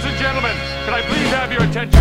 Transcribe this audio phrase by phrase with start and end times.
[0.00, 2.00] Ladies and gentlemen, can I please have your attention?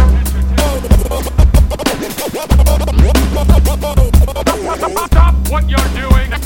[5.08, 6.42] Stop what you're doing and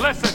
[0.00, 0.30] listen.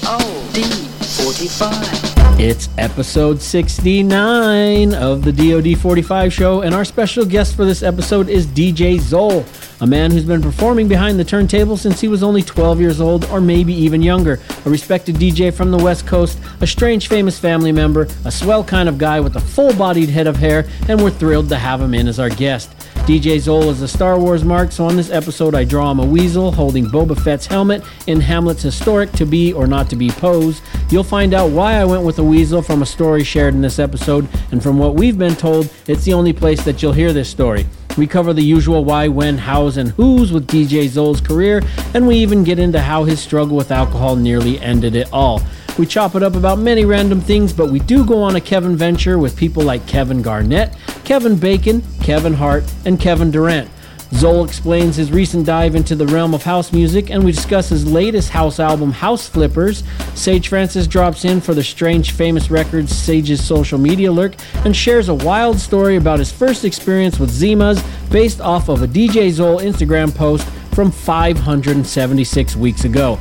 [0.00, 2.40] DOD 45.
[2.40, 8.28] It's episode 69 of the DoD 45 show, and our special guest for this episode
[8.28, 9.46] is DJ Zole,
[9.80, 13.24] a man who's been performing behind the turntable since he was only 12 years old
[13.26, 14.40] or maybe even younger.
[14.66, 18.88] A respected DJ from the West Coast, a strange famous family member, a swell kind
[18.88, 21.94] of guy with a full bodied head of hair, and we're thrilled to have him
[21.94, 22.73] in as our guest.
[23.04, 26.06] DJ Zole is a Star Wars mark, so on this episode I draw him a
[26.06, 30.62] weasel holding Boba Fett's helmet in Hamlet's historic to be or not to be pose.
[30.88, 33.78] You'll find out why I went with a weasel from a story shared in this
[33.78, 37.28] episode, and from what we've been told, it's the only place that you'll hear this
[37.28, 37.66] story.
[37.98, 42.16] We cover the usual why, when, hows, and who's with DJ Zole's career, and we
[42.16, 45.42] even get into how his struggle with alcohol nearly ended it all.
[45.76, 48.76] We chop it up about many random things, but we do go on a Kevin
[48.76, 50.72] venture with people like Kevin Garnett,
[51.04, 53.68] Kevin Bacon, Kevin Hart, and Kevin Durant.
[54.10, 57.84] Zole explains his recent dive into the realm of house music, and we discuss his
[57.84, 59.82] latest house album, House Flippers.
[60.14, 65.08] Sage Francis drops in for the Strange Famous Records Sage's social media lurk and shares
[65.08, 69.60] a wild story about his first experience with Zimas based off of a DJ Zole
[69.60, 73.18] Instagram post from 576 weeks ago.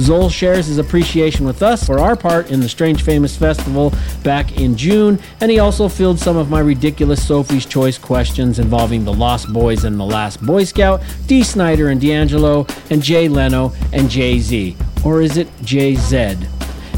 [0.00, 4.58] Zole shares his appreciation with us for our part in the Strange Famous Festival back
[4.58, 9.12] in June, and he also filled some of my ridiculous Sophie's Choice questions involving the
[9.12, 14.10] Lost Boys and the Last Boy Scout, Dee Snider and D'Angelo, and Jay Leno and
[14.10, 14.76] Jay Z.
[15.04, 16.36] Or is it Jay Z?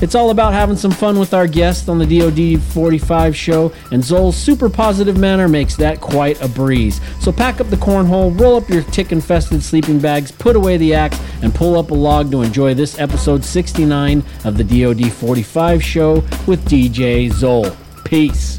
[0.03, 4.03] It's all about having some fun with our guest on the DoD 45 show, and
[4.03, 7.01] Zole's super positive manner makes that quite a breeze.
[7.21, 10.93] So pack up the cornhole, roll up your tick infested sleeping bags, put away the
[10.93, 15.81] axe, and pull up a log to enjoy this episode 69 of the DoD 45
[15.81, 16.15] show
[16.49, 17.71] with DJ Zoll.
[18.05, 18.59] Peace.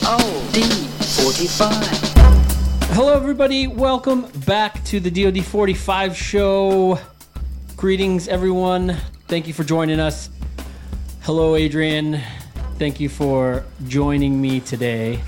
[0.00, 1.72] DOD 45.
[2.94, 3.66] Hello, everybody.
[3.66, 7.00] Welcome back to the DoD 45 show.
[7.76, 8.96] Greetings, everyone.
[9.26, 10.30] Thank you for joining us.
[11.28, 12.22] Hello, Adrian.
[12.78, 15.20] Thank you for joining me today.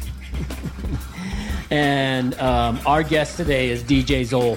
[1.70, 4.56] and um, our guest today is DJ Zole.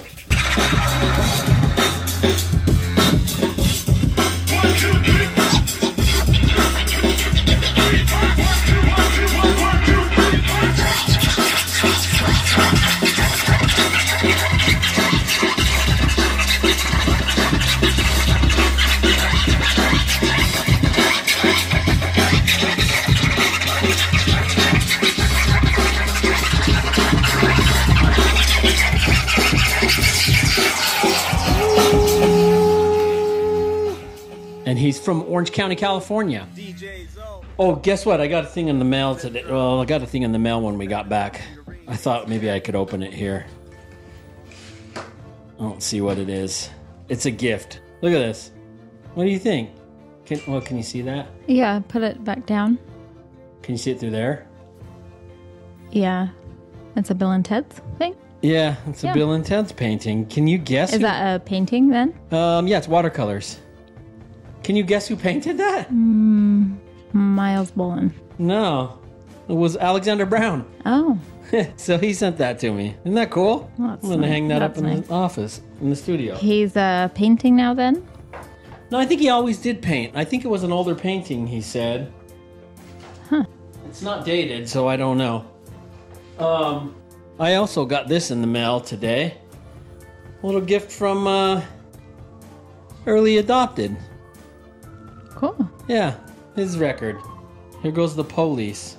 [34.94, 36.46] He's from Orange County, California.
[37.58, 38.20] Oh, guess what?
[38.20, 39.44] I got a thing in the mail today.
[39.48, 41.42] Well, I got a thing in the mail when we got back.
[41.86, 43.46] I thought maybe I could open it here.
[44.96, 45.02] I
[45.58, 46.70] don't see what it is.
[47.08, 47.80] It's a gift.
[48.02, 48.50] Look at this.
[49.14, 49.70] What do you think?
[50.26, 51.28] Can well, can you see that?
[51.46, 52.78] Yeah, put it back down.
[53.62, 54.46] Can you see it through there?
[55.92, 56.28] Yeah.
[56.96, 58.16] It's a Bill and Ted's thing.
[58.42, 59.14] Yeah, it's a Yeah.
[59.14, 60.26] Bill and Ted's painting.
[60.26, 60.90] Can you guess?
[60.90, 62.14] Is who- that a painting then?
[62.30, 63.58] Um, yeah, it's watercolors.
[64.64, 65.90] Can you guess who painted that?
[65.90, 66.78] Mm,
[67.12, 68.10] Miles Bolin.
[68.38, 68.98] No,
[69.46, 70.66] it was Alexander Brown.
[70.86, 71.18] Oh,
[71.76, 72.96] so he sent that to me.
[73.04, 73.70] Isn't that cool?
[73.78, 74.30] Well, I'm gonna nice.
[74.30, 75.06] hang that up in nice.
[75.06, 76.34] the office, in the studio.
[76.36, 78.06] he's uh, painting now then?
[78.90, 80.16] No, I think he always did paint.
[80.16, 81.46] I think it was an older painting.
[81.46, 82.12] He said.
[83.28, 83.44] Huh.
[83.86, 85.44] It's not dated, so I don't know.
[86.38, 86.96] Um,
[87.38, 89.36] I also got this in the mail today.
[90.42, 91.62] A little gift from uh,
[93.06, 93.96] Early Adopted.
[95.34, 95.68] Cool.
[95.88, 96.14] Yeah,
[96.56, 97.18] his record.
[97.82, 98.96] Here goes the police.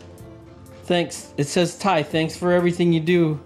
[0.84, 1.34] Thanks.
[1.38, 2.04] It says Tai.
[2.04, 3.40] Thanks for everything you do,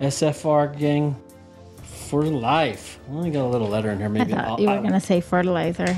[0.00, 1.14] SFR gang,
[1.82, 2.98] for life.
[3.08, 4.06] I only got a little letter in here.
[4.06, 5.96] I Maybe thought I'll- you were going to say fertilizer.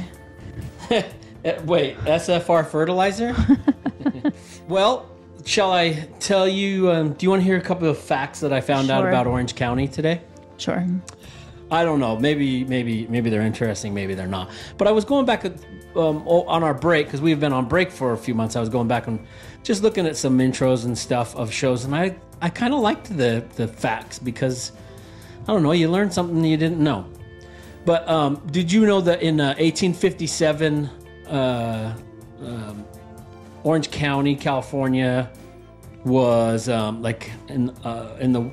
[1.44, 3.32] Eh, Wait, SFR fertilizer?
[4.68, 5.08] well,
[5.44, 6.90] shall I tell you?
[6.90, 9.28] Um, do you want to hear a couple of facts that I found out about
[9.28, 10.20] Orange County today?
[10.56, 10.84] Sure.
[11.70, 12.18] I don't know.
[12.18, 13.94] Maybe, maybe, maybe they're interesting.
[13.94, 14.50] Maybe they're not.
[14.78, 15.44] But I was going back
[15.96, 18.56] um, on our break because we've been on break for a few months.
[18.56, 19.24] I was going back and
[19.62, 23.16] just looking at some intros and stuff of shows, and I, I kind of liked
[23.16, 24.72] the the facts because
[25.42, 25.72] I don't know.
[25.72, 27.06] You learn something you didn't know.
[27.84, 30.90] But um, did you know that in uh, 1857,
[31.26, 31.96] uh,
[32.42, 32.84] um,
[33.64, 35.30] Orange County, California,
[36.04, 38.50] was um, like in uh, in the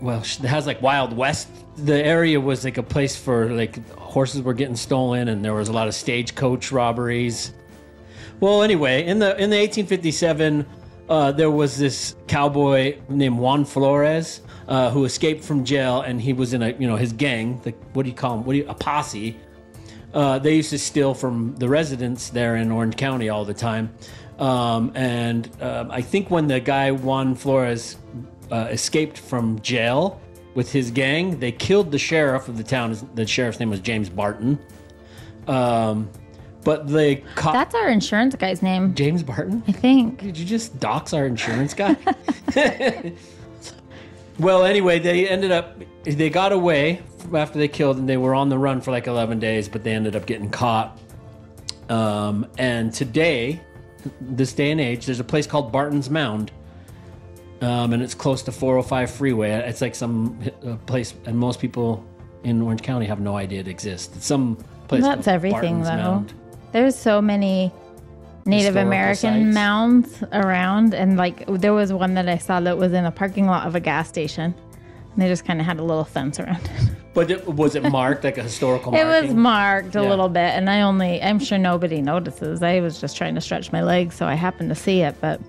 [0.00, 1.48] well, it has like Wild West.
[1.76, 3.78] The area was like a place for like
[4.14, 7.52] horses were getting stolen, and there was a lot of stagecoach robberies.
[8.38, 10.64] Well, anyway, in the in the 1857,
[11.08, 16.32] uh, there was this cowboy named Juan Flores uh, who escaped from jail, and he
[16.32, 17.60] was in a you know his gang.
[17.62, 18.44] The, what do you call him?
[18.44, 19.36] What do you a posse?
[20.14, 23.92] Uh, they used to steal from the residents there in Orange County all the time.
[24.38, 27.96] Um, and uh, I think when the guy Juan Flores
[28.52, 30.20] uh, escaped from jail
[30.54, 32.96] with his gang, they killed the sheriff of the town.
[33.14, 34.58] The sheriff's name was James Barton.
[35.48, 36.10] Um,
[36.64, 39.62] but they caught That's our insurance guy's name, James Barton.
[39.68, 40.20] I think.
[40.20, 41.96] Did you just dox our insurance guy?
[44.38, 47.02] well, anyway, they ended up they got away
[47.34, 49.92] after they killed and they were on the run for like 11 days, but they
[49.92, 50.98] ended up getting caught.
[51.88, 53.60] Um, and today,
[54.20, 56.50] this day and age, there's a place called Barton's Mound.
[57.64, 59.50] Um, and it's close to 405 freeway.
[59.50, 62.04] It's like some uh, place, and most people
[62.42, 64.14] in Orange County have no idea it exists.
[64.16, 64.56] It's some
[64.88, 65.02] place.
[65.02, 65.96] That's everything, Barton's though.
[65.96, 66.34] Mound.
[66.72, 67.72] There's so many
[68.44, 69.54] Native Historical American sites.
[69.54, 73.46] mounds around, and like there was one that I saw that was in a parking
[73.46, 74.54] lot of a gas station.
[75.12, 76.90] And they just kind of had a little fence around it.
[77.14, 78.92] But it, was it marked like a historical?
[78.92, 79.28] It marking?
[79.28, 80.08] was marked a Yeah.
[80.10, 82.60] little bit, and I only, I'm sure nobody notices.
[82.60, 85.40] I was just trying to stretch my legs, so I happened to see it, but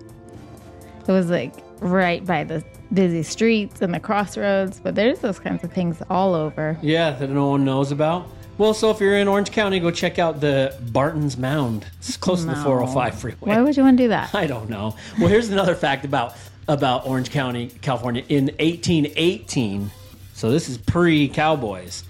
[1.07, 2.63] it was like right by the
[2.93, 4.79] busy streets and the crossroads.
[4.79, 6.77] But there's those kinds of things all over.
[6.81, 8.27] Yeah, that no one knows about.
[8.57, 11.85] Well, so if you're in Orange County, go check out the Barton's Mound.
[11.97, 13.37] It's close to the 405 freeway.
[13.41, 14.33] Why would you want to do that?
[14.35, 14.95] I don't know.
[15.19, 16.35] Well, here's another fact about
[16.67, 18.23] about Orange County, California.
[18.29, 19.91] In 1818,
[20.33, 22.03] so this is pre-cowboys.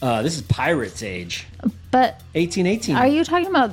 [0.00, 1.46] Uh, this is pirates' age.
[1.90, 2.96] But 1818.
[2.96, 3.70] are you talking about?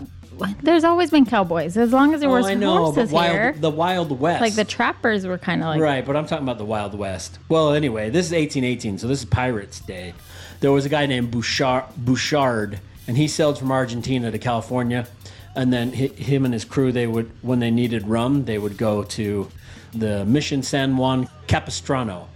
[0.61, 1.77] There's always been cowboys.
[1.77, 4.41] As long as there Oh, was I know, but wild, here, the Wild West.
[4.41, 7.39] like the trappers were kind of like Right, but I'm talking about the Wild West.
[7.49, 10.13] Well, anyway, this is 1818, so this is Pirates Day.
[10.59, 15.07] There was a guy named Bouchard, Bouchard and he sailed from Argentina to California.
[15.55, 18.77] And then hi- him and his crew, they would, when they needed rum, they would
[18.77, 19.47] go to
[19.93, 22.27] the Mission San Juan Capistrano.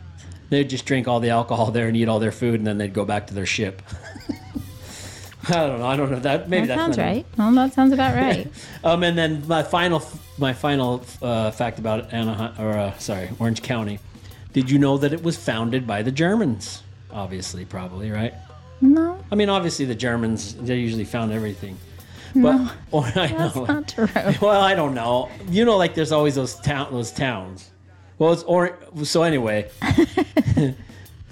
[0.50, 2.94] They'd just drink all the alcohol there and eat all their food, and then they'd
[2.94, 3.82] go back to their ship.
[5.50, 5.86] I don't know.
[5.86, 6.50] I don't know that.
[6.50, 7.26] Maybe That that's sounds right.
[7.38, 8.48] Well, that sounds about right.
[8.84, 10.02] um, and then my final,
[10.38, 14.00] my final uh, fact about Anaheim, or uh, sorry, Orange County.
[14.54, 16.84] Did you know that it was founded by the Germans?
[17.12, 18.34] Obviously, probably, right?
[18.82, 21.78] no, I mean, obviously, the Germans they usually found everything.
[22.36, 23.66] But or, I that's know.
[23.66, 24.08] not true.
[24.42, 25.30] Well, I don't know.
[25.50, 27.72] You know, like there's always those town, those towns.
[28.18, 29.70] Well, it's or so anyway.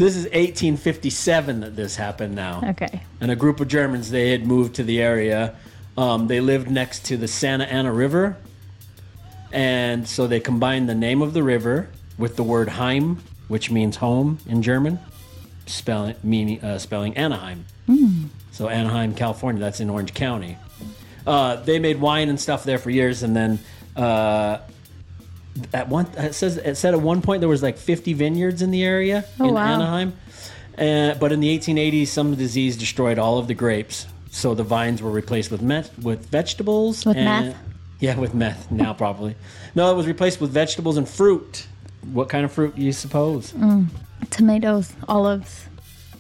[0.01, 2.35] This is 1857 that this happened.
[2.35, 3.01] Now, Okay.
[3.19, 5.53] and a group of Germans they had moved to the area.
[5.97, 8.37] Um, they lived next to the Santa Ana River,
[9.51, 13.97] and so they combined the name of the river with the word Heim, which means
[13.97, 14.99] home in German,
[15.65, 17.65] spelling meaning uh, spelling Anaheim.
[18.51, 20.57] So Anaheim, California, that's in Orange County.
[21.27, 23.59] Uh, they made wine and stuff there for years, and then
[23.95, 24.59] uh,
[25.73, 28.71] at one it says it said at one point there was like 50 vineyards in
[28.71, 29.73] the area Oh, in wow.
[29.73, 30.13] Anaheim.
[30.77, 35.01] Uh, but in the 1880s, some disease destroyed all of the grapes, so the vines
[35.01, 37.05] were replaced with meth, with vegetables.
[37.05, 37.57] With and, meth?
[37.99, 39.35] Yeah, with meth now probably.
[39.75, 41.67] No, it was replaced with vegetables and fruit.
[42.13, 43.51] What kind of fruit do you suppose?
[43.51, 43.87] Mm.
[44.29, 45.65] Tomatoes, olives.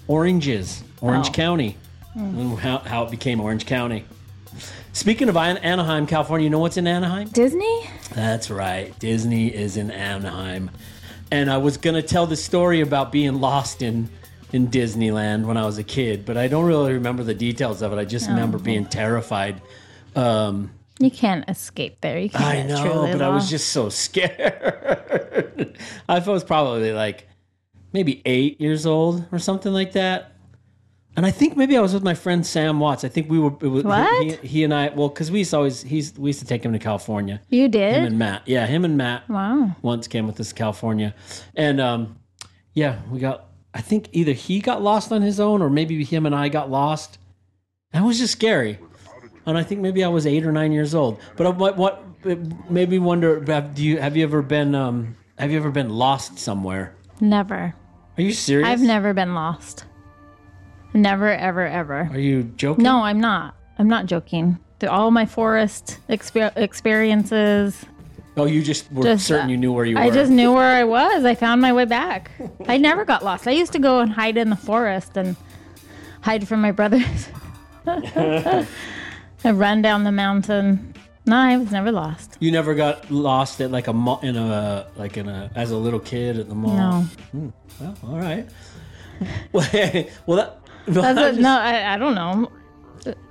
[0.07, 1.33] Oranges, Orange Oh.
[1.33, 1.77] County,
[2.15, 4.03] and how, how it became Orange County.
[4.93, 7.29] Speaking of An- Anaheim, California, you know what's in Anaheim?
[7.29, 7.89] Disney?
[8.13, 8.97] That's right.
[8.99, 10.69] Disney is in Anaheim.
[11.31, 14.09] And I was going to tell the story about being lost in
[14.53, 17.93] in Disneyland when I was a kid, but I don't really remember the details of
[17.93, 17.95] it.
[17.97, 19.61] I just remember being terrified.
[20.13, 22.19] Um, You can't escape there.
[22.19, 25.77] You can't I know, but I was just so scared.
[26.09, 27.29] I was probably like
[27.93, 30.30] maybe eight years old or something like that.
[31.17, 33.03] And I think maybe I was with my friend Sam Watts.
[33.03, 33.51] I think we were.
[33.61, 34.23] It was, What?
[34.23, 34.89] He, he and I.
[34.89, 37.41] Well, because we used to always he's we used to take him to California.
[37.49, 37.95] You did.
[37.95, 38.43] Him and Matt.
[38.47, 39.75] Yeah, him and Matt Wow.
[39.81, 41.13] once came with us to California,
[41.55, 42.17] and um,
[42.73, 43.47] yeah, we got.
[43.73, 46.69] I think either he got lost on his own, or maybe him and I got
[46.71, 47.17] lost.
[47.91, 48.79] That was just scary,
[49.45, 51.19] and I think maybe I was eight or nine years old.
[51.35, 52.39] But what what it
[52.69, 55.89] made me wonder: have, do you have you ever been um have you ever been
[55.89, 56.95] lost somewhere?
[57.19, 57.75] Never.
[58.17, 58.67] Are you serious?
[58.67, 59.85] I've never been lost.
[60.93, 62.09] Never, ever, ever.
[62.11, 62.83] Are you joking?
[62.83, 63.55] No, I'm not.
[63.79, 64.59] I'm not joking.
[64.79, 67.85] Through all my forest exper- experiences,
[68.37, 70.01] Oh, you just were Just, certain you knew where you were.
[70.01, 71.25] I just knew where I was.
[71.25, 72.31] I found my way back.
[72.65, 73.45] I never got lost.
[73.47, 75.35] I used to go and hide in the forest and
[76.21, 77.29] hide from my brothers.
[77.85, 78.65] I
[79.43, 80.93] run down the mountain.
[81.25, 82.37] No, I was never lost.
[82.39, 85.77] You never got lost at like a mall in a like in a as a
[85.77, 86.75] little kid at the mall.
[86.75, 87.01] No.
[87.31, 87.49] Hmm.
[87.79, 88.49] Well, all right.
[89.51, 89.69] well,
[90.25, 90.60] well, that.
[90.87, 92.51] That's a, just- no, I, I don't know.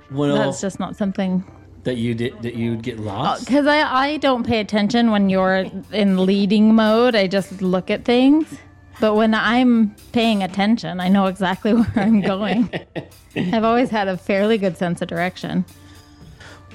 [0.09, 1.43] well, That's just not something
[1.83, 3.45] that you did that you'd get uh, lost?
[3.45, 7.15] Because I, I don't pay attention when you're in leading mode.
[7.15, 8.53] I just look at things.
[8.99, 12.69] But when I'm paying attention, I know exactly where I'm going.
[13.35, 15.65] I've always had a fairly good sense of direction.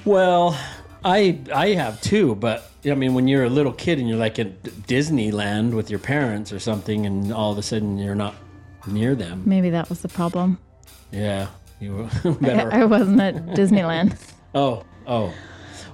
[0.03, 0.59] Well,
[1.05, 4.39] I I have too, but I mean, when you're a little kid and you're like
[4.39, 8.35] at Disneyland with your parents or something, and all of a sudden you're not
[8.87, 10.59] near them, Maybe that was the problem.
[11.11, 11.47] Yeah,
[11.79, 12.73] you were I, better.
[12.73, 14.17] I wasn't at Disneyland.
[14.55, 15.33] oh, oh.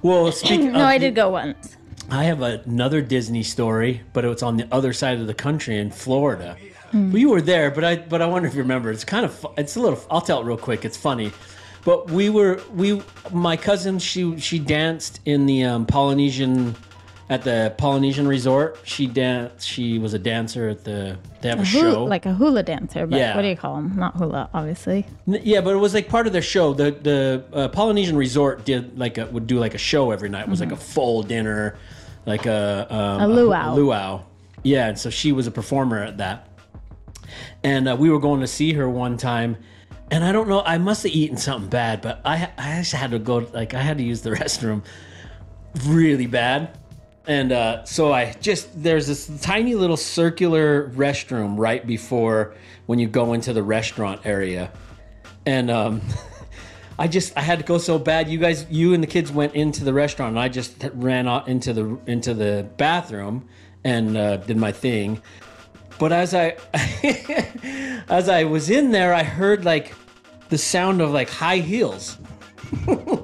[0.02, 0.72] Well, speaking.
[0.74, 1.78] no, I did go once.
[2.10, 5.90] I have another Disney story, but it's on the other side of the country in
[5.92, 6.58] Florida.
[6.92, 8.92] Well, you were there, but I but I wonder if you remember.
[8.92, 10.00] It's kind of it's a little.
[10.12, 10.86] I'll tell it real quick.
[10.86, 11.32] It's funny,
[11.86, 13.02] but we were we
[13.32, 16.76] my cousin she she danced in the um, Polynesian
[17.30, 18.78] at the Polynesian resort.
[18.84, 19.68] She danced.
[19.68, 21.18] She was a dancer at the.
[21.42, 22.04] They have a, A show.
[22.06, 23.36] like a hula dancer, but Yeah.
[23.36, 23.94] what do you call them?
[23.96, 25.06] Not hula, obviously.
[25.28, 26.74] N- Yeah, but it was like part of their show.
[26.74, 30.44] The the uh, Polynesian resort did like a, would do like a show every night.
[30.44, 31.78] It was like a full dinner,
[32.26, 33.24] like a um, Mm-hmm.
[33.24, 33.74] A luau.
[33.74, 34.22] A, luau.
[34.64, 36.48] Yeah, and so she was a performer at that.
[37.64, 39.58] And uh, we were going to see her one time,
[40.12, 40.62] and I don't know.
[40.62, 43.38] I must have eaten something bad, but I I just had to go.
[43.54, 44.84] Like I had to use the restroom
[45.86, 46.78] really bad.
[47.26, 52.54] And uh, so I just there's this tiny little circular restroom right before
[52.86, 54.72] when you go into the restaurant area,
[55.46, 56.02] and um,
[57.00, 58.28] I just I had to go so bad.
[58.28, 61.48] You guys, you and the kids went into the restaurant, and I just ran out
[61.48, 63.48] into the into the bathroom
[63.86, 65.22] and uh, did my thing.
[66.00, 66.58] But as I
[68.10, 69.96] as I was in there, I heard like
[70.50, 72.18] the sound of like high heels.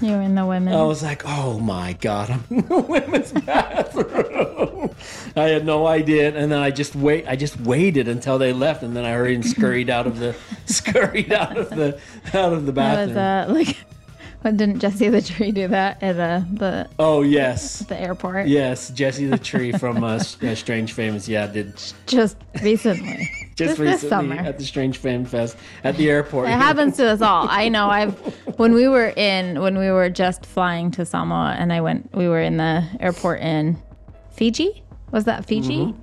[0.00, 0.72] You were in the women.
[0.74, 4.90] I was like, oh my God, I'm in the women's bathroom.
[5.36, 6.34] I had no idea.
[6.36, 9.34] And then I just wait I just waited until they left and then I hurried
[9.36, 10.34] and scurried out of the
[10.66, 11.98] scurried out of the
[12.32, 13.18] out of the that was bathroom.
[13.18, 13.76] uh, like,
[14.42, 17.80] what didn't Jesse the Tree do that at uh, the oh yes.
[17.80, 18.46] the airport?
[18.48, 21.28] Yes, Jesse the Tree from uh, uh, Strange Famous.
[21.28, 23.30] Yeah, did Just recently.
[23.54, 24.34] just this recently summer.
[24.36, 26.48] at the Strange Fame Fest at the airport.
[26.48, 27.46] It happens to us all.
[27.50, 27.90] I know.
[27.90, 28.14] I've
[28.58, 32.14] when we were in when we were just flying to Samoa, and I went.
[32.14, 33.76] We were in the airport in
[34.30, 34.82] Fiji.
[35.10, 35.86] Was that Fiji?
[35.86, 36.00] Mm-hmm.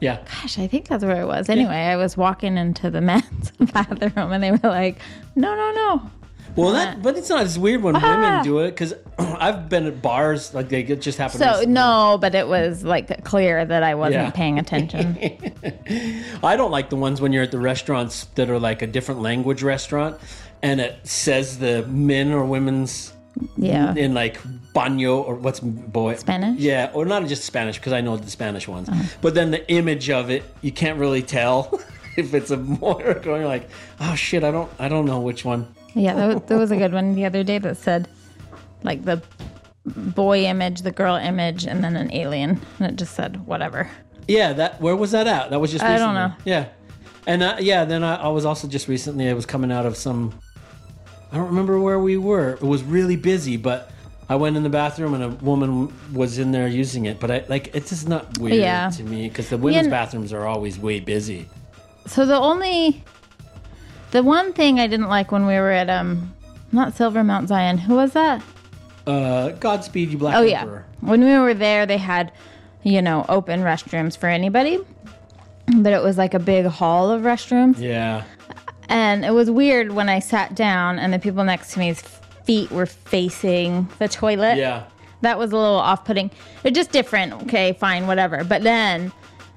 [0.00, 0.24] Yeah.
[0.24, 1.48] Gosh, I think that's where it was.
[1.48, 4.98] Anyway, I was walking into the men's bathroom, and they were like,
[5.36, 6.10] "No, no, no."
[6.58, 10.02] Well, that but it's not as weird when women do it because I've been at
[10.02, 11.38] bars like they it just happened.
[11.40, 11.72] So recently.
[11.72, 14.30] no, but it was like clear that I wasn't Yeah.
[14.30, 15.16] paying attention.
[16.42, 19.22] I don't like the ones when you're at the restaurants that are like a different
[19.22, 20.18] language restaurant,
[20.62, 23.12] and it says the men or women's
[23.56, 23.94] Yeah.
[23.94, 24.40] in like
[24.74, 26.58] baño or what's boy Spanish?
[26.58, 29.02] Yeah, or not just Spanish because I know the Spanish ones, uh-huh.
[29.20, 31.80] but then the image of it you can't really tell
[32.16, 33.38] if it's a boy or a girl.
[33.38, 33.68] You're like,
[34.00, 35.72] oh shit, I don't, I don't know which one.
[35.94, 38.08] Yeah, that was, there was a good one the other day that said
[38.82, 39.22] like the
[39.86, 43.90] boy image, the girl image, and then an alien, and it just said whatever.
[44.26, 45.50] Yeah, that where was that at?
[45.50, 46.32] That was just I don't know.
[46.44, 46.66] Yeah,
[47.26, 49.28] and uh, yeah, then I, I was also just recently.
[49.28, 50.38] I was coming out of some.
[51.32, 52.52] I don't remember where we were.
[52.52, 53.90] It was really busy, but
[54.30, 57.18] I went in the bathroom and a woman was in there using it.
[57.20, 58.90] But I like it's just not weird Yeah.
[58.90, 59.90] to me because the women's Yeah.
[59.90, 61.48] bathrooms are always way busy.
[62.06, 63.02] So the only,
[64.10, 66.34] the one thing I didn't like when we were at um,
[66.72, 67.78] not Silver Mount Zion.
[67.78, 68.42] Who was that?
[69.06, 70.64] Uh, Godspeed, you Black Oh yeah,
[71.00, 72.30] when we were there, they had,
[72.82, 74.78] you know, open restrooms for anybody,
[75.78, 77.78] but it was like a big hall of restrooms.
[77.78, 78.24] Yeah,
[78.90, 82.02] And it was weird when I sat down and the people next to me's
[82.44, 84.56] feet were facing the toilet.
[84.58, 84.84] yeah.
[85.22, 86.30] That was a little off putting.
[86.62, 87.32] They're just different.
[87.42, 88.44] Okay, fine, whatever.
[88.44, 89.10] But then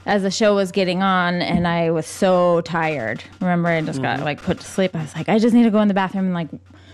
[0.06, 4.20] as the show was getting on and I was so tired, remember I just got
[4.22, 4.96] like put to sleep.
[4.96, 6.50] I was like, I just need to go in the bathroom and like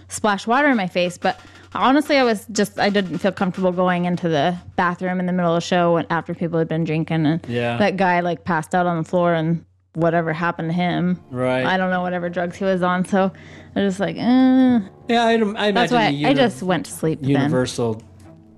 [0.09, 1.17] splash water in my face.
[1.17, 1.39] But
[1.73, 5.53] honestly, I was just, I didn't feel comfortable going into the bathroom in the middle
[5.55, 7.25] of the show after people had been drinking.
[7.25, 7.77] And Yeah.
[7.77, 11.19] that guy like passed out on the floor and whatever happened to him.
[11.31, 11.65] Right.
[11.65, 13.05] I don't know whatever drugs he was on.
[13.05, 13.31] So
[13.75, 14.79] I was just like, eh.
[15.09, 17.29] Yeah, I, I imagine That's why the I uni- just went to sleep then.
[17.31, 18.01] universal.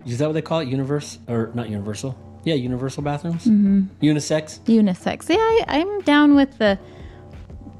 [0.05, 0.67] Is that what they call it?
[0.69, 2.17] Universe or not universal?
[2.43, 3.45] Yeah, universal bathrooms.
[3.45, 3.81] Mm-hmm.
[4.05, 4.59] Unisex.
[4.61, 5.29] Unisex.
[5.29, 6.79] Yeah, I, I'm down with the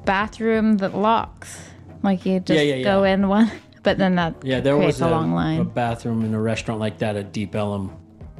[0.04, 1.58] bathroom that locks.
[2.02, 3.14] Like you just Yeah, yeah, go yeah.
[3.14, 3.50] in one,
[3.82, 5.60] but then that Yeah, there was a, long line.
[5.60, 7.92] a bathroom in a restaurant like that at Deep Ellum,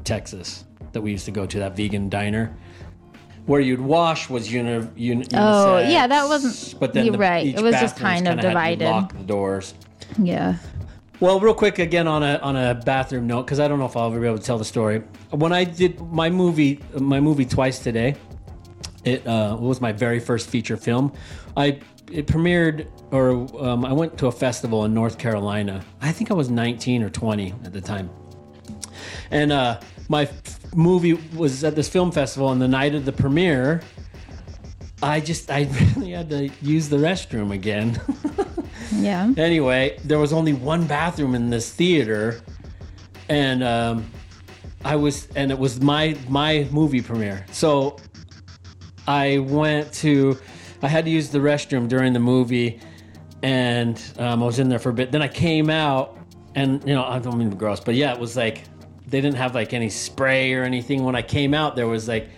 [0.05, 1.59] Texas, that we used to go to.
[1.59, 2.57] That vegan diner,
[3.47, 7.47] where you'd wash was uni, uni, Oh, yeah, that wasn't- But then you're the, right.
[7.47, 8.85] It was just kind of kinda had to divided.
[8.91, 9.75] Lock the doors.
[10.19, 10.57] yeah.
[11.21, 13.95] Well, real quick again on a on a bathroom note because I don't know if
[13.95, 15.03] I'll ever be able to tell the story.
[15.29, 18.17] When I did my movie, my movie twice today,
[19.05, 21.12] it uh, was my very first feature film.
[21.59, 25.85] I it premiered, or um, I went to a festival in North Carolina.
[26.00, 28.09] I think I was 19 or 20 at the time,
[29.31, 32.50] and uh, my f- movie was at this film festival.
[32.50, 33.83] And the night of the premiere,
[35.03, 38.00] I just I really had to use the restroom again.
[38.92, 39.32] Yeah.
[39.37, 42.42] anyway, there was only one bathroom in this theater,
[43.28, 44.11] and um,
[44.85, 47.47] I was, and it was my my movie premiere.
[47.52, 47.97] So
[49.06, 50.38] I went to,
[50.82, 52.80] I had to use the restroom during the movie,
[53.42, 55.12] and um, I was in there for a bit.
[55.12, 56.18] Then I came out,
[56.54, 58.64] and you know, I don't mean to be gross, but yeah, it was like
[59.06, 61.04] they didn't have like any spray or anything.
[61.04, 62.28] When I came out, there was like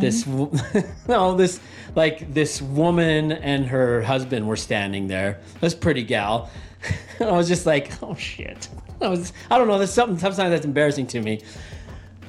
[0.00, 0.26] this,
[1.08, 1.60] no, this
[1.94, 5.40] like this woman and her husband were standing there.
[5.60, 6.50] This pretty gal.
[7.20, 8.68] I was just like, oh shit.
[9.00, 9.78] I was, I don't know.
[9.78, 11.42] There's something sometimes that's embarrassing to me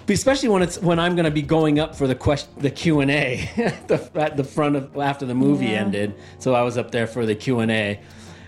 [0.08, 3.01] especially when it's when I'm going to be going up for the question, the Q
[3.01, 5.81] and A at the, at the front of after the movie Yeah.
[5.81, 6.15] ended.
[6.39, 8.00] So I was up there for the Q and A,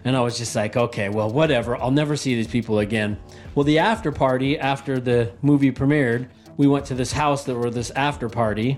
[0.04, 1.76] and I was just like, okay, well, whatever.
[1.78, 3.16] I'll never see these people again.
[3.54, 7.70] Well, the after party after the movie premiered, we went to this house that were
[7.70, 8.78] this after party,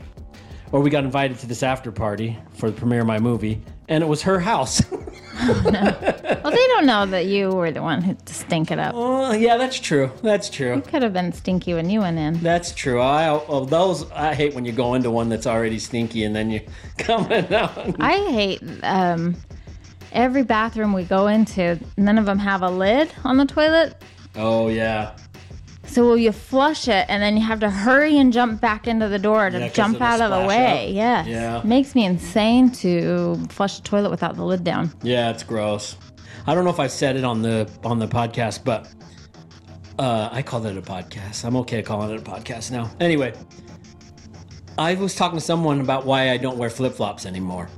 [0.72, 4.04] or we got invited to this after party for the premiere of my movie, and
[4.04, 4.82] it was her house.
[5.44, 8.94] Well, they don't know that you were the one who to stink it up.
[8.96, 10.12] oh, yeah, that's true.
[10.22, 10.74] That's true.
[10.74, 12.40] It could have been stinky when you went in.
[12.42, 13.02] That's true.
[13.02, 16.50] I oh, those I hate when you go into one that's already stinky and then
[16.52, 16.62] you
[16.98, 18.00] come out.
[18.00, 19.36] I hate um,
[20.12, 21.80] every bathroom we go into.
[21.98, 24.02] None of them have a lid on the toilet.
[24.36, 25.16] Oh yeah.
[25.94, 29.08] So will you flush it, and then you have to hurry and jump back into
[29.08, 30.88] the door to Yeah, 'cause jump it'll out of the splash way.
[30.90, 30.96] up.
[30.96, 31.28] Yes.
[31.28, 31.62] Yeah.
[31.64, 34.92] Makes me insane to flush the toilet without the lid down.
[35.04, 35.96] Yeah, it's gross.
[36.48, 38.88] I don't know if I said it on the on the podcast, but
[40.00, 41.46] uh, I call it a podcast.
[41.46, 42.90] I'm okay calling it a podcast now.
[43.00, 43.32] Anyway,
[44.80, 47.70] I was talking to someone about why I don't wear flip flops anymore,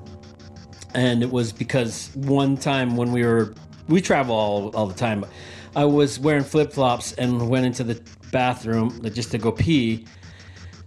[0.94, 3.54] and it was because one time when we were
[3.90, 5.30] we travel all all the time, but
[5.76, 8.02] I was wearing flip flops and went into the
[8.32, 10.06] bathroom just to go pee.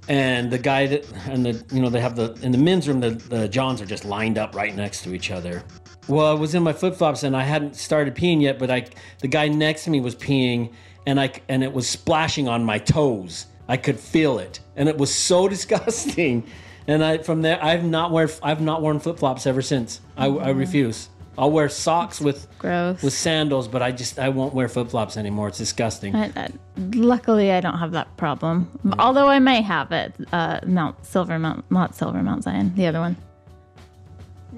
[0.09, 3.01] And the guy that, and the, you know, they have the, in the men's room,
[3.01, 5.63] the, the Johns are just lined up right next to each other.
[6.09, 8.87] Well, I was in my flip flops and I hadn't started peeing yet, but I,
[9.21, 10.73] the guy next to me was peeing
[11.07, 13.47] and I, and it was splashing on my toes.
[13.69, 14.61] I could feel it.
[14.77, 16.47] And it was so disgusting.
[16.87, 20.01] And I, from there, I've not wear, I've not worn flip flops ever since.
[20.17, 21.11] I, I refuse.
[21.39, 23.01] I'll wear socks with, Gross.
[23.03, 25.49] with sandals, but I just, I won't wear flip flops anymore.
[25.49, 26.15] It's disgusting.
[26.15, 28.69] I, I, luckily, I don't have that problem.
[28.99, 30.15] Although I may have it.
[30.33, 33.17] Uh, Mount Silver Mount, not Silver Mount Zion, the other one.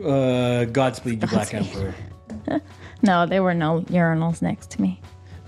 [0.03, 1.95] Uh, Godspeed, you Black Emperor.
[3.03, 5.01] No, there were no urinals next to me.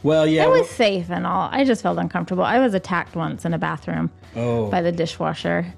[0.02, 0.44] Well, yeah.
[0.44, 1.48] It well- was safe and all.
[1.52, 2.44] I just felt uncomfortable.
[2.44, 4.70] I was attacked once in a bathroom oh.
[4.70, 5.72] by the dishwasher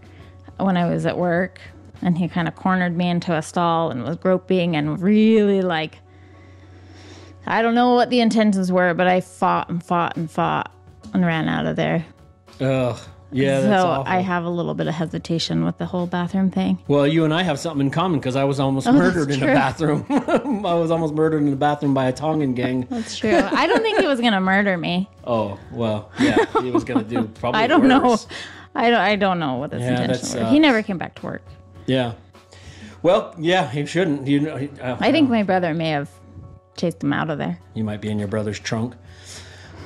[0.58, 1.60] when I was at work,
[2.04, 5.98] and he kind of cornered me into a stall and was groping and really like.
[7.46, 10.70] I don't know what the intentions were, but I fought and fought and fought
[11.12, 12.04] and ran out of there.
[12.60, 12.98] Ugh.
[13.32, 14.12] Yeah, that's so awful.
[14.12, 16.78] I have a little bit of hesitation with the whole bathroom thing.
[16.86, 19.42] Well, you and I have something in common because I was almost Oh, murdered in
[19.42, 20.06] a bathroom.
[20.10, 22.82] I was almost murdered in a bathroom by a Tongan gang.
[22.90, 23.34] That's true.
[23.34, 25.10] I don't think he was gonna murder me.
[25.24, 28.16] Oh, well, yeah, he was going to do probably I don't know.
[28.76, 29.00] I don't.
[29.00, 30.44] I don't know what his Yeah, intentions were.
[30.46, 31.42] He never came back to work.
[31.86, 32.14] Yeah.
[33.02, 34.26] Well, yeah, he shouldn't.
[34.26, 36.08] You know, uh, I think my brother may have
[36.76, 37.58] chased him out of there.
[37.74, 38.94] you might be in your brother's trunk.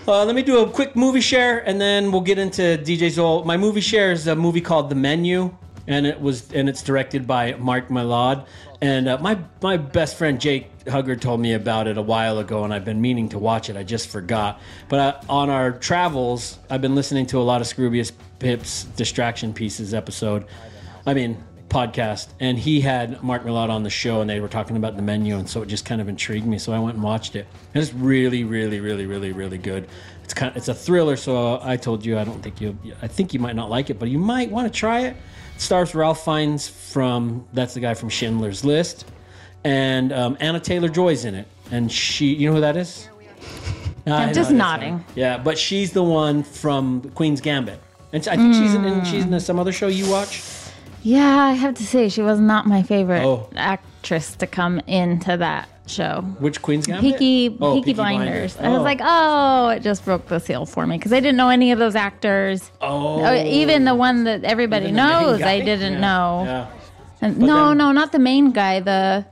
[0.06, 3.44] Uh, let me do a quick movie share, and then we'll get into DJ Zole.
[3.44, 5.54] My movie share is a movie called The Menu,
[5.87, 8.46] and it was and it's directed by Mark Mylod.
[8.80, 12.64] And uh, my my best friend Jake Huggard told me about it a while ago,
[12.64, 13.76] and I've been meaning to watch it.
[13.76, 14.61] I just forgot.
[14.88, 19.52] But uh, on our travels, I've been listening to a lot of Scroobius Pip's Distraction
[19.52, 20.46] Pieces episode.
[21.04, 24.76] I mean podcast, and he had Mark Mylod on the show, and they were talking
[24.76, 26.59] about the menu, and so it just kind of intrigued me.
[26.59, 27.46] So I went and watched it.
[27.74, 29.88] And it's really, really, really, really, really good.
[30.24, 31.16] It's kind of, it's a thriller.
[31.16, 33.98] So I told you I don't think you I think you might not like it,
[33.98, 35.16] but you might want to try it.
[35.54, 39.07] It stars Ralph Fiennes from that's the guy from Schindler's List,
[39.64, 43.09] and um, Anya Taylor Joy's in it, and she you know who that is?
[44.07, 44.98] I I'm know, just that's nodding.
[44.98, 45.07] fine.
[45.14, 47.81] Yeah, but she's the one from Queen's Gambit,
[48.12, 50.42] and I think she's in, in she's in some other show you watch.
[51.02, 53.48] Yeah, I have to say she was not my favorite Oh.
[53.56, 56.22] actress to come into that show.
[56.38, 57.18] Which Queen's Gambit?
[57.18, 58.56] Peaky, Oh, Peaky, Blinders.
[58.58, 58.82] I was oh.
[58.82, 61.78] like, oh, it just broke the seal for me because I didn't know any of
[61.78, 62.70] those actors.
[62.82, 65.52] oh, Oh, even the one that everybody Even the main knows, guy?
[65.52, 66.42] I didn't Yeah, know.
[66.44, 66.66] Yeah.
[67.20, 68.80] And no, then- no, not the main guy.
[68.80, 69.24] The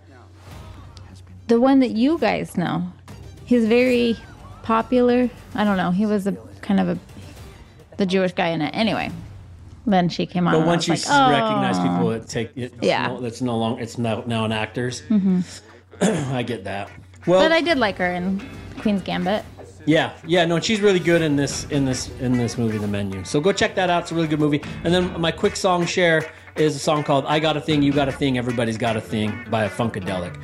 [1.49, 2.83] the one that you guys know.
[3.45, 4.17] He's very
[4.65, 5.31] popular.
[5.55, 5.93] I don't know.
[5.93, 6.99] He was a kind of a
[7.99, 8.71] the Jewish guy in it.
[8.75, 9.11] Anyway,
[9.87, 10.55] then she came on.
[10.55, 11.31] But once you was like, oh.
[11.31, 13.09] recognize people that take it, Yeah.
[13.09, 15.03] no, that's no longer it's now now an actors.
[15.09, 15.41] Mm-hmm.
[16.35, 16.91] I get that.
[17.27, 18.41] Well, But I did like her in
[18.79, 19.45] Queen's Gambit.
[19.87, 23.25] Yeah, yeah, no, she's really good in this in this in this movie, The Menu.
[23.25, 24.03] So go check that out.
[24.03, 24.61] It's a really good movie.
[24.83, 27.93] And then my quick song share is a song called "I Got a Thing, You
[27.93, 30.35] Got a Thing, Everybody's Got a Thing" by Funkadelic.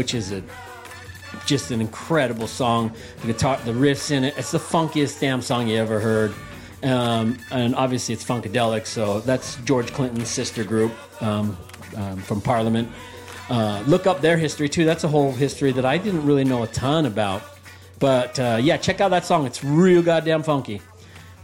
[0.00, 0.42] Which is a
[1.44, 2.90] just an incredible song.
[3.20, 6.32] The guitar, the riffs in it, it's the funkiest damn song you ever heard.
[6.82, 11.54] Um, and obviously, it's Funkadelic, so that's George Clinton's sister group um,
[11.98, 12.88] um, from Parliament.
[13.50, 14.86] Uh, look up their history too.
[14.86, 17.42] That's a whole history that I didn't really know a ton about.
[17.98, 19.44] But uh, yeah, check out that song.
[19.44, 20.80] It's real goddamn funky.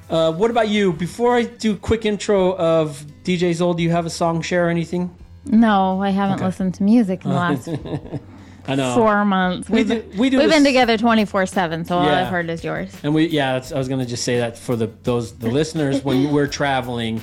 [0.08, 0.94] Uh, what about you?
[0.94, 4.68] Before I do a quick intro of DJ Zole, do you have a song share
[4.68, 5.14] or anything?
[5.44, 7.68] No, I haven't listened to music in the last
[8.68, 8.94] I know.
[8.94, 9.68] four months.
[9.70, 12.22] We We've, do- we do we've this- been together 24 7, so all Yeah.
[12.22, 12.90] I've heard is yours.
[13.02, 16.02] And we, yeah, that's, I was gonna just say that for the those the listeners
[16.04, 17.20] when we're traveling,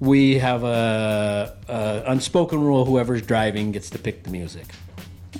[0.00, 4.66] we have a, a unspoken rule: whoever's driving gets to pick the music.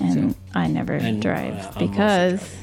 [0.01, 2.55] And I never And, drive uh, I'm mostly because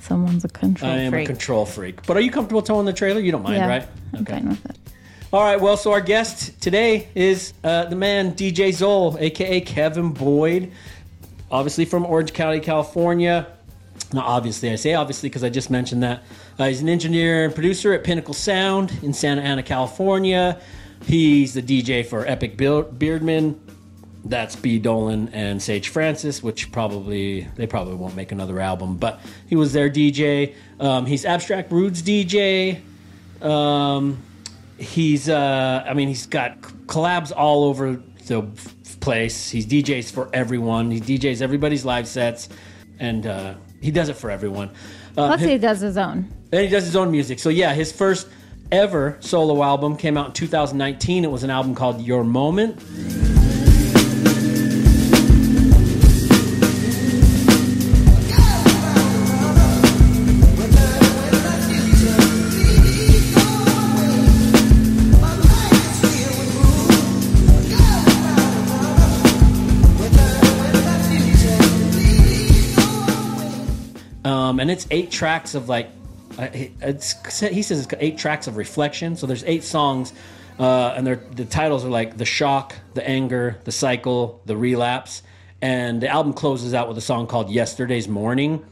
[0.00, 1.28] someone's a control I am freak.
[1.28, 2.06] a control freak.
[2.06, 3.20] But are you comfortable towing the trailer?
[3.20, 3.88] You don't mind, yeah, right?
[4.14, 4.76] I'm fine with it.
[5.32, 5.60] All right.
[5.60, 10.72] Well, so our guest today is uh, the man DJ Zole, aka Kevin Boyd,
[11.50, 13.46] obviously from Orange County, California.
[14.12, 16.22] Now, obviously, I say obviously because I just mentioned that.
[16.58, 20.60] Uh, he's an engineer and producer at Pinnacle Sound in Santa Ana, California.
[21.04, 23.60] He's the DJ for Epic Beard Men.
[24.24, 24.78] That's B.
[24.78, 29.72] Dolan and Sage Francis, which probably they probably won't make another album, but he was
[29.72, 30.54] their DJ.
[30.80, 32.80] Um, he's Abstract Rude's DJ.
[33.40, 34.22] Um,
[34.78, 38.42] he's uh i mean he's got collabs all over the
[39.00, 39.50] place.
[39.50, 40.90] He's djs for everyone.
[40.90, 42.48] He djs everybody's live sets.
[42.98, 44.68] And uh he does it for everyone.
[45.16, 46.28] Uh, Plus, hi- he does his own.
[46.52, 47.38] and he does his own music.
[47.38, 48.28] So yeah his first
[48.70, 52.78] ever solo album came out in 2019 it was an album called your moment
[74.58, 75.88] um, and it's eight tracks of like
[76.38, 80.12] uh, it's he says it's eight tracks of reflection so there's eight songs
[80.58, 85.22] uh, and the titles are like the shock the anger the cycle the relapse
[85.62, 88.64] and the album closes out with a song called yesterday's morning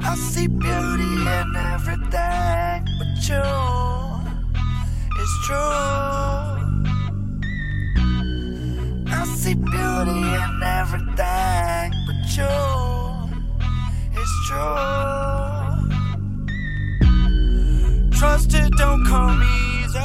[0.00, 3.40] I see beauty in everything but you.
[5.16, 5.56] It's true.
[9.06, 13.13] I see beauty in everything but you.
[14.26, 14.56] It's true.
[18.18, 19.98] Trust it don't come easy.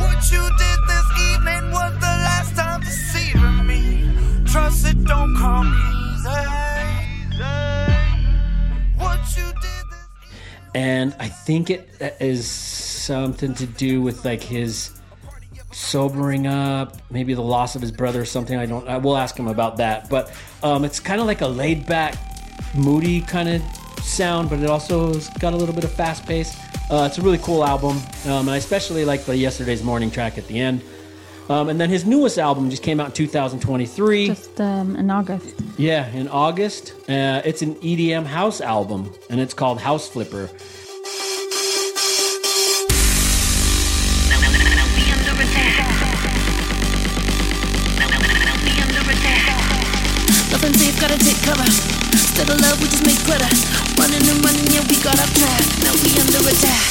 [0.00, 4.10] What you did this evening was the last time deceiving me.
[4.46, 6.48] Trust it don't come easy.
[8.96, 10.08] What you did this
[10.74, 14.90] and I think it is something to do with like his
[15.70, 18.56] sobering up, maybe the loss of his brother or something.
[18.56, 18.88] I don't.
[18.88, 20.08] I will ask him about that.
[20.08, 22.16] But um, it's kind of like a laid back,
[22.74, 23.62] moody kind of
[24.02, 26.56] sound, but it also has got a little bit of fast pace.
[26.90, 27.96] Uh, it's a really cool album,
[28.26, 30.82] um, and I especially like the Yesterday's Morning track at the end.
[31.48, 34.26] Um, and then his newest album just came out in 2023.
[34.28, 35.60] Just um, in August.
[35.76, 36.92] Yeah, in August.
[37.08, 40.48] Uh, it's an EDM house album, and it's called House Flipper.
[52.42, 53.46] Instead of love, we just make glitter.
[54.00, 55.62] Running and running, yeah, we got our plan.
[55.84, 56.90] Now we under attack.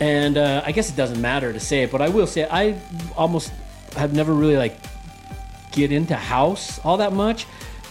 [0.00, 2.48] And uh, I guess it doesn't matter to say it, but I will say it.
[2.50, 2.76] I
[3.16, 3.52] almost
[3.94, 4.76] have never really like
[5.78, 7.46] get into house all that much.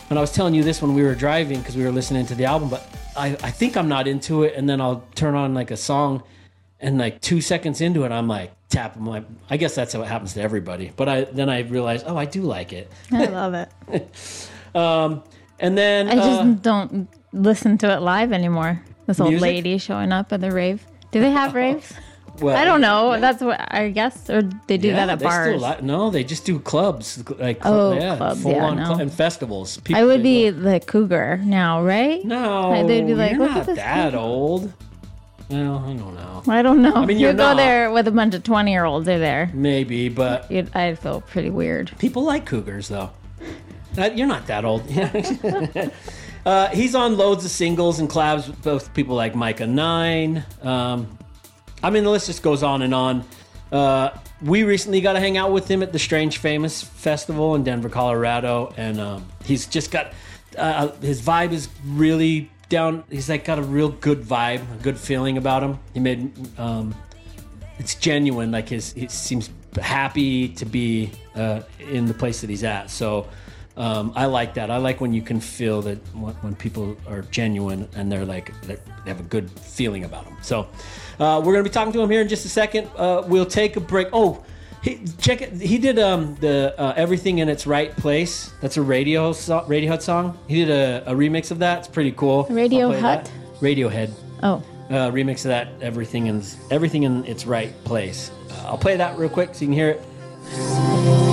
[0.10, 2.36] And I was telling you this when we were driving because we were listening to
[2.36, 4.54] the album, but I, I think I'm not into it.
[4.56, 6.24] And then I'll turn on like a song
[6.80, 9.24] and like two seconds into it, I'm like tapping my.
[9.50, 10.92] I guess that's how it happens to everybody.
[10.96, 12.92] But I then I realized, oh, I do like it.
[13.12, 14.10] I love it.
[15.60, 18.84] And then I just uh, don't listen to it live anymore.
[19.08, 19.42] This old Music?
[19.42, 20.86] lady showing up at the rave.
[21.12, 21.94] Do they have raves?
[22.42, 23.20] Well, I don't know.
[23.20, 25.62] That's what I guess, or they do that at still bars.
[25.62, 28.86] li- no, they just do clubs like Oh, yeah, clubs, full yeah, on no.
[28.86, 29.78] cl- and festivals.
[29.78, 32.24] People, I would be go- the cougar now, right?
[32.24, 32.70] no.
[32.72, 34.74] Like, they'd be like, you're "Look at not that cougar." old.
[35.50, 36.44] Well, I don't know.
[36.50, 36.94] I don't know.
[36.96, 37.58] I mean, you go not.
[37.58, 39.06] there with a bunch of twenty-year-olds.
[39.06, 39.50] They're there.
[39.54, 41.92] Maybe, but You'd, I'd feel pretty weird.
[42.00, 43.12] people like cougars though.
[44.14, 44.84] You're not that old.
[46.46, 50.44] uh, he's on loads of singles and collabs with both people like Micah Nine.
[50.62, 51.18] Um,
[51.84, 53.24] I mean, the list just goes on and on.
[53.72, 54.10] Uh,
[54.42, 57.90] we recently got to hang out with him at the Strange Famous Festival in Denver,
[57.90, 60.14] Colorado, and um, he's just got
[60.58, 63.04] uh, his vibe is really down.
[63.10, 65.80] He's like got a real good vibe, a good feeling about him.
[65.94, 66.96] He made um,
[67.80, 68.52] it's genuine.
[68.52, 72.90] Like his, he seems happy to be uh, in the place that he's at.
[72.90, 73.28] So
[73.78, 74.70] um, I like that.
[74.72, 78.52] I like when you can feel that when, when people are genuine and they're like
[78.62, 80.36] they're, they have a good feeling about them.
[80.42, 80.68] So
[81.20, 82.90] uh, we're gonna be talking to him here in just a second.
[82.98, 84.08] Uh, we'll take a break.
[84.14, 84.44] Oh.
[84.84, 85.54] He, check it.
[85.54, 90.02] He did um, the uh, "Everything in Its Right Place." That's a radio so- Radiohead
[90.04, 90.38] song.
[90.48, 91.80] He did a, a remix of that.
[91.80, 92.46] It's pretty cool.
[92.50, 93.30] Radio Hut?
[93.60, 94.12] Radiohead
[94.44, 98.96] Oh, uh, remix of that everything in everything in its right place uh, i'll play
[98.96, 101.27] that real quick so you can hear it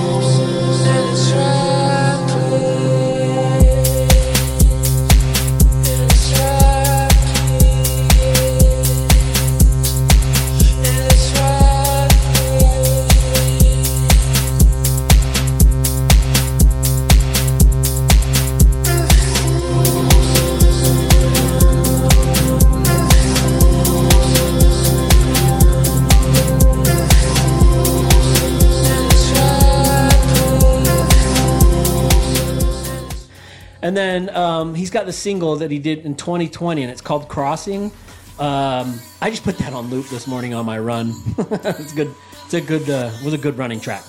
[34.65, 37.93] um, he's got the single that he did in 2020 and it's called crossing.
[38.39, 41.15] Um, i just put that on loop this morning on my run.
[41.39, 42.13] It's good
[42.45, 44.05] it's a good uh, was a good running track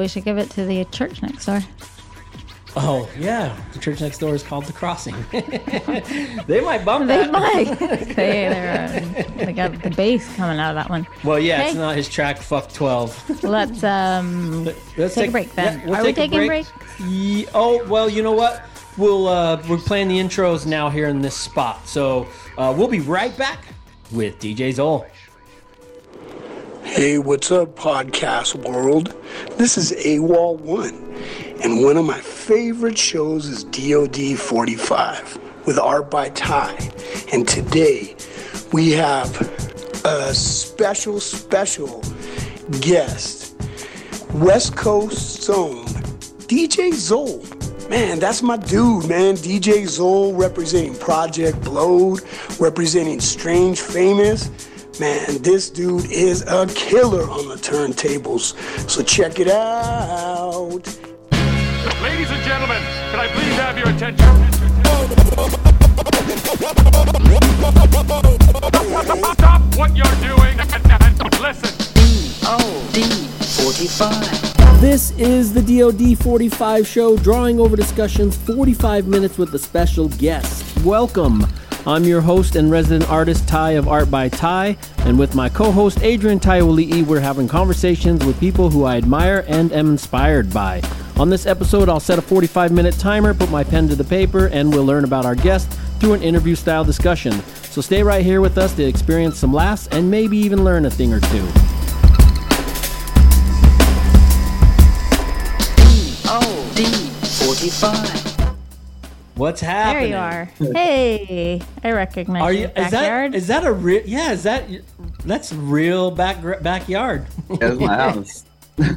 [0.00, 1.60] We should give it to the church next door.
[2.76, 5.14] oh yeah the church next door is called the crossing
[6.46, 7.64] they might bump They that might.
[8.16, 11.04] they, uh, they got the bass coming out of that one.
[11.24, 14.64] well yeah it's not his track fuck 12 Let's um.
[14.96, 15.82] Let's Take a break then.
[15.84, 16.66] we'll Are we taking a break?
[17.54, 18.62] Oh well, you know what?
[18.96, 22.26] We'll uh, we're playing the intros now here in this spot, so
[22.58, 23.64] uh, we'll be right back
[24.12, 25.06] with DJ Zole.
[26.90, 29.14] Hey, what's up, podcast world?
[29.56, 36.30] This is AWOL1, and one of my favorite shows is DoD 45 with Art by
[36.30, 36.76] Tai.
[37.32, 38.16] And today
[38.72, 39.30] we have
[40.04, 42.02] a special, special
[42.80, 43.54] guest,
[44.34, 45.86] West Coast Zone,
[46.48, 47.88] DJ Zole.
[47.88, 49.36] Man, that's my dude, man.
[49.36, 52.22] DJ Zole representing Project Blowed,
[52.58, 54.50] representing Strange Famous.
[55.00, 58.52] Man, this dude is a killer on the turntables.
[58.86, 60.86] So check it out.
[62.02, 64.26] Ladies and gentlemen, can I please have your attention?
[69.32, 71.70] Stop what you're doing and, and listen.
[72.92, 73.00] D
[73.62, 74.80] 45.
[74.82, 80.84] This is the DoD 45 show, drawing over discussions 45 minutes with a special guest.
[80.84, 81.46] Welcome.
[81.86, 85.72] I'm your host and resident artist, Tai of Art by Tai, and with my co
[85.72, 90.82] host, Adrian Taiwali'i, we're having conversations with people who I admire and am inspired by.
[91.16, 94.48] On this episode, I'll set a 45 minute timer, put my pen to the paper,
[94.48, 97.32] and we'll learn about our guest through an interview style discussion.
[97.70, 100.90] So stay right here with us to experience some laughs and maybe even learn a
[100.90, 101.46] thing or two.
[106.28, 108.29] O D 45.
[109.40, 110.10] What's happening?
[110.10, 110.68] There happening?
[110.68, 110.74] you are.
[110.76, 112.66] Hey, I recognize Are your you?
[112.66, 113.32] Is backyard.
[113.32, 114.02] that is that a real?
[114.04, 114.64] Yeah, is that
[115.24, 117.26] that's real back backyard?
[117.48, 118.44] That's my house.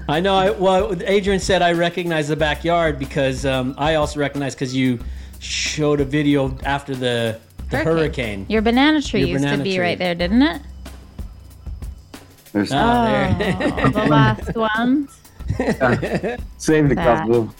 [0.10, 0.36] I know.
[0.36, 5.00] I, well, Adrian said I recognize the backyard because um, I also recognize because you
[5.40, 8.46] showed a video after the, the hurricane.
[8.50, 9.80] Your banana tree Your used banana to be tree.
[9.86, 10.62] right there, didn't it?
[12.52, 13.38] There's Oh, there.
[13.62, 15.22] Oh, the last ones.
[16.58, 17.20] saved a Sad.
[17.28, 17.54] couple.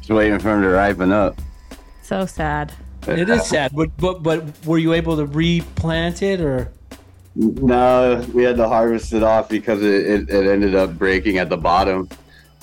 [0.00, 1.40] Just waiting for them to ripen up.
[2.10, 2.72] So sad.
[3.06, 6.72] it is sad, but but but were you able to replant it or?
[7.36, 11.48] No, we had to harvest it off because it, it, it ended up breaking at
[11.48, 12.16] the bottom, Oh,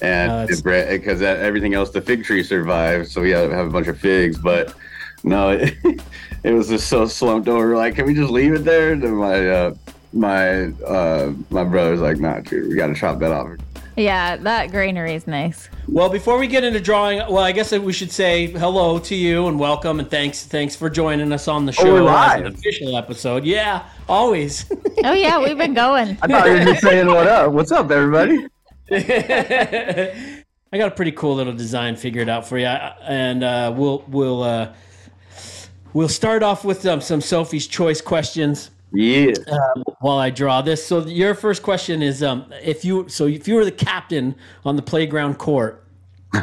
[0.06, 0.60] and that's-
[1.00, 3.98] because everything else, the fig tree survived, so we had to have a bunch of
[3.98, 4.38] figs.
[4.38, 4.74] But
[5.24, 5.76] no, it,
[6.44, 7.78] it was just so slumped over.
[7.78, 8.92] Like, can we just leave it there?
[8.92, 9.76] And my uh,
[10.12, 13.48] my uh, my brother's like, nah, dude, we got to chop that off.
[13.98, 15.70] Yeah, that granary is nice.
[15.88, 19.48] Well, before we get into drawing, well, I guess we should say hello to you
[19.48, 22.96] and welcome and thanks thanks for joining us on the show we're as an official
[22.96, 23.44] episode.
[23.44, 24.72] Yeah, always.
[25.04, 26.18] Oh yeah, we've been going.
[26.24, 27.52] I thought you were just saying what up.
[27.52, 28.48] What's up, everybody?
[28.92, 34.42] I got a pretty cool little design figured out for you, and uh, we'll we'll
[34.42, 34.74] uh,
[35.94, 39.34] we'll start off with um, some Sophie's choice questions Yeah.
[40.00, 40.86] While I draw this.
[40.86, 44.76] So your first question is um, if you so if you were the captain on
[44.76, 45.86] the playground court,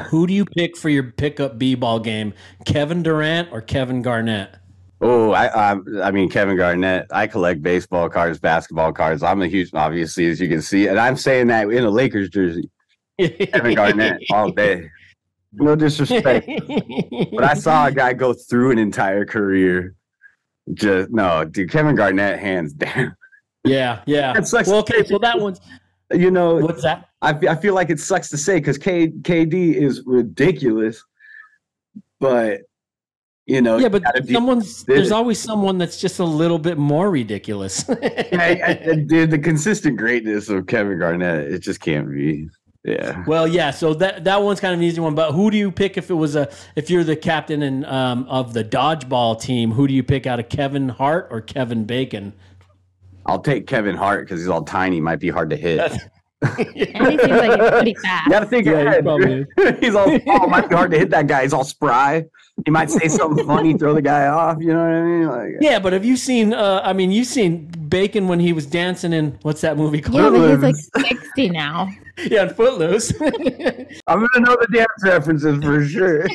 [0.09, 2.33] who do you pick for your pickup b-ball game?
[2.65, 4.57] Kevin Durant or Kevin Garnett?
[5.01, 7.07] Oh, I, I, I mean Kevin Garnett.
[7.11, 9.23] I collect baseball cards, basketball cards.
[9.23, 12.31] I'm a huge, obviously, as you can see, and I'm saying that in a Lakers
[12.31, 12.71] jersey.
[13.19, 14.91] Kevin Garnett all day.
[15.53, 16.49] No disrespect,
[17.33, 19.95] but I saw a guy go through an entire career.
[20.73, 21.71] Just no, dude.
[21.71, 23.15] Kevin Garnett, hands down.
[23.65, 24.33] Yeah, yeah.
[24.33, 24.69] That sucks.
[24.69, 25.61] Well, okay, so that one's
[26.13, 27.09] You know, what's that?
[27.23, 31.03] I, I feel like it sucks to say because K, KD is ridiculous,
[32.21, 32.63] but
[33.47, 35.13] you know, Yeah, but someone's there's it.
[35.13, 37.89] always someone that's just a little bit more ridiculous.
[37.91, 37.99] I,
[38.33, 42.49] I, I- dude, the consistent greatness of Kevin Garnett, it just can't be.
[42.85, 43.25] Yeah.
[43.27, 43.71] Well, yeah.
[43.71, 45.15] So that that one's kind of an easy one.
[45.15, 48.25] But who do you pick if it was a if you're the captain and um,
[48.29, 49.73] of the dodgeball team?
[49.73, 52.35] Who do you pick out of Kevin Hart or Kevin Bacon?
[53.27, 55.93] I'll take Kevin Hart because he's all tiny, might be hard to hit.
[56.59, 58.25] And he seems like he's pretty fast.
[58.27, 59.05] You gotta think Yeah, he ahead.
[59.05, 59.47] probably
[59.81, 61.43] he's all small, might be hard to hit that guy.
[61.43, 62.25] He's all spry.
[62.65, 64.59] He might say something funny, throw the guy off.
[64.61, 65.27] You know what I mean?
[65.27, 66.53] Like, Yeah, but have you seen?
[66.55, 70.17] Uh, I mean, you've seen Bacon when he was dancing in what's that movie called?
[70.17, 70.61] Yeah, called?
[70.61, 71.89] but he's like 60 now.
[72.31, 73.13] Yeah, in Footloose.
[73.21, 76.27] I'm gonna know the dance references for sure.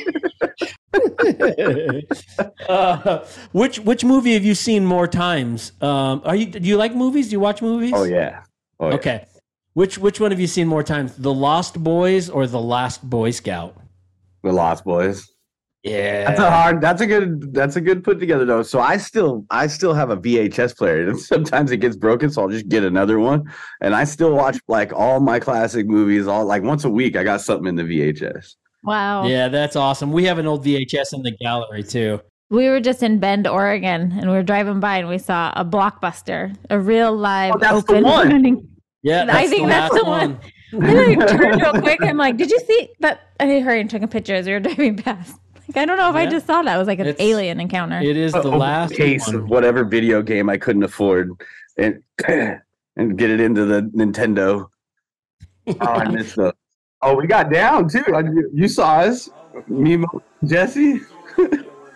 [2.68, 5.72] uh, which which movie have you seen more times?
[5.80, 7.28] Um, are you do you like movies?
[7.28, 7.92] Do you watch movies?
[7.94, 8.42] oh yeah.
[8.78, 8.94] Oh, yeah.
[9.72, 9.80] Okay.
[9.80, 11.14] Which which one have you seen more times?
[11.16, 13.76] The Lost Boys or The Last Boy Scout?
[14.42, 15.28] The Lost Boys.
[15.82, 16.24] Yeah.
[16.26, 16.80] That's a hard.
[16.82, 17.54] That's a good.
[17.54, 18.62] That's a good put together though.
[18.62, 22.42] So I still, I still have a VHS player, and sometimes it gets broken, so
[22.42, 23.44] I'll just get another one,
[23.80, 26.26] and I still watch like all my classic movies.
[26.26, 28.56] All like once a week, I got something in the VHS.
[28.84, 29.26] Wow.
[29.26, 30.10] Yeah, that's awesome.
[30.12, 32.20] We have an old VHS in the gallery too.
[32.50, 35.64] We were just in Bend, Oregon, and we were driving by and we saw a
[35.64, 38.04] blockbuster, a real live Oh, that's the open.
[38.04, 38.28] one.
[38.32, 38.66] running-
[39.02, 40.38] Yeah, I think the that's the one.
[40.72, 40.84] And
[41.22, 42.02] I turned real quick.
[42.02, 44.52] I'm like, "Did you see that?" And I hurried and took a picture as we
[44.52, 45.36] were driving past.
[45.68, 46.74] Like, I don't know if I just saw that.
[46.74, 47.98] It was like an It's- alien encounter.
[48.00, 49.36] It is the Open last case one.
[49.36, 51.30] of whatever video game I couldn't afford,
[51.78, 54.68] and and get it into the Nintendo.
[55.80, 56.52] Oh, I missed the.
[57.02, 58.02] Oh, we got down too.
[58.52, 59.28] You saw us,
[59.68, 60.02] me,
[60.44, 61.00] Jesse.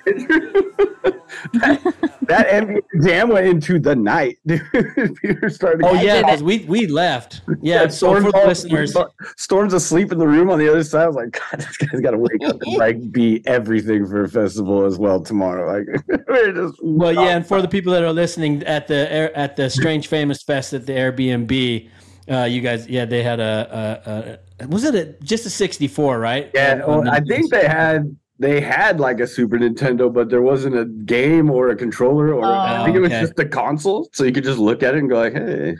[1.55, 4.63] that, that NBA jam went into the night, dude.
[5.23, 5.83] People started.
[5.85, 7.43] Oh yeah, because we we left.
[7.63, 8.97] Yeah, Yeah, so for the listeners,
[9.37, 11.05] Storm's asleep in the room on the other side.
[11.05, 14.25] I was like, God, this guy's got to wake up and like be everything for
[14.25, 15.79] a festival as well tomorrow.
[15.79, 15.87] Like,
[16.29, 19.57] we're just well, yeah, and for the people that are listening at the Air- at
[19.57, 21.89] the Strange Famous Fest at the Airbnb,
[22.31, 26.19] uh, you guys, yeah, they had a, a, a was it a, just a 64,
[26.19, 26.51] right?
[26.55, 30.77] Yeah, well, I think they had they had like a Super Nintendo, but there wasn't
[30.77, 33.23] a game or a controller, or I think it was okay.
[33.23, 35.77] just a console, so you could just look at it and go like, "Hey,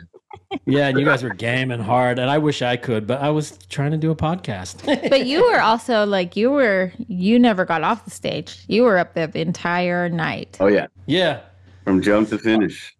[0.65, 3.59] Yeah, and you guys were gaming hard, and I wish I could, but I was
[3.69, 4.83] trying to do a podcast.
[5.09, 8.65] but you were also like, you were, you never got off the stage.
[8.67, 10.57] You were up there the entire night.
[10.59, 11.41] oh yeah, yeah.
[11.83, 12.95] from jump to finish."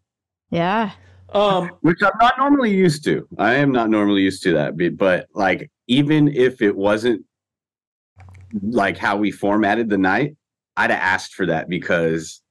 [0.51, 0.91] Yeah.
[1.33, 1.71] Um.
[1.81, 3.27] Which I'm not normally used to.
[3.39, 7.25] I am not normally used to that, but like even if it wasn't
[8.61, 10.35] like how we formatted the night,
[10.77, 12.41] I'd have asked for that because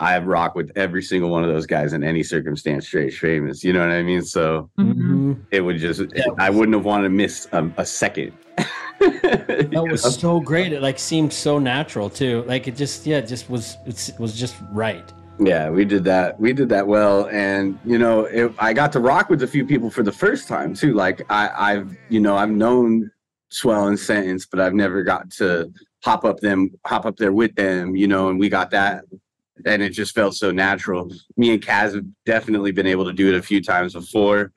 [0.00, 3.62] I have rock with every single one of those guys in any circumstance, Strange Famous.
[3.62, 4.22] You know what I mean?
[4.22, 5.40] So mhm.
[5.50, 6.02] it would just
[6.38, 8.32] I wouldn't have wanted to miss a, a second.
[9.02, 10.72] That was so great.
[10.72, 12.44] It like seemed so natural too.
[12.46, 15.12] Like it just, yeah, it just was, it was just right.
[15.40, 16.38] yeah, we did that.
[16.38, 19.66] We did that well, and you know, it, I got to rock with a few
[19.66, 20.94] people for the first time too.
[20.94, 23.10] Like I, I've you know I've known
[23.52, 25.72] Swell and Sentence, but I've never got to
[26.02, 29.04] hop up them, hop up there with them, you know, and we got that.
[29.64, 31.12] And it just felt so natural.
[31.36, 34.52] Me and Kaz have definitely been able to do it a few times before.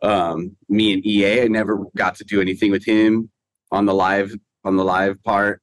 [0.00, 3.30] Um, me and EA, I never got to do anything with him
[3.72, 4.32] on the live
[4.64, 5.60] on the live part.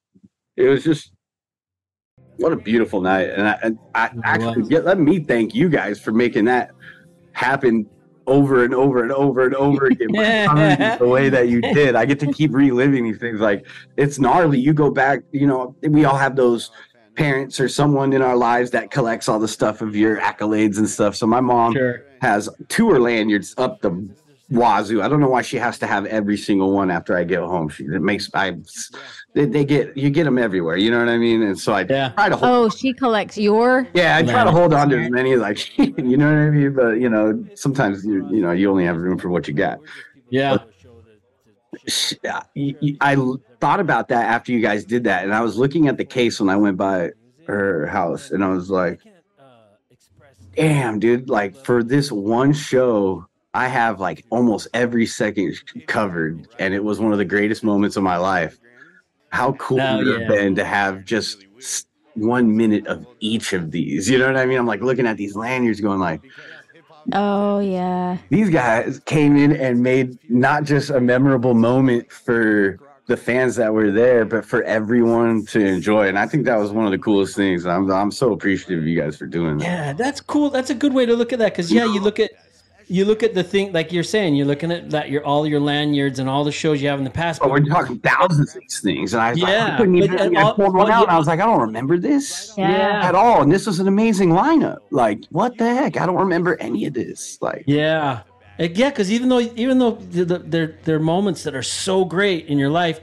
[0.58, 1.12] It was just
[2.38, 3.30] what a beautiful night.
[3.30, 6.72] And I, and I actually get, let me thank you guys for making that
[7.32, 7.90] happen
[8.28, 10.10] over and over and over and over again
[11.00, 11.96] the way that you did.
[11.96, 13.40] I get to keep reliving these things.
[13.40, 13.66] Like
[13.98, 14.60] it's gnarly.
[14.60, 16.72] You go back, you know, we all have those
[17.16, 20.90] parents or someone in our lives that collects all the stuff of your accolades and
[20.90, 21.16] stuff.
[21.16, 22.04] So my mom Sure.
[22.22, 23.92] has tour lanyards up the
[24.52, 25.02] wazoo.
[25.02, 27.70] I don't know why she has to have every single one after I get home.
[27.70, 28.56] She it makes I
[29.34, 30.78] they, they get you get them everywhere.
[30.78, 31.42] You know what I mean?
[31.42, 32.10] And so I Yeah.
[32.10, 32.52] try to hold.
[32.52, 33.88] Oh, she collects your.
[33.94, 35.94] Yeah, I try to hold on to as many as I can.
[36.10, 36.74] You know what I mean?
[36.74, 39.80] But you know, sometimes you you know you only have room for what you got.
[40.30, 40.58] Yeah.
[42.24, 45.34] Yeah, uh, y- y- I l- thought about that after you guys did that, and
[45.34, 47.12] I was looking at the case when I went by
[47.48, 49.02] her house, and I was like,
[50.56, 51.30] "Damn, dude!
[51.30, 53.26] Like for this one show,
[53.56, 55.56] I have like almost every second
[55.88, 58.60] covered, and it was one of the greatest moments of my life.
[59.30, 61.46] How cool Oh, would it have been to have just
[62.16, 64.10] one minute of each of these?
[64.10, 64.58] You know what I mean?
[64.58, 66.22] I'm like looking at these lanyards, going like."
[67.14, 68.18] Oh yeah.
[68.30, 73.72] these guys came in and made not just a memorable moment for the fans that
[73.72, 76.08] were there, but for everyone to enjoy.
[76.08, 77.66] And I think that was one of the coolest things.
[77.66, 79.64] I'm I'm so appreciative of you guys for doing that.
[79.64, 80.50] Yeah, that's cool.
[80.50, 82.32] That's a good way to look at that because yeah, you look at
[82.88, 84.36] you look at the thing like you're saying.
[84.36, 87.06] You're looking at that your all your lanyards and all the shows you have in
[87.06, 87.42] the past.
[87.42, 90.12] But we're talking thousands of these things, and I, was like, Yeah, I couldn't even.
[90.18, 91.04] but, I all- pulled one well, out, yeah.
[91.04, 93.02] and I was like, I don't remember this Yeah.
[93.04, 93.42] at all.
[93.42, 94.80] And this was an amazing lineup.
[94.92, 95.98] Like, what the heck?
[95.98, 97.38] I don't remember any of this.
[97.42, 98.22] Like, Yeah,
[98.60, 102.06] yeah, because even though even though the, the, there there are moments that are so
[102.06, 103.00] great in your life,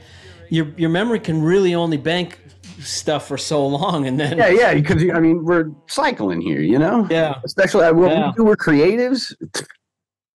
[0.49, 2.39] your your memory can really only bank
[2.81, 6.79] stuff for so long, and then yeah, yeah, because I mean, we're cycling here, you
[6.79, 7.07] know.
[7.09, 8.27] yeah, Especially uh, what Yeah.
[8.27, 9.33] we do, we're creatives.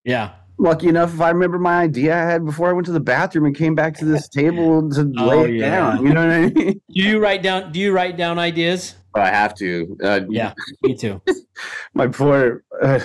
[0.04, 0.32] yeah.
[0.58, 3.44] lucky enough if I remember my idea I had before I went to the bathroom
[3.44, 5.70] and came back to this table to Oh, lay it yeah.
[5.70, 6.04] down.
[6.06, 6.80] You know what I mean?
[6.94, 7.70] Do you write down?
[7.72, 8.94] Do you write down ideas?
[9.14, 9.96] I have to.
[10.02, 11.20] Uh, Yeah, me too.
[11.94, 13.00] My poor, uh,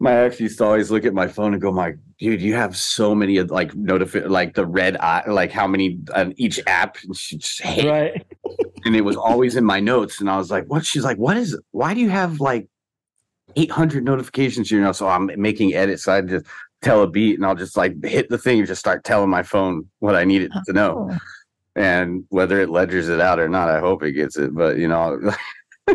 [0.00, 2.76] my ex used to always look at my phone and go, "My dude, you have
[2.76, 6.98] so many of like notifi like the red eye, like how many on each app."
[7.04, 8.26] And she just hated Right.
[8.84, 10.20] And it was always in my notes.
[10.20, 11.54] And I was like, "What?" She's like, "What is?
[11.54, 11.60] it?
[11.72, 12.68] Why do you have like
[13.56, 16.04] 800 notifications You know, So I'm making edits.
[16.04, 16.46] So I just
[16.82, 19.42] tell a beat, and I'll just like hit the thing and just start telling my
[19.42, 21.08] phone what I need it to know.
[21.12, 21.18] Oh.
[21.76, 24.54] And whether it ledgers it out or not, I hope it gets it.
[24.54, 25.18] But you know,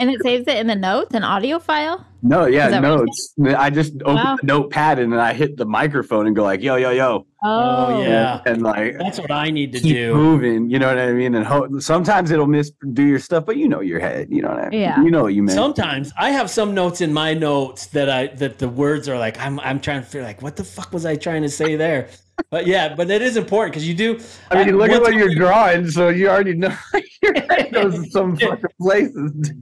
[0.00, 2.06] And it saves it in the notes, an audio file.
[2.22, 3.00] no, yeah, that what
[3.36, 3.58] you notes.
[3.58, 4.36] I just open Wow.
[4.40, 8.02] the notepad and then I hit the microphone and go like, "Yo, yo, yo," Oh,
[8.02, 8.40] yeah.
[8.46, 10.14] and like That's what I need to keep do.
[10.14, 10.68] moving.
[10.70, 11.34] You know what I mean?
[11.36, 14.26] And ho- sometimes it'll misdo your stuff, but you know your head.
[14.30, 14.80] You know what I mean?
[14.80, 15.00] Yeah.
[15.02, 15.54] You know what you meant.
[15.56, 19.38] Sometimes I have some notes in my notes that I that the words are like
[19.38, 22.08] I'm I'm trying to feel like what the fuck was I trying to say there,
[22.50, 24.18] but yeah, but it is important because you do.
[24.50, 26.74] I mean, look at what you're drawing, so you already know
[27.22, 29.52] your head goes to some fucking places.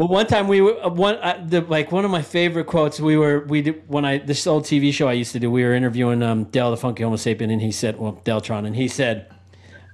[0.00, 2.98] Well, one time we were uh, one uh, the like one of my favorite quotes.
[2.98, 5.50] We were we did when I this old TV show I used to do.
[5.50, 8.88] We were interviewing um Del the Funky Homosapien, and he said, well, Deltron, and he
[8.88, 9.30] said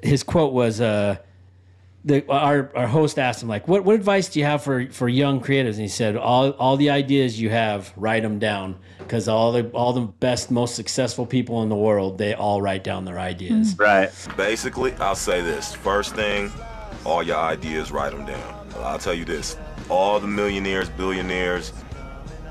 [0.04, 1.16] his quote was uh.
[2.04, 5.08] The, our, our host asked him like what, what advice do you have for, for
[5.08, 9.26] young creatives and he said all, all the ideas you have write them down because
[9.26, 13.04] all the all the best most successful people in the world they all write down
[13.04, 14.12] their ideas right.
[14.36, 15.74] Basically, I'll say this.
[15.74, 16.52] First thing,
[17.04, 18.68] all your ideas, write them down.
[18.76, 19.56] I'll tell you this.
[19.88, 21.72] All the millionaires, billionaires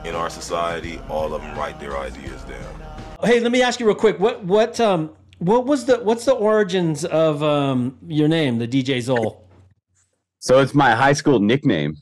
[0.06, 2.82] in our society, all of them write their ideas down.
[3.24, 4.20] Hey, let me ask you real quick.
[4.20, 8.98] What what um what was the what's the origins of um your name, the DJ
[8.98, 9.42] Zole?
[10.40, 11.96] So it's my high school nickname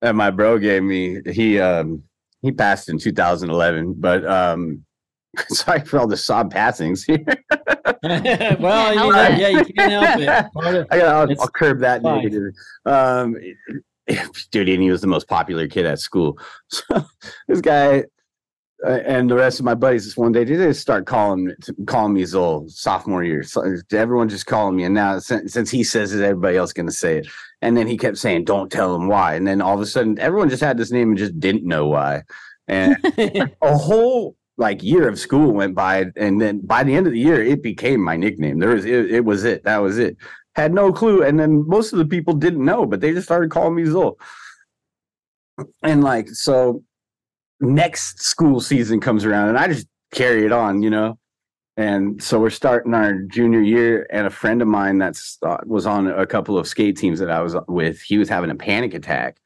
[0.00, 1.20] that my bro gave me.
[1.30, 2.02] He um
[2.40, 4.84] he passed in 2011, but um
[5.48, 7.24] sorry for all the sob passings here.
[8.02, 10.28] well, you know, yeah, you can't help it.
[10.28, 12.16] Of- I got I'll, I'll curb that fine.
[12.16, 12.54] negative.
[12.84, 13.36] Um
[14.50, 16.38] dude, and he was the most popular kid at school.
[16.68, 17.04] So
[17.48, 18.04] this guy
[18.84, 21.54] uh, and the rest of my buddies this one day they just start calling me
[21.86, 23.42] calling me Zole sophomore year.
[23.44, 26.86] So everyone just calling me, and now since, since he says it, everybody else going
[26.86, 27.28] to say it.
[27.60, 30.18] And then he kept saying, "Don't tell him why." And then all of a sudden,
[30.18, 32.22] everyone just had this name and just didn't know why.
[32.66, 32.96] And
[33.62, 37.20] a whole like year of school went by, and then by the end of the
[37.20, 38.58] year, it became my nickname.
[38.58, 39.62] There was it, it was it.
[39.62, 40.16] That was it.
[40.54, 43.50] Had no clue, and then most of the people didn't know, but they just started
[43.50, 44.16] calling me Zole.
[45.82, 46.82] And like so,
[47.60, 51.18] next school season comes around, and I just carry it on, you know.
[51.78, 55.86] And so we're starting our junior year, and a friend of mine that's uh, was
[55.86, 58.00] on a couple of skate teams that I was with.
[58.00, 59.38] He was having a panic attack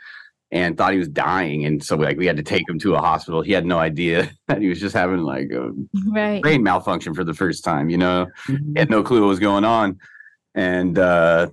[0.51, 3.01] and thought he was dying, and so like we had to take him to a
[3.01, 3.43] hospital.
[3.43, 5.71] He had no idea that he was just having like a
[6.09, 6.43] Right.
[6.43, 7.91] brain malfunction for the first time.
[7.91, 9.99] You know, he had no clue what was going on,
[10.57, 11.49] and uh,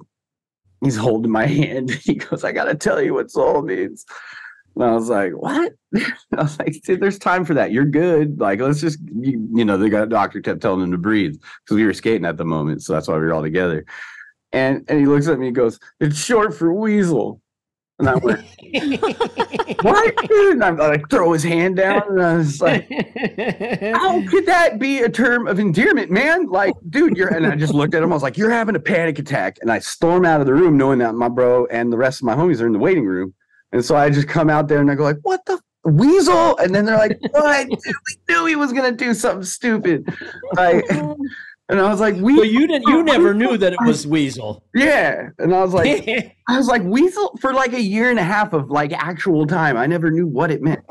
[0.84, 1.92] he's holding my hand.
[1.92, 4.06] He goes, "I got to tell you what Zole means."
[4.76, 7.72] And I was like, "What?" I was like, "Dude, there's time for that.
[7.72, 8.40] You're good.
[8.40, 11.76] Like, let's just, you, you know." The guy, doctor kept telling him to breathe because
[11.76, 13.86] we were skating at the moment, so that's why we were all together.
[14.52, 17.42] And and he looks at me, and goes, "It's short for weasel."
[18.00, 18.44] And I went,
[19.84, 22.90] "What?" dude?" And I'm like, throw his hand down, and I was like,
[23.96, 26.48] how could that be a term of endearment, man?
[26.48, 28.12] Like, dude, you're and I just looked at him.
[28.12, 30.76] I was like, you're having a panic attack, and I storm out of the room
[30.76, 33.34] knowing that my bro and the rest of my homies are in the waiting room.
[33.72, 36.58] And so I just come out there and I go like, what the weasel?
[36.58, 37.68] And then they're like, what?
[37.86, 40.08] We knew he was gonna do something stupid.
[40.56, 40.86] Like,
[41.70, 42.36] and I was like, we.
[42.36, 42.88] Well, you didn't.
[42.88, 44.64] You never knew that it was Weasel.
[44.76, 46.08] Yeah, and I was like,
[46.50, 49.78] I was like weasel for like a year and a half of like actual time.
[49.78, 50.82] I never knew what it meant.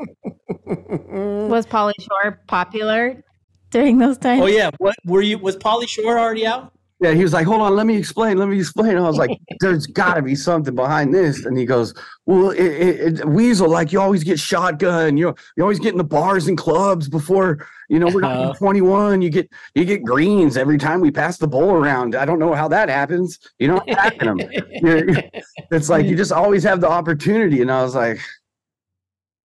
[0.65, 3.23] Was Pauly Shore popular
[3.69, 4.41] during those times?
[4.41, 4.71] oh yeah.
[4.79, 5.37] What were you?
[5.37, 6.73] Was Pauly Shore already out?
[7.03, 8.37] Yeah, he was like, "Hold on, let me explain.
[8.37, 11.65] Let me explain." I was like, "There's got to be something behind this." And he
[11.65, 11.93] goes,
[12.25, 15.17] "Well, it, it, it, Weasel, like you always get shotgun.
[15.17, 18.53] You you always get in the bars and clubs before you know we're not Uh.
[18.55, 19.21] 21.
[19.21, 22.15] You get you get greens every time we pass the bowl around.
[22.15, 23.39] I don't know how that happens.
[23.59, 24.39] You don't hack them.
[24.81, 25.29] You're-
[25.71, 28.19] it's like you just always have the opportunity." And I was like,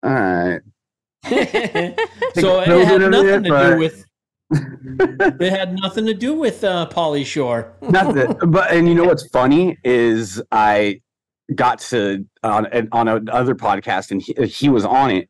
[0.02, 0.60] "All right."
[1.26, 4.04] so it had nothing to but- do with.
[5.40, 7.74] it had nothing to do with uh, Pauly Shore.
[7.82, 8.34] Nothing.
[8.48, 11.02] but and you know what's funny is I
[11.54, 15.28] got to on on another podcast and he, he was on it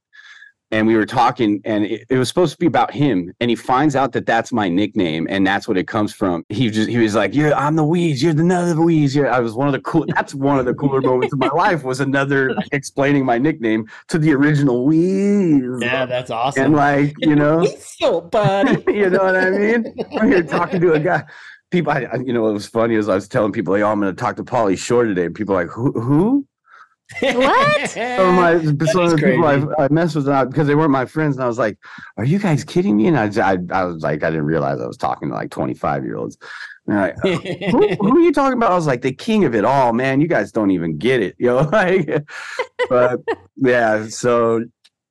[0.70, 3.56] and we were talking and it, it was supposed to be about him and he
[3.56, 6.98] finds out that that's my nickname and that's what it comes from he just he
[6.98, 9.72] was like yeah i'm the wheeze you're the another wheeze you're, i was one of
[9.72, 13.38] the cool that's one of the cooler moments of my life was another explaining my
[13.38, 16.64] nickname to the original wheeze Yeah, that's awesome.
[16.64, 18.82] and like you know so buddy.
[18.92, 19.94] you know what I mean?
[20.20, 21.24] I'm here talking to a guy.
[21.70, 23.88] People, I, I- you know, what was funny is I was telling people, like, "Oh,
[23.90, 25.92] I'm going to talk to Pauly Shore today." And people are like, "Who?
[25.92, 26.46] Who?"
[27.20, 27.90] What?
[27.90, 29.72] Some of my, some of the people I, crazy.
[29.78, 31.78] I messed with because they weren't my friends, and I was like,
[32.18, 34.86] "Are you guys kidding me?" And I, I, I was like, I didn't realize I
[34.86, 36.36] was talking to like 25 year olds.
[36.86, 37.18] And they're like,
[37.70, 38.72] who, who are you talking about?
[38.72, 40.20] I was like, the king of it all, man.
[40.20, 41.62] You guys don't even get it, yo.
[41.62, 42.26] Like,
[42.88, 43.20] but
[43.56, 44.64] yeah, so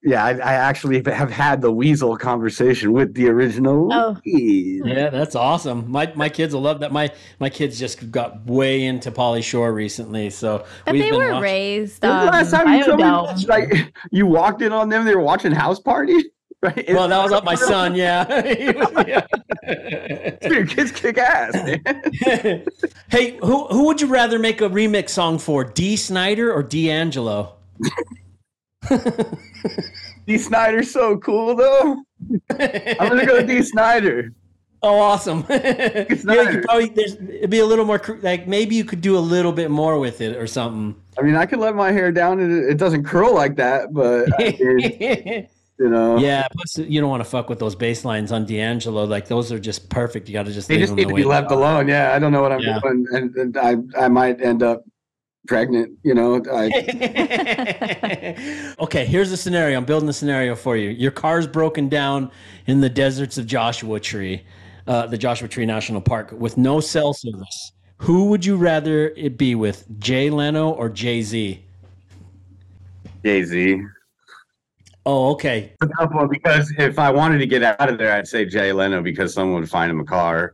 [0.08, 3.90] yeah, I, I actually have had the weasel conversation with the original.
[3.92, 4.18] Oh.
[4.24, 5.92] Yeah, that's awesome.
[5.92, 6.92] My my kids will love that.
[6.94, 11.20] My my kids just got way into Pauly Shore recently, so But we've they been
[11.20, 13.44] were watching- raised When was the last time you told me Bio-Dome.
[13.48, 16.18] like you walked in on them, they were watching House Party?
[16.60, 16.86] Right?
[16.90, 17.94] Well, that was up my son.
[17.94, 18.26] Yeah.
[20.50, 22.66] Your kids kick ass, man.
[23.12, 27.54] hey, who who would you rather make a remix song for, Dee Snider or D'Angelo?
[30.28, 32.04] Dee Snider's so cool though.
[32.52, 34.32] I'm gonna go Dee Snider.
[34.84, 35.44] Oh, awesome!
[35.50, 36.06] yeah,
[36.52, 39.52] you probably there's it'd be a little more like maybe you could do a little
[39.52, 40.96] bit more with it or something.
[41.18, 43.92] I mean, I could let my hair down and it, it doesn't curl like that,
[43.92, 48.46] but you know, yeah, plus you don't want to fuck with those bass lines on
[48.46, 49.06] D'Angelo.
[49.06, 50.30] Like those are just perfect.
[50.30, 51.88] You got to just they leave just them need to be left alone.
[51.88, 52.80] Yeah, I don't know what I'm Yeah.
[52.80, 54.84] doing, and, and I I might end up
[55.48, 55.98] pregnant.
[56.04, 56.66] You know, I,
[58.80, 59.78] okay, here's the scenario.
[59.78, 60.90] I'm building a scenario for you.
[60.90, 62.32] Your car's broken down
[62.68, 64.44] in the deserts of Joshua Tree,
[64.86, 67.72] uh, the Joshua Tree National Park, with no cell service.
[68.00, 71.64] Who would you rather it be with, Jay Leno or Jay Z?
[73.24, 73.82] Jay Z.
[75.06, 75.74] Oh, okay.
[76.30, 79.62] because if I wanted to get out of there, I'd say Jay Leno because someone
[79.62, 80.54] would find him a car.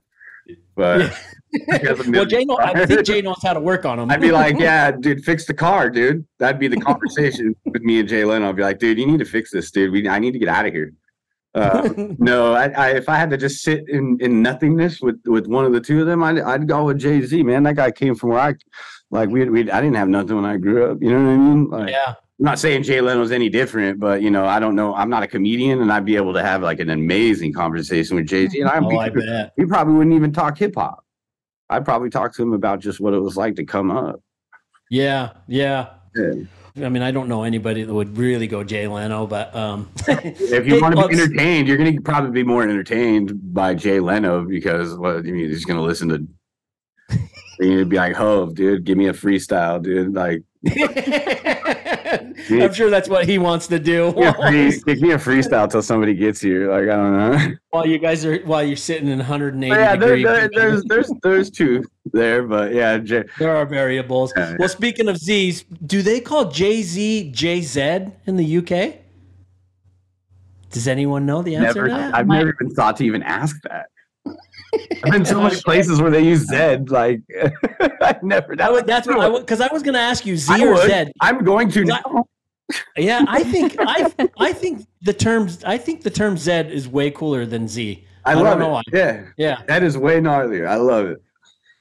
[0.76, 1.12] But
[2.08, 4.10] Well, Jay, know, I think Jay knows how to work on them.
[4.10, 6.26] I'd be like, yeah, dude, fix the car, dude.
[6.40, 8.50] That'd be the conversation with me and Jay Leno.
[8.50, 9.92] I'd be like, dude, you need to fix this, dude.
[9.92, 10.94] We, I need to get out of here.
[11.56, 11.88] Uh,
[12.18, 15.66] no, I, I, if I had to just sit in, in nothingness with, with one
[15.66, 17.62] of the two of them, I'd, I'd go with Jay Z, man.
[17.64, 18.56] That guy came from where I,
[19.12, 20.98] like, we, we, I didn't have nothing when I grew up.
[21.02, 21.70] You know what I mean?
[21.70, 22.16] Like, yeah.
[22.40, 24.96] I'm not saying Jay Leno's any different, but you know, I don't know.
[24.96, 28.26] I'm not a comedian, and I'd be able to have like an amazing conversation with
[28.26, 28.60] Jay Z.
[28.60, 29.54] And I'm, Oh, I bet.
[29.56, 31.06] he probably wouldn't even talk hip hop.
[31.70, 34.22] I'd probably talk to him about just what it was like to come up.
[34.90, 35.90] Yeah, yeah.
[36.16, 36.34] Yeah.
[36.76, 40.68] I mean, I don't know anybody that would really go Jay Leno, but um, If
[40.68, 44.44] you want to be entertained, you're going to probably be more entertained by Jay Leno
[44.44, 46.28] because what I mean, you're just going to listen to.
[47.62, 50.42] Gonna be like, "Hov, dude, give me a freestyle, dude." Like,
[52.52, 54.12] I'm sure that's what he wants to do.
[54.14, 56.70] Give me a free- freestyle till somebody gets here.
[56.72, 57.56] Like I don't know.
[57.70, 61.12] while you guys are while you're sitting in 180 But yeah, there, there, there's there's
[61.24, 64.34] there's two there, but yeah, J- There are variables.
[64.36, 64.56] Yeah, yeah.
[64.60, 68.96] Well, speaking of Z's, do they call Jay Z JZ in the UK?
[70.72, 71.90] Does anyone know the answer never.
[71.90, 72.16] that?
[72.16, 73.88] I've never even thought to even ask that.
[75.04, 76.90] I've been so many places where they use Zed.
[76.90, 77.22] Like
[78.02, 78.56] I never.
[78.60, 80.74] I would, that's what I because I was going to ask you Z I or
[80.74, 80.90] would.
[80.90, 81.12] Z.
[81.22, 82.26] I'm going to now.
[82.98, 87.12] Yeah, I think I I think the terms I think the term Z is way
[87.12, 88.06] cooler than Z.
[88.26, 88.72] I, don't love know it.
[88.72, 88.82] why.
[88.94, 90.68] Yeah, Yeah, that is way gnarlier.
[90.68, 91.22] I love it.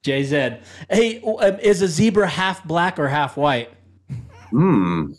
[0.05, 0.61] JZ.
[0.90, 3.70] Hey, um, is a zebra half black or half white?
[4.51, 5.12] Hmm.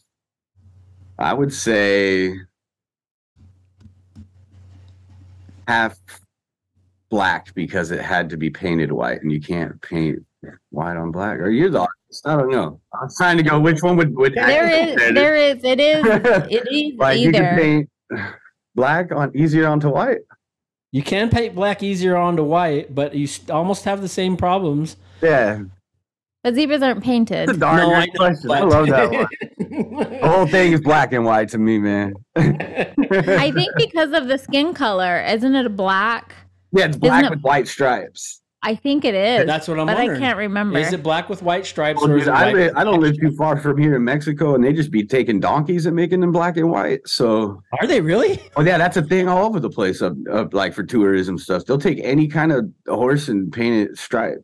[1.18, 2.36] I would say
[5.68, 5.98] half
[7.10, 10.26] black because it had to be painted white, and you can't paint
[10.72, 11.40] white on black.
[11.40, 11.88] Or you're the.
[12.26, 12.80] I don't know.
[13.02, 16.04] I'm trying to go which one would would There is, there is, it is,
[16.52, 17.62] it is like you can either.
[17.62, 17.90] paint
[18.76, 20.20] black on easier onto white.
[20.92, 24.96] You can paint black easier onto white, but you almost have the same problems.
[25.24, 25.64] Yeah,
[26.44, 27.50] But zebras aren't painted.
[27.50, 28.52] it's a darn No, good I question.
[28.52, 29.28] I love that one.
[29.74, 32.14] The whole thing is black and white to me, man.
[32.36, 36.36] I think because of the skin color, isn't it a black?
[36.72, 38.42] Yeah, it's black it- with white stripes.
[38.66, 39.46] I think it is.
[39.46, 40.24] That's what I'm but wondering.
[40.24, 40.80] I can't remember.
[40.80, 43.02] Is it black with white stripes Well, or is dude, it I, white I don't
[43.02, 46.22] live too far from here in Mexico, and they just be taking donkeys and making
[46.22, 47.06] them black and white.
[47.08, 48.40] So, Are they really?
[48.56, 50.02] oh yeah, that's a thing all over the place.
[50.02, 53.98] Up, up like for tourism stuff, they'll take any kind of horse and paint it
[53.98, 54.44] stripe.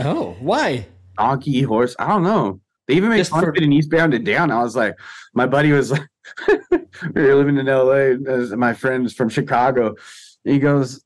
[0.00, 0.86] Oh, why?
[1.16, 2.60] Donkey, horse, I don't know.
[2.88, 4.50] They even make Just fun for- of it in Eastbound and Down.
[4.50, 4.98] I was like,
[5.32, 6.08] my buddy was like,
[7.14, 8.16] we were living in LA.
[8.28, 9.94] Uh, my friend's from Chicago.
[10.44, 11.04] He goes,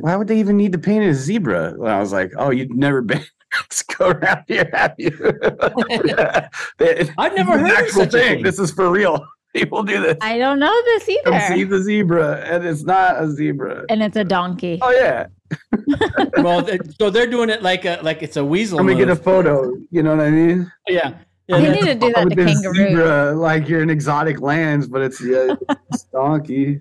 [0.00, 1.74] why would they even need to paint a zebra?
[1.74, 3.24] And I was like, oh, you've never been.
[3.60, 5.10] Let's go around here, have you?
[6.78, 8.34] They- I've never it's an heard of actual such a thing.
[8.36, 8.42] thing.
[8.42, 9.24] This is for real.
[9.54, 10.16] People do this.
[10.22, 13.84] I don't know this Come see the zebra, and it's not a zebra.
[13.90, 14.78] And it's a donkey.
[14.80, 15.26] Oh yeah,
[16.38, 16.66] well,
[16.98, 18.78] so they're doing it like a like it's a weasel.
[18.78, 19.74] let me get a photo.
[19.90, 20.72] You know what I mean?
[20.88, 21.18] yeah.
[21.48, 22.74] Yeah, They need to do that With to this kangaroo.
[22.76, 25.54] zebra, like you're in exotic lands, but it's yeah,
[25.92, 26.80] it's donkey.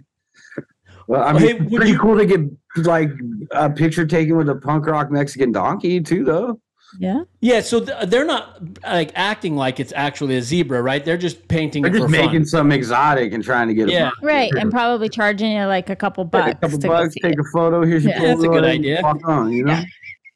[1.11, 2.39] Well, I mean, hey, it's pretty you- cool to get
[2.85, 3.09] like
[3.51, 6.59] a picture taken with a punk rock Mexican donkey too, though.
[6.99, 7.23] Yeah.
[7.39, 11.03] yeah, so th- they're not like acting like it's actually a zebra, right?
[11.03, 12.45] They're just painting They're it just for making fun.
[12.45, 14.09] some exotic and trying to get Yeah.
[14.21, 14.51] a Right.
[14.53, 16.51] And probably charging you like a couple take bucks.
[16.51, 17.39] a couple to bucks, take it.
[17.39, 17.85] a photo.
[17.85, 18.19] Here's your Yeah.
[18.21, 18.99] That's a photo, good idea.
[19.03, 19.71] Walk on, you know.
[19.73, 19.83] Yeah.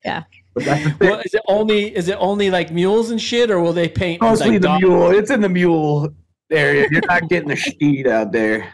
[0.06, 0.24] Yeah.
[0.54, 1.10] But that's the thing.
[1.10, 4.22] Well, is it only is it only like mules and shit, or will they paint
[4.22, 5.12] Mostly like the dog- mule.
[5.12, 6.10] It's in the mule
[6.52, 6.88] area.
[6.92, 8.74] You're not getting the sheet out there.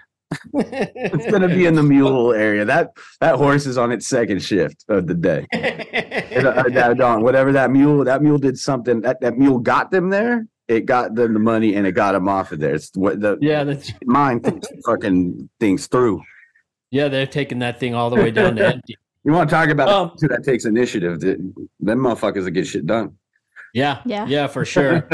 [0.54, 2.66] It's gonna be in the mule area.
[2.66, 5.46] That that horse is on its second shift of the day.
[5.54, 9.02] Uh, that dawn, whatever that mule, that mule did something.
[9.02, 10.48] That that mule got them there.
[10.68, 12.74] It got them the money and it got them off of there.
[12.76, 16.22] It's what the yeah, that's mind fucking things through.
[16.92, 18.96] yeah, they're taking that thing all the way down to empty.
[19.24, 21.20] You want to talk about Um, who that takes initiative?
[21.22, 21.38] th-
[21.80, 23.18] Them motherfuckers that get shit done.
[23.74, 24.26] Yeah, Yeah.
[24.28, 25.08] yeah, for sure.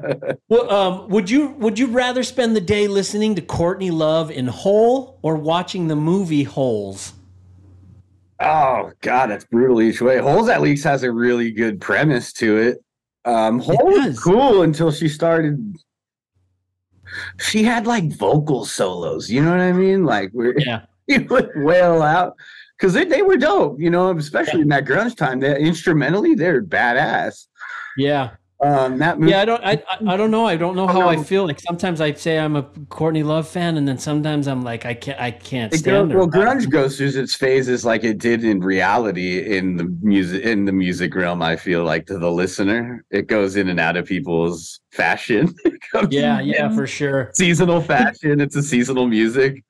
[0.48, 4.46] well, um, would you would you rather spend the day listening to Courtney Love in
[4.46, 7.12] Hole or watching the movie Holes?
[8.40, 10.18] Oh God, that's brutal each way.
[10.18, 12.84] Holes at least has a really good premise to it.
[13.24, 15.76] Um, Holes was cool until she started.
[17.40, 19.30] She had like vocal solos.
[19.30, 20.04] You know what I mean?
[20.04, 22.34] Like where Yeah, you would wail out
[22.76, 23.80] because they, they were dope.
[23.80, 25.40] You know, especially in that grunge time.
[25.40, 27.46] That instrumentally, they're badass.
[27.96, 29.42] Yeah, Um, that movie, yeah.
[29.42, 30.46] I don't, I, I don't know.
[30.46, 31.46] I don't know I how I feel.
[31.46, 34.94] Like sometimes I say I'm a Courtney Love fan, and then sometimes I'm like I
[34.94, 36.18] can't, I can't It stand go, her.
[36.18, 40.64] well, grunge goes through its phases like it did in reality in the music in
[40.64, 41.42] the music realm.
[41.42, 45.54] I feel like to the listener, it goes in and out of people's fashion.
[46.10, 47.30] Yeah, yeah, for sure.
[47.34, 48.40] seasonal fashion.
[48.40, 49.64] It's a seasonal music.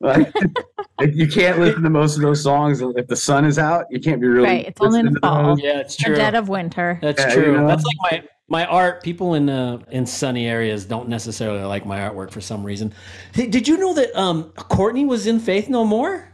[0.00, 0.32] Like,
[1.12, 3.84] you can't listen to most of those songs if the sun is out.
[3.90, 5.54] You can't be really Right, it's only in the fall.
[5.56, 5.62] those.
[5.62, 6.14] Yeah, it's The true.
[6.16, 6.98] dead of winter.
[7.02, 7.46] That's Yeah, true.
[7.52, 7.66] you know?
[7.66, 9.02] That's like my my art.
[9.02, 12.92] People in uh, in sunny areas don't necessarily like my artwork for some reason.
[13.34, 16.28] Hey, did you know that um, Courtney was in Faith No More?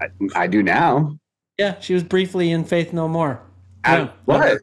[0.00, 1.16] I, I do now.
[1.58, 3.40] Yeah, she was briefly in Faith No More.
[3.84, 4.10] I- Yeah.
[4.24, 4.58] what?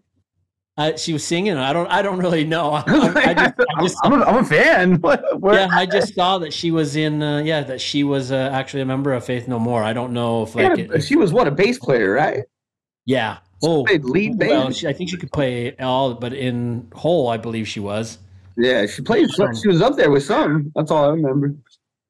[0.78, 1.57] Uh, she was singing.
[1.57, 1.88] I don't.
[1.88, 2.71] I don't really know.
[2.73, 4.95] I, I, I just, I I'm, just, I'm a, I'm a fan.
[5.39, 7.23] Where- yeah, I just saw that she was in.
[7.23, 9.84] Uh, yeah, that she was uh, actually a member of Faith No More.
[9.84, 10.78] I don't know if like.
[10.78, 12.43] Yeah, it- she was what a bass player, right?
[13.05, 13.38] yeah.
[13.63, 14.49] Oh, played lead bass.
[14.49, 18.19] well, she, I think she could play all, but in Hole, I believe she was.
[18.55, 19.30] Yeah, she played.
[19.59, 20.71] She was up there with some.
[20.75, 21.55] That's all I remember.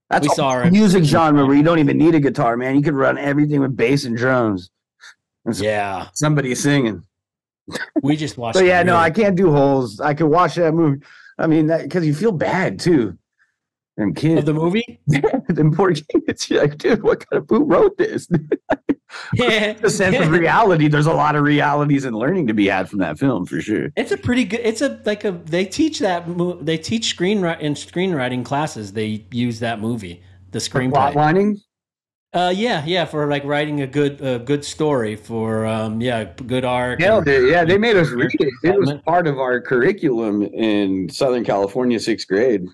[0.09, 2.75] That's We saw her music genre where you don't even need a guitar, man.
[2.75, 4.69] You could run everything with bass and drums.
[5.45, 7.03] And Yeah, somebody singing.
[8.01, 8.57] We just watched.
[8.57, 8.95] So yeah, no.
[8.95, 9.99] I can't do holes.
[9.99, 11.01] I could watch that movie.
[11.37, 13.17] I mean, because you feel bad too.
[13.97, 14.99] Them kids, Of the movie?
[15.47, 16.49] them poor kids.
[16.49, 18.27] You're like, dude, what kind of who wrote this?
[19.33, 19.73] Yeah.
[19.81, 20.87] the sense of reality.
[20.89, 23.89] There's a lot of realities and learning to be had from that film for sure.
[23.95, 24.59] It's a pretty good.
[24.61, 25.31] It's a like a.
[25.31, 26.25] They teach that.
[26.61, 28.93] They teach screenwriting in screenwriting classes.
[28.93, 31.15] They use that movie, the Plot screenplay.
[31.15, 31.61] lining.
[32.37, 36.63] Uh, yeah, yeah, for like writing a good, a good story for, um, yeah, good
[36.63, 37.01] arc.
[37.01, 38.53] Hell, and- they, yeah, they made us read it.
[38.63, 42.67] It was part of our curriculum in Southern California, sixth grade.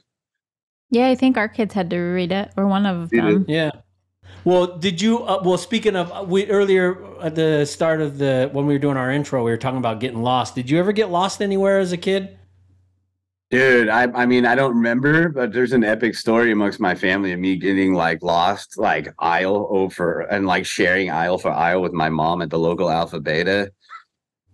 [0.90, 3.46] Yeah, I think our kids had to read it, or one of Did them.
[3.48, 3.72] Yeah.
[4.44, 5.24] Well, did you?
[5.24, 8.98] Uh, well, speaking of, we earlier at the start of the when we were doing
[8.98, 10.56] our intro, we were talking about getting lost.
[10.56, 12.38] Did you ever get lost anywhere as a kid?
[13.54, 17.34] Dude, I, I mean, I don't remember, but there's an epic story amongst my family
[17.34, 21.94] of me getting like lost, like aisle over and like sharing aisle for aisle with
[21.94, 23.72] my mom at the local Alpha Beta,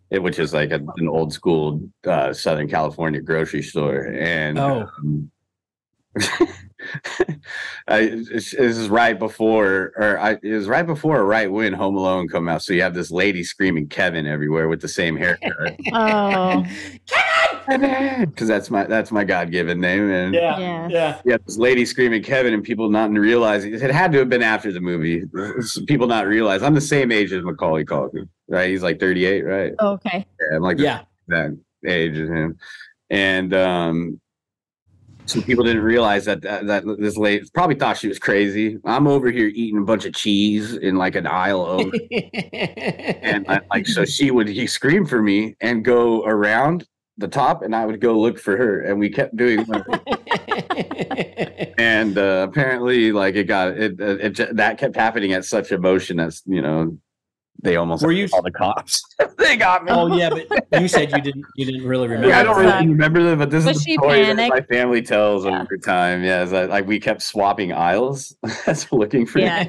[0.09, 4.01] it, which is like a, an old school uh, Southern California grocery store.
[4.19, 4.89] And Oh.
[4.97, 5.31] um,
[7.87, 11.71] I, this this is right before, or I, it was right before or right when
[11.71, 12.63] Home Alone come out.
[12.63, 15.77] So you have this lady screaming Kevin everywhere with the same haircut.
[15.93, 16.65] Oh,
[17.69, 20.09] because that's my that's my God given name.
[20.11, 20.87] And Yeah.
[20.89, 21.21] yeah.
[21.25, 24.71] yeah, this lady screaming Kevin and people not realizing it had to have been after
[24.71, 25.23] the movie.
[25.87, 28.69] People not realize I'm the same age as Macaulay Culkin, right?
[28.69, 29.73] He's like 38, right?
[29.79, 30.25] okay.
[30.39, 31.01] Yeah, I'm like Yeah.
[31.27, 32.57] that age as him,
[33.09, 34.19] and um,
[35.25, 38.79] so people didn't realize that that, that this lady probably thought she was crazy.
[38.83, 43.61] I'm over here eating a bunch of cheese in like an aisle over, and I,
[43.71, 46.85] like so she would he scream for me and go around
[47.19, 49.65] the top, and I would go look for her, and we kept doing.
[51.77, 56.17] and uh, apparently, like it got it, it, it that kept happening at such emotion
[56.17, 56.97] that's you know
[57.61, 59.01] they almost Were you- all the cops.
[59.37, 59.91] they got me.
[59.91, 61.45] oh yeah, but you said you didn't.
[61.55, 62.29] You didn't really remember.
[62.29, 62.89] Yeah, I don't really fine.
[62.89, 65.61] remember them, but this Was is the she story that my family tells Yeah.
[65.61, 66.23] over time.
[66.23, 69.39] Yeah, is that like we kept swapping aisles, that's looking for.
[69.39, 69.67] Yeah.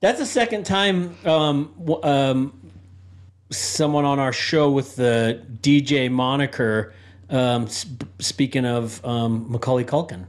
[0.00, 1.72] That's the second time um,
[2.02, 2.63] um,
[3.56, 6.92] someone on our show with the DJ moniker.
[7.30, 10.26] Um, sp- speaking of um, Macaulay Culkin,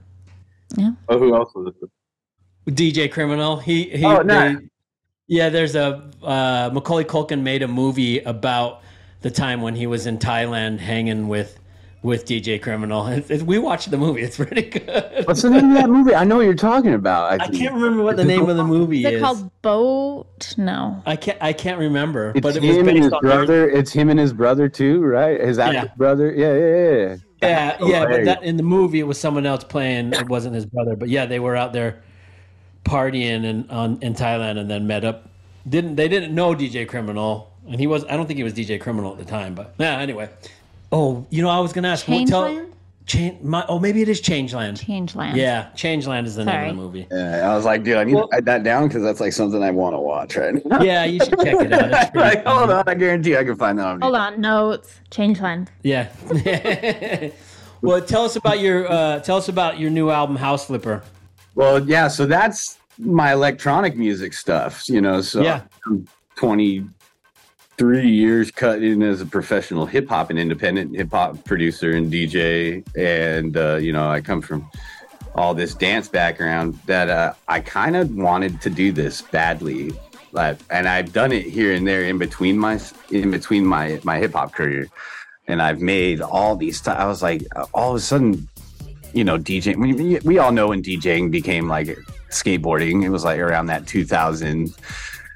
[0.78, 0.92] Yeah.
[1.10, 2.74] oh, who else was it?
[2.74, 3.58] DJ Criminal.
[3.58, 4.06] He he.
[4.06, 4.58] Oh, nice.
[4.58, 4.66] they-
[5.28, 8.82] yeah, there's a uh, Macaulay Culkin made a movie about
[9.22, 11.60] the time when he was in Thailand hanging with
[12.06, 13.08] with DJ Criminal.
[13.16, 14.22] It, it- we watched the movie.
[14.22, 15.26] It's pretty good.
[15.28, 16.14] What's the name of that movie?
[16.14, 17.42] I know what you're talking about.
[17.42, 19.18] I can't remember what the name of the movie Is is.
[19.18, 20.54] it called Boat?
[20.58, 21.02] No.
[21.06, 21.38] I can't.
[21.42, 22.32] I can't remember.
[22.36, 23.68] It's but it was him and his on brother.
[23.70, 25.40] It's him and his brother too, right?
[25.42, 25.96] His actor Yeah.
[25.98, 26.32] brother.
[26.32, 27.16] Yeah, yeah, yeah.
[27.42, 30.14] Yeah, yeah, but that in the movie it was someone else playing.
[30.14, 32.02] It wasn't his brother, but yeah, they were out there
[32.84, 35.30] partying in on in Thailand and then met up.
[35.68, 38.06] Didn't they didn't know DJ Criminal, and he was.
[38.06, 39.98] I don't think he was DJ Criminal at the time, but yeah.
[40.00, 40.30] Anyway,
[40.92, 42.08] oh, you know, I was gonna ask.
[42.08, 42.72] what- tell- Changeland?
[43.08, 43.40] Change.
[43.44, 44.84] My, oh, maybe it is Changeland.
[44.84, 45.36] Changeland.
[45.36, 47.08] Yeah, Changeland is the name of the movie.
[47.12, 49.32] Yeah, I was like, dude, I need Well- to write that down because that's like
[49.32, 50.82] something I want to watch right now.
[50.82, 51.92] Yeah, you should check it out.
[51.92, 54.42] It's pretty like, hold on, I guarantee I can find that on Hold on.
[54.42, 55.00] Notes.
[55.12, 55.68] Changeland.
[55.84, 56.08] Yeah.
[57.82, 61.04] well, tell us about your uh, tell us about your new album, House Flipper.
[61.54, 65.22] Well, yeah, so that's my electronic music stuff, you know.
[65.22, 65.62] So Yeah.
[65.86, 66.08] I'm
[67.78, 72.12] 23 years cut in as a professional hip hop and independent hip hop producer and
[72.12, 72.86] DJ.
[72.96, 74.70] And, uh, you know, I come from
[75.36, 79.92] all this dance background that uh, I kind of wanted to do this badly.
[80.32, 82.80] Like, and I've done it here and there in between my
[83.12, 84.88] in between my my hip hop career,
[85.48, 86.82] and I've made all these.
[86.82, 88.48] T- I was like, all of a sudden,
[89.14, 89.78] you know, DJing.
[89.78, 91.88] We, we all know when DJing became like
[92.32, 93.04] skateboarding.
[93.04, 94.74] It was like around that 2000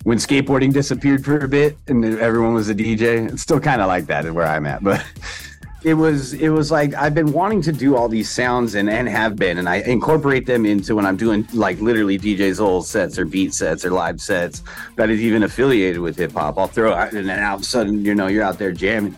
[0.04, 3.32] when skateboarding disappeared for a bit and everyone was a DJ.
[3.32, 5.06] It's still kind of like that where I'm at, but
[5.84, 9.08] it was it was like I've been wanting to do all these sounds and and
[9.08, 13.18] have been, and I incorporate them into when I'm doing like literally DJ's old sets
[13.18, 14.64] or beat sets or live sets
[14.96, 16.58] that is even affiliated with hip hop.
[16.58, 19.18] I'll throw it and then all of a sudden you know you're out there jamming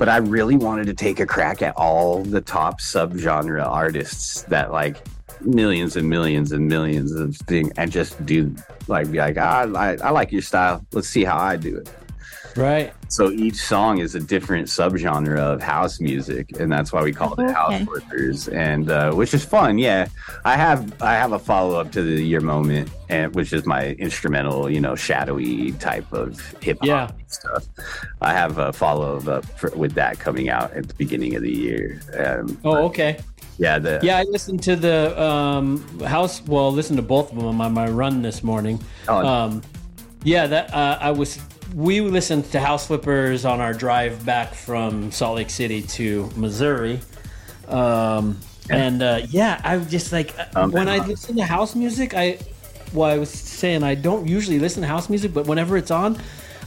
[0.00, 4.72] but I really wanted to take a crack at all the top subgenre artists that
[4.72, 4.96] like
[5.44, 8.54] millions and millions and millions of things and just do
[8.88, 11.90] like be like ah, I, I like your style let's see how I do it
[12.56, 12.92] Right.
[13.08, 17.34] so each song is a different subgenre of house music and that's why we call
[17.40, 17.84] it house Okay.
[17.84, 20.08] flippers and uh, which is fun yeah
[20.44, 24.68] I have I have a follow-up to the year moment and which is my instrumental
[24.68, 27.10] you know shadowy type of hip-hop Yeah.
[27.28, 27.66] stuff
[28.20, 31.52] I have a follow up for, with that coming out at the beginning of the
[31.52, 32.00] year.
[32.18, 33.20] Um, Oh, okay.
[33.60, 36.42] Yeah, the Yeah, I listened to the um, house.
[36.46, 38.82] Well, listened to both of them on my run this morning.
[39.06, 39.18] Oh.
[39.18, 39.62] Um,
[40.24, 41.38] yeah, that uh, I was.
[41.74, 47.00] We listened to House Flippers on our drive back from Salt Lake City to Missouri.
[47.68, 48.38] Um,
[48.70, 52.38] and uh, yeah, I just like uh, Um, when I listen to house music, I
[52.94, 56.16] well, I was saying I don't usually listen to house music, but whenever it's on,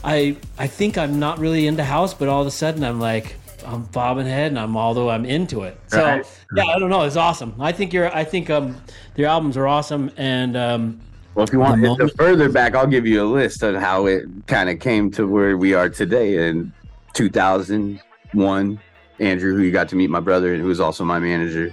[0.04, 3.34] I I think I'm not really into house, but all of a sudden I'm like
[3.66, 5.78] I'm bobbing head and I'm although I'm into it.
[5.88, 6.40] So Right.
[6.56, 7.54] yeah, I don't know, it's awesome.
[7.60, 8.76] I think your I think um
[9.16, 11.00] your albums are awesome and um
[11.34, 13.74] Well, if you want The to moment- further back, I'll give you a list of
[13.76, 16.48] how it kind of came to where we are today.
[16.48, 16.72] In
[17.14, 18.80] 2001,
[19.20, 21.72] Andrew, who you got to meet, my brother, who was also my manager,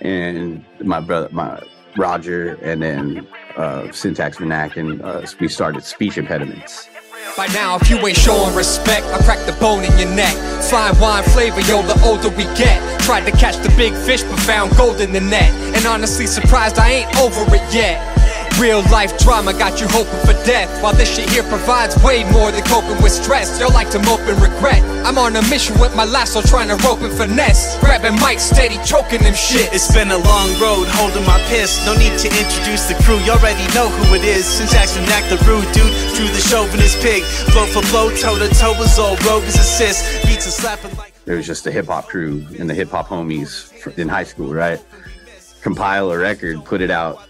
[0.00, 1.60] and my brother, my
[1.96, 6.88] Roger, and then uh, Syntax Vernac, and uh, we started Speech Impediments.
[7.34, 10.34] By now, if you ain't showing respect, I'll crack the bone in your neck.
[10.64, 13.00] Fine wine flavor, yo, the older we get.
[13.00, 15.52] Tried to catch the big fish, but found gold in the net.
[15.76, 18.15] And honestly, surprised I ain't over it yet.
[18.58, 20.82] Real life drama got you hoping for death.
[20.82, 23.60] While this shit here provides way more than coping with stress.
[23.60, 24.80] Y'all like to mope and regret.
[25.04, 27.78] I'm on a mission with my lasso trying to rope and finesse.
[27.80, 29.68] Grabbing mic steady, choking them shit.
[29.74, 31.84] It's been a long road holding my piss.
[31.84, 34.46] No need to introduce the crew, you already know who it is.
[34.46, 37.28] Since Jackson act the rude dude, drew the chauvinist pig.
[37.52, 40.24] Blow for blow, toe to toe was all rogue as assist.
[40.24, 41.12] Beats and slapping like.
[41.26, 44.54] It was just a hip hop crew and the hip hop homies in high school,
[44.54, 44.82] right?
[45.60, 47.20] Compile a record, put it out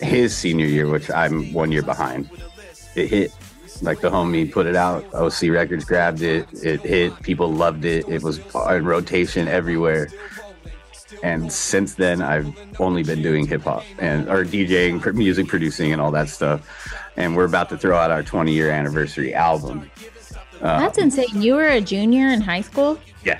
[0.00, 2.30] his senior year, which I'm one year behind.
[2.94, 3.32] It hit.
[3.82, 5.04] Like the homie put it out.
[5.12, 6.48] OC Records grabbed it.
[6.64, 7.22] It hit.
[7.22, 8.08] People loved it.
[8.08, 10.08] It was in rotation everywhere.
[11.22, 16.00] And since then, I've only been doing hip hop and or DJing, music producing, and
[16.00, 16.66] all that stuff.
[17.16, 19.90] And we're about to throw out our 20 year anniversary album.
[20.60, 21.40] Uh, That's insane.
[21.42, 22.98] You were a junior in high school?
[23.24, 23.38] yeah.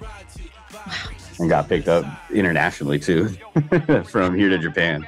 [1.39, 3.29] And got picked up internationally too,
[4.09, 5.07] from here to Japan.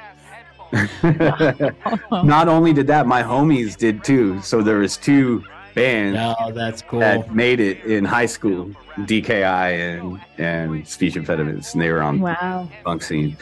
[2.12, 4.40] Not only did that, my homies did too.
[4.42, 5.44] So there was two
[5.74, 7.00] bands oh, that's cool.
[7.00, 12.20] that made it in high school, DKI and and Speech Impediments, and they were on
[12.20, 12.68] Wow.
[12.84, 13.36] punk scene.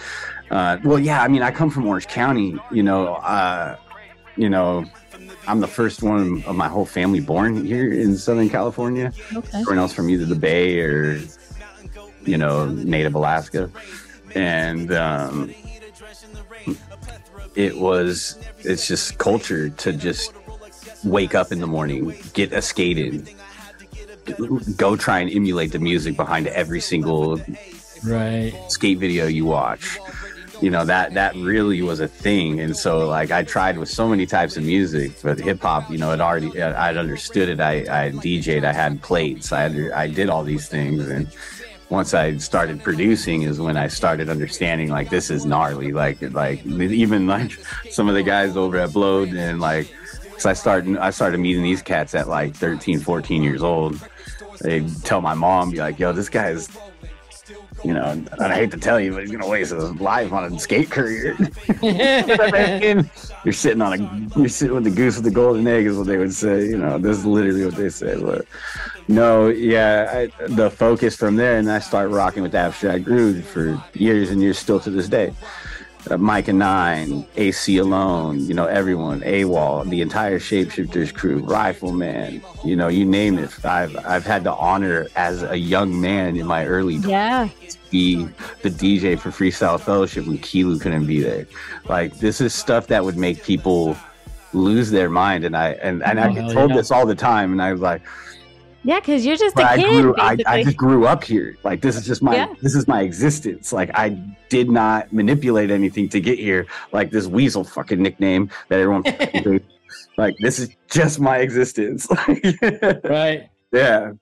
[0.51, 2.59] Uh, well, yeah, I mean, I come from Orange County.
[2.71, 3.77] You know, uh,
[4.37, 4.85] you know,
[5.49, 9.13] I'm the first one of my whole family born here in Southern California.
[9.35, 9.59] Okay.
[9.59, 11.21] Everyone else from either the Bay or,
[12.25, 13.71] you know, native Alaska,
[14.35, 15.53] and um,
[17.57, 18.39] it was.
[18.61, 20.33] It's just culture to just
[21.05, 23.27] wake up in the morning, get a skate in,
[24.77, 27.41] go try and emulate the music behind every single
[28.05, 28.53] right.
[28.69, 29.99] skate video you watch
[30.61, 34.09] you know that that really was a thing and so like i tried with so
[34.09, 38.11] many types of music but hip-hop you know it already i'd understood it i i
[38.11, 41.29] dj'd i had plates i had, i did all these things and
[41.89, 46.65] once i started producing is when i started understanding like this is gnarly like like
[46.67, 47.53] even like
[47.91, 51.63] some of the guys over at blowed and like because i started i started meeting
[51.63, 54.01] these cats at like 13 14 years old
[54.63, 56.69] they tell my mom be like yo this guy's
[57.85, 60.59] you know, I hate to tell you, but he's gonna waste his life on a
[60.59, 61.37] skate career.
[63.45, 66.07] you're sitting on a, you're sitting with the goose with the golden egg, is what
[66.07, 66.67] they would say.
[66.67, 68.21] You know, this is literally what they say.
[68.21, 68.47] But
[69.09, 73.83] no, yeah, I, the focus from there, and I start rocking with Abstract Groove for
[73.95, 75.33] years and years, still to this day.
[76.09, 82.77] Uh, Mike and Nine, Aceyalone, you know, everyone, AWOL, the entire Shapeshifters crew, Rifleman, you
[82.77, 83.65] know, you name it.
[83.65, 87.49] I've I've had the honor as a young man in my early Yeah.
[87.91, 88.25] be
[88.63, 91.47] the DJ for Freestyle Fellowship when Kiilu couldn't be there.
[91.89, 93.97] Like this is stuff that would make people
[94.53, 96.77] lose their mind, and I and, and I Oh, get told yeah.
[96.77, 98.03] this all the time, and I was like,
[98.87, 100.03] Yeah, because you're just but a I kid.
[100.03, 101.57] grew, I, I just grew up here.
[101.65, 102.55] Like this is just my Yeah.
[102.63, 103.73] this is my existence.
[103.73, 104.11] Like I
[104.49, 106.67] did not manipulate anything to get here.
[106.93, 109.03] Like this weasel fucking nickname that everyone.
[110.17, 112.07] like this is just my existence.
[113.05, 113.49] Right.
[113.73, 114.13] yeah.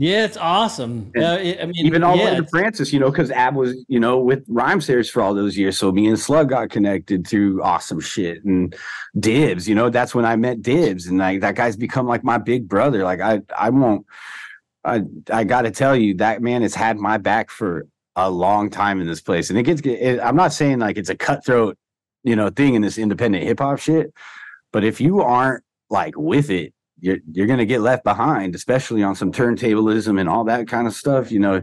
[0.00, 1.12] Yeah, it's awesome.
[1.14, 3.84] Uh, I mean, even all the yeah, way to Francis, you know, because Ab was,
[3.86, 5.76] you know, with Rhymesayers for all those years.
[5.76, 8.74] So me and Slug got connected through awesome shit and
[9.18, 9.68] Dibs.
[9.68, 12.66] You know, that's when I met Dibs, and like that guy's become like my big
[12.66, 13.04] brother.
[13.04, 14.06] Like I, I won't.
[14.86, 17.86] I, I got to tell you, that man has had my back for
[18.16, 19.82] a long time in this place, and it gets.
[19.82, 21.76] It, I'm not saying like it's a cutthroat,
[22.24, 24.14] you know, thing in this independent hip hop shit,
[24.72, 29.14] but if you aren't like with it, you're you're gonna get left behind, especially on
[29.14, 31.30] some turntablism and all that kind of stuff.
[31.30, 31.62] You know,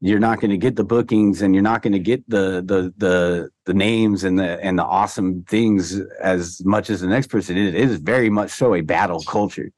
[0.00, 3.74] you're not gonna get the bookings and you're not gonna get the the the the
[3.74, 7.56] names and the and the awesome things as much as the next person.
[7.56, 9.70] It is very much so a battle culture.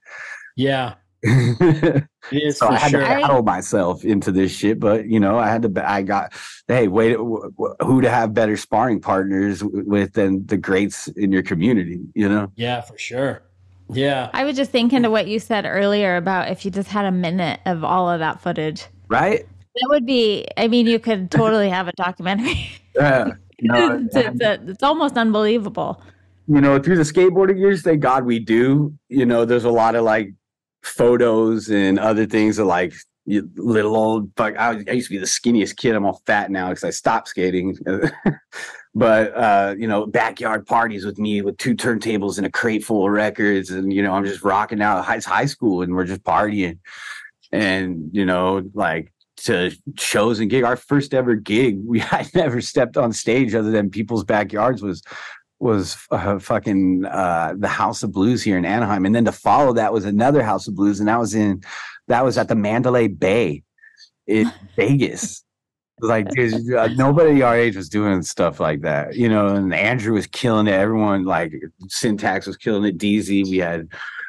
[0.56, 0.94] yeah,
[1.24, 3.00] so it is for I had sure.
[3.00, 5.90] to battle myself into this shit, but you know, I had to.
[5.90, 6.32] I got
[6.68, 11.32] hey, wait, wh- wh- who to have better sparring partners with than the greats in
[11.32, 12.00] your community?
[12.14, 13.42] You know, yeah, for sure.
[13.90, 17.04] Yeah, I was just thinking to what you said earlier about if you just had
[17.06, 18.84] a minute of all of that footage.
[19.08, 19.46] right?
[19.74, 20.46] That would be.
[20.56, 22.68] I mean, you could totally have a documentary.
[22.94, 23.32] Yeah.
[23.60, 26.00] Uh, no, it's, it's, a- it's almost unbelievable.
[26.46, 28.92] you know, through the skateboarding years, thank God we do.
[29.08, 30.32] You know, there's a lot of like
[30.84, 32.92] photos and other things of like
[33.26, 34.56] you little old fuck.
[34.56, 35.94] I, I used to be the skinniest kid.
[35.96, 37.76] I'm all fat now because I stopped skating.
[38.98, 43.06] but uh, you know, backyard parties with me with two turntables and a crate full
[43.06, 45.08] of records, and you know, I'm just rocking out.
[45.16, 46.78] It's high school, and we're just partying,
[47.52, 49.12] and you know, like
[49.44, 50.64] to shows and gig.
[50.64, 55.02] Our first ever gig, we I never stepped on stage other than people's backyards was
[55.60, 59.74] was uh, fucking uh, the House of Blues here in Anaheim, and then to follow
[59.74, 61.62] that was another House of Blues, and that was in
[62.08, 63.62] that was at the Mandalay Bay
[64.26, 65.44] in Vegas.
[66.00, 69.48] Like uh, nobody our age was doing stuff like that, you know.
[69.48, 70.72] And Andrew was killing it.
[70.72, 71.54] Everyone like
[71.88, 72.98] Syntax was killing it.
[72.98, 73.88] DZ, we had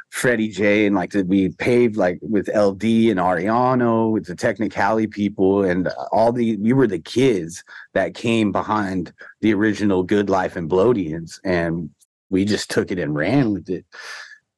[0.09, 5.63] Freddie J, and like we paved like with LD and Ariano with the Technicality people,
[5.63, 7.63] and all the we were the kids
[7.93, 11.89] that came behind the original Good Life and Bloatians, and
[12.29, 13.85] we just took it and ran with it,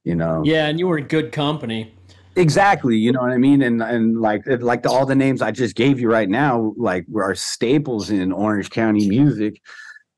[0.03, 0.41] you know.
[0.45, 1.93] Yeah, and you were in good company.
[2.35, 5.51] Exactly, you know what I mean, and and like like the, all the names I
[5.51, 9.61] just gave you right now, like are staples in Orange County music,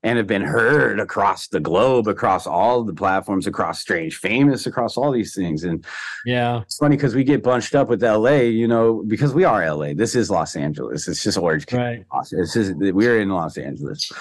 [0.03, 4.95] and have been heard across the globe, across all the platforms, across Strange Famous, across
[4.97, 5.64] all these things.
[5.64, 5.84] And
[6.26, 6.61] Yeah.
[6.61, 9.93] it's funny because we get bunched up with LA, you know, because we are LA.
[9.93, 11.07] This is Los Angeles.
[11.07, 12.03] It's just Orange County.
[12.14, 12.26] Right.
[12.34, 14.11] It's just we're in Los Angeles,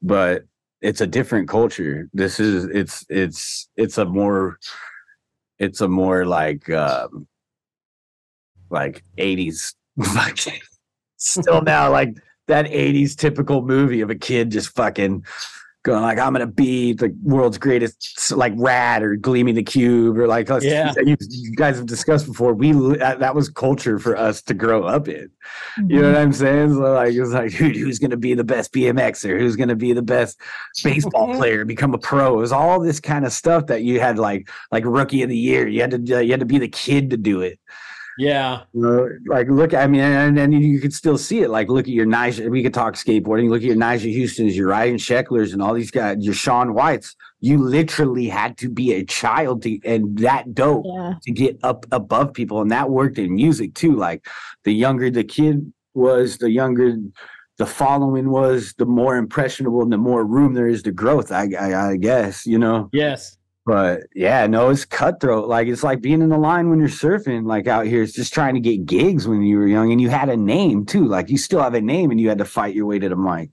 [0.00, 0.44] but
[0.80, 2.08] it's a different culture.
[2.14, 4.58] This is it's it's it's a more
[5.58, 7.26] it's a more like um
[8.74, 10.60] like 80s fucking
[11.16, 12.16] still now like
[12.48, 15.24] that 80s typical movie of a kid just fucking
[15.84, 20.26] going like i'm gonna be the world's greatest like rat or gleaming the cube or
[20.26, 20.94] like us- Yeah.
[21.04, 24.84] you, you guys have discussed before we that, that was culture for us to grow
[24.84, 25.30] up in.
[25.76, 26.22] You know what mm-hmm.
[26.22, 26.74] i'm saying?
[26.74, 29.92] So like it was like dude who's gonna be the best bmxer who's gonna be
[29.92, 30.40] the best
[30.82, 32.34] baseball player become a pro?
[32.34, 35.36] It was all this kind of stuff that you had like like rookie of the
[35.36, 35.68] year.
[35.68, 37.58] You had to uh, you had to be the kid to do it
[38.18, 38.62] Yeah.
[38.72, 41.50] you know, like look, I mean, and then you could still see it.
[41.50, 42.48] Like, look at your Nyjah.
[42.50, 43.48] We could talk skateboarding.
[43.50, 46.18] Look at your Nyjah Huston's, your Ryan Shecklers, and all these guys.
[46.20, 47.16] Your Shaun Whites.
[47.40, 51.14] You literally had to be a child to, and that dope Yeah.
[51.22, 53.96] to get up above people, and that worked in music too.
[53.96, 54.26] Like,
[54.64, 56.96] the younger the kid was, the younger
[57.58, 61.30] the following was, the more impressionable and the more room there is to growth.
[61.30, 62.88] I, I, I guess you know.
[62.92, 63.36] Yes.
[63.66, 65.48] But yeah, no, it's cutthroat.
[65.48, 68.02] Like it's like being in the line when you're surfing, like out here.
[68.02, 70.84] It's just trying to get gigs when you were young and you had a name
[70.84, 71.06] too.
[71.06, 73.16] Like you still have a name and you had to fight your way to the
[73.16, 73.50] mic.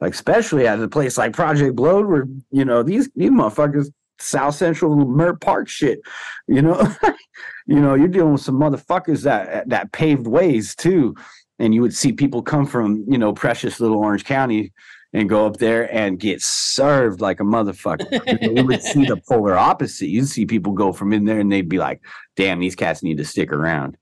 [0.00, 4.54] Like especially at a place like Project Blowed, where you know these these motherfuckers South
[4.54, 6.00] Central Leimert Park shit.
[6.48, 6.94] You know,
[7.66, 11.14] you know, you're dealing with some motherfuckers that that paved ways too.
[11.58, 14.72] And you would see people come from, you know, precious little Orange County
[15.12, 18.42] and go up there and get served like a motherfucker.
[18.42, 20.06] You know, would see the polar opposite.
[20.06, 22.00] You'd see people go from in there and they'd be like,
[22.36, 23.96] damn, these cats need to stick around.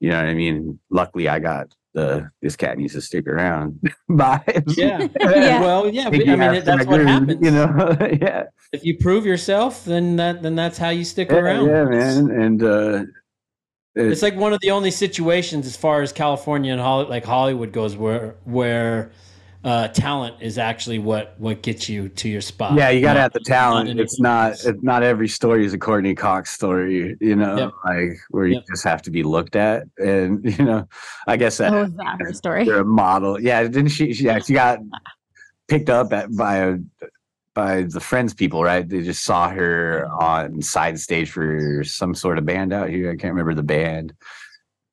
[0.00, 0.78] You know what I mean?
[0.90, 3.80] Luckily, I got the this cat needs to stick around
[4.10, 4.76] vibes.
[4.76, 5.08] Yeah.
[5.20, 5.60] Yeah.
[5.60, 6.10] Well, yeah.
[6.10, 7.44] Think but, I mean, have that's what happens.
[7.44, 8.44] You know, yeah.
[8.72, 11.66] If you prove yourself, then that then that's how you stick yeah, around.
[11.66, 12.30] yeah, man.
[12.30, 13.04] And uh,
[13.94, 17.72] It's like one of the only situations, as far as California and Holly, like Hollywood
[17.72, 19.12] goes, where where
[19.64, 22.74] uh, talent is actually what what gets you to your spot.
[22.74, 23.88] yeah, you got to have the talent.
[23.88, 24.52] not It's not.
[24.52, 27.16] It's not every story is a Courteney Cox story.
[27.20, 27.70] You know, Yep.
[27.84, 28.64] like where you Yep.
[28.70, 30.86] just have to be looked at, and you know,
[31.26, 32.64] I guess that Oh, that her story?
[32.66, 33.40] you're a model.
[33.40, 34.12] Yeah, didn't she?
[34.12, 34.80] she yeah, she got
[35.68, 36.76] picked up at, by a
[37.54, 38.86] by the Friends people, right?
[38.86, 43.10] They just saw her on side stage for some sort of band out here.
[43.10, 44.12] I can't remember the band.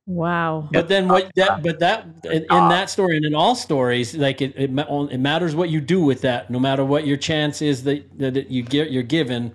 [0.07, 0.67] Wow.
[0.71, 4.41] But then what that but that in, in that story and in all stories, like
[4.41, 6.49] it, it it matters what you do with that.
[6.49, 9.51] No matter what your chance is that that you get you're given,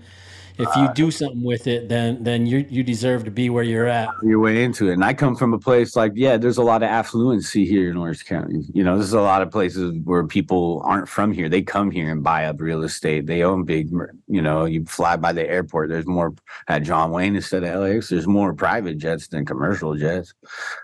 [0.59, 3.87] if you do something with it, then then you you deserve to be where you're
[3.87, 4.09] at.
[4.23, 6.83] Your way into it, and I come from a place like yeah, there's a lot
[6.83, 8.65] of affluency here in Orange County.
[8.73, 11.49] You know, there's a lot of places where people aren't from here.
[11.49, 13.27] They come here and buy up real estate.
[13.27, 13.91] They own big.
[14.29, 15.91] You know, you fly by the airport.
[15.91, 16.35] There's more
[16.69, 18.09] at John Wayne instead of LAX.
[18.09, 20.35] There's more private jets than commercial jets.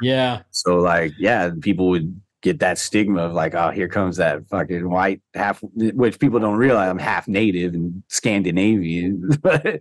[0.00, 0.42] Yeah.
[0.50, 4.88] So like, yeah, people would get that stigma of like, oh, here comes that fucking
[4.88, 9.30] white half, which people don't realize I'm half native and Scandinavian.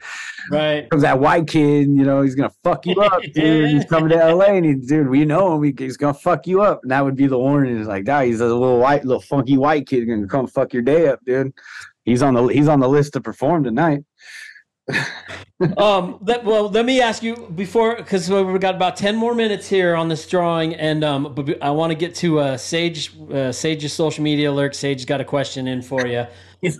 [0.49, 0.89] Right.
[0.89, 3.69] comes that white kid, you know, he's gonna fuck you up, dude.
[3.69, 5.73] He's coming to LA and he, dude, we know him.
[5.77, 6.81] He's gonna fuck you up.
[6.83, 7.77] And that would be the warning.
[7.77, 10.81] It's like, nah, he's a little white, little funky white kid gonna come fuck your
[10.81, 11.53] day up, dude.
[12.05, 14.03] He's on the he's on the list to perform tonight.
[15.77, 19.67] Um, that, well, let me ask you before, because we've got about ten more minutes
[19.67, 23.11] here on this drawing, and um, but I want to get to uh, Sage.
[23.31, 24.75] Uh, Sage's social media alert.
[24.75, 26.25] Sage's got a question in for you.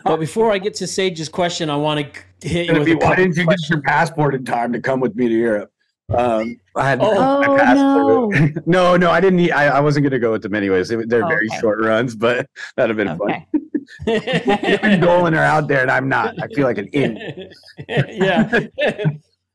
[0.03, 2.97] but before I get to Sage's question, I want to hit you with be, a
[2.97, 5.71] why didn't you get your passport in time to come with me to Europe?
[6.09, 7.15] Um, I had Oh.
[7.39, 8.65] my Oh, passport.
[8.67, 9.37] no, no, I didn't.
[9.37, 10.89] Need, I, I wasn't going to go with them anyways.
[10.89, 11.59] They, they're very Okay.
[11.59, 13.45] short runs, but that'd have been Okay.
[13.53, 13.60] fun.
[14.07, 16.35] Even Dolan are out there, and I'm not.
[16.41, 17.53] I feel like an idiot.
[17.89, 18.65] yeah.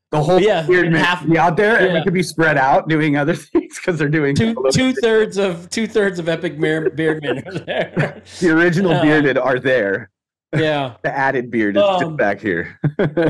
[0.09, 2.87] The whole Yeah, beard men half- be out there, and we could be spread out
[2.87, 6.95] doing other things because they're doing two two thirds of two thirds of epic Beard
[6.95, 8.21] Beardmen are there.
[8.39, 10.09] the original Uh, bearded are there.
[10.55, 10.95] Yeah.
[11.03, 12.79] The added beard is Um, back here.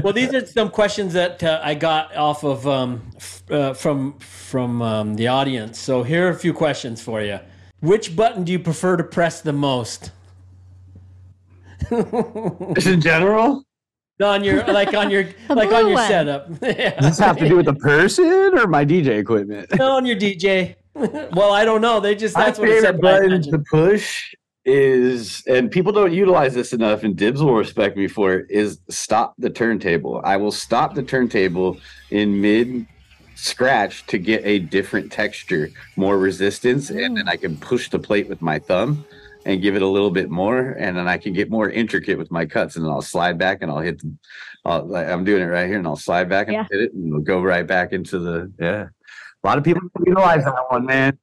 [0.03, 3.09] well, these are some questions that uh, I got off of um,
[3.49, 5.79] uh, from from um, the audience.
[5.79, 7.39] So here are a few questions for you.
[7.79, 10.11] Which button do you prefer to press the most?
[11.89, 13.63] Just in general?
[14.21, 16.07] On your like on your like on your one.
[16.07, 16.47] setup.
[16.59, 19.69] Does this have to do with the person or my DJ equipment?
[19.77, 20.75] No, on your DJ.
[20.95, 21.99] well, I don't know.
[21.99, 23.01] They just My that's what it favorite said.
[23.01, 24.33] but I button to push
[24.65, 28.79] is, and people don't utilize this enough, and Dibs will respect me for it, is
[28.89, 30.19] stop the turntable.
[30.23, 31.77] I will stop the turntable
[32.09, 32.87] in mid
[33.35, 37.29] scratch to get a different texture, more resistance, and then mm.
[37.29, 39.05] I can push the plate with my thumb
[39.47, 42.29] and give it a little bit more, and then I can get more intricate with
[42.29, 43.99] my cuts, and then I'll slide back and I'll hit.
[43.99, 44.13] The,
[44.65, 46.67] I'll, I'm doing it right here, and I'll slide back and Yeah.
[46.69, 48.87] hit it, and it'll go right back into the yeah.
[49.43, 51.17] A lot of people don't utilize that one, man.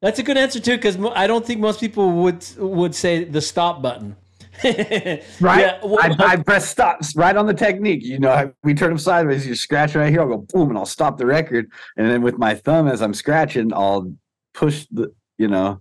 [0.00, 3.40] That's a good answer too, because I don't think most people would would say the
[3.40, 4.16] stop button.
[4.62, 5.60] Right?
[5.60, 8.04] Yeah, well, I, I press stop right on the technique.
[8.04, 9.46] You know, I, we turn them sideways.
[9.46, 10.20] You scratch right here.
[10.20, 11.70] I'll go boom, and I'll stop the record.
[11.96, 14.12] And then with my thumb, as I'm scratching, I'll
[14.54, 15.80] push the, you know,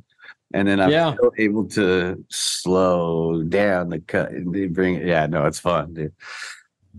[0.54, 1.14] and then I'm Yeah.
[1.14, 5.06] still able to slow down the cut and bring it.
[5.06, 6.14] Yeah, no, it's fun, dude.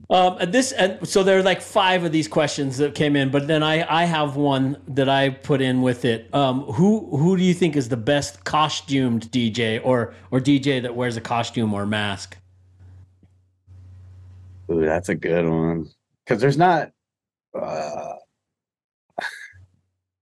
[0.09, 3.31] Um, and this and so there are like five of these questions that came in,
[3.31, 6.33] but then I I have one that I put in with it.
[6.35, 10.95] Um, who who do you think is the best costumed DJ or or DJ that
[10.95, 12.37] wears a costume or mask?
[14.71, 15.87] Ooh, that's a good one.
[16.25, 16.93] Because there's not.
[17.55, 18.15] Uh,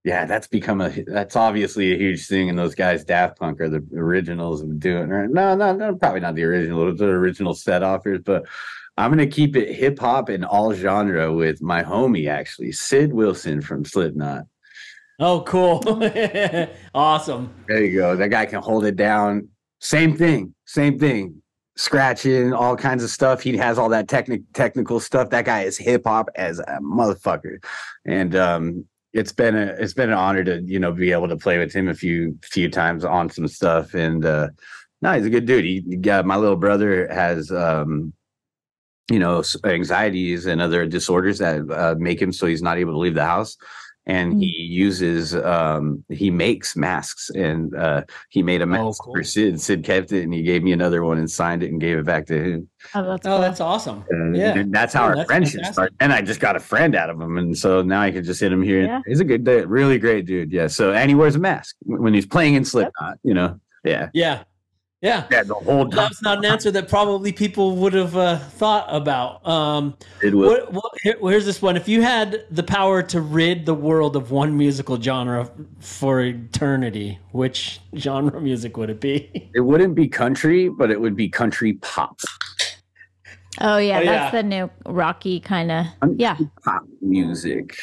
[0.08, 0.88] yeah, that's become a.
[1.06, 5.10] That's obviously a huge thing, and those guys, Daft Punk, are the originals of doing.
[5.10, 5.28] Right?
[5.28, 6.96] No, no, no, probably not the original.
[6.96, 8.46] The original set offers, but
[8.96, 13.60] I'm gonna keep it hip hop and all genre with my homie, actually, Sid Wilson
[13.60, 14.44] from Slipknot.
[15.20, 15.82] Oh, cool!
[16.94, 17.52] awesome.
[17.68, 18.16] There you go.
[18.16, 19.48] That guy can hold it down.
[19.78, 20.54] Same thing.
[20.64, 21.42] Same thing.
[21.76, 23.42] Scratching, all kinds of stuff.
[23.42, 25.28] He has all that technic technical stuff.
[25.28, 27.62] That guy is hip hop as a motherfucker.
[28.06, 28.86] And um
[29.18, 31.72] it's been a it's been an honor to, you know, be able to play with
[31.72, 33.94] him a few few times on some stuff.
[33.94, 34.48] And uh
[35.00, 35.64] no, he's a good dude.
[35.64, 38.12] He, got my little brother has um
[39.10, 42.98] you know anxieties and other disorders that uh, make him so he's not able to
[42.98, 43.56] leave the house
[44.08, 49.60] and he uses um he makes masks and uh he made a mask for sid
[49.60, 52.04] sid kept it and he gave me another one and signed it and gave it
[52.06, 52.68] back to him.
[52.94, 54.04] Oh, that's Oh, that's awesome.
[54.10, 54.56] and, Yeah.
[54.58, 55.74] and that's how Yeah, our that's friendship fantastic.
[55.74, 55.94] started.
[56.00, 58.40] And i just got a friend out of him and so now i can just
[58.40, 58.82] hit him here.
[58.82, 59.00] Yeah.
[59.06, 60.50] he's a good really great dude.
[60.52, 60.66] Yeah.
[60.68, 63.60] So and he wears a mask when he's playing in slipknot you know?
[63.84, 64.08] Yeah.
[64.12, 64.42] Yeah,
[65.00, 65.26] yeah.
[65.30, 65.96] Yeah, the whole time.
[65.96, 69.46] That's not an answer that probably people would have uh, thought about.
[69.46, 70.48] Um, It will.
[70.50, 71.76] what, what, here, here's this one.
[71.76, 77.18] If you had the power to rid the world of one musical genre for eternity,
[77.32, 79.30] which genre music would it be?
[79.54, 82.18] it wouldn't be country but it would be country pop
[83.60, 84.42] Oh yeah, Oh, that's yeah.
[84.42, 85.86] the new rocky kind of.
[86.16, 86.36] Yeah.
[86.64, 87.76] pop music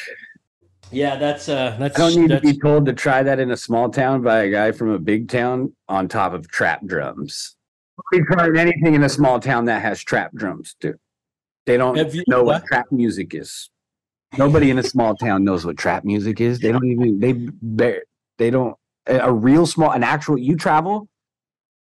[0.92, 1.98] Yeah, that's uh, that's.
[1.98, 4.50] I don't need to be told to try that in a small town by a
[4.50, 7.56] guy from a big town on top of trap drums.
[8.12, 10.98] We tried anything in a small town that has trap drums, dude.
[11.64, 12.66] They don't you- know what what?
[12.66, 13.70] trap music is.
[14.38, 16.58] Nobody in a small town knows what trap music is.
[16.60, 18.02] They don't even they bear
[18.38, 21.08] they don't a a real small an actual you travel.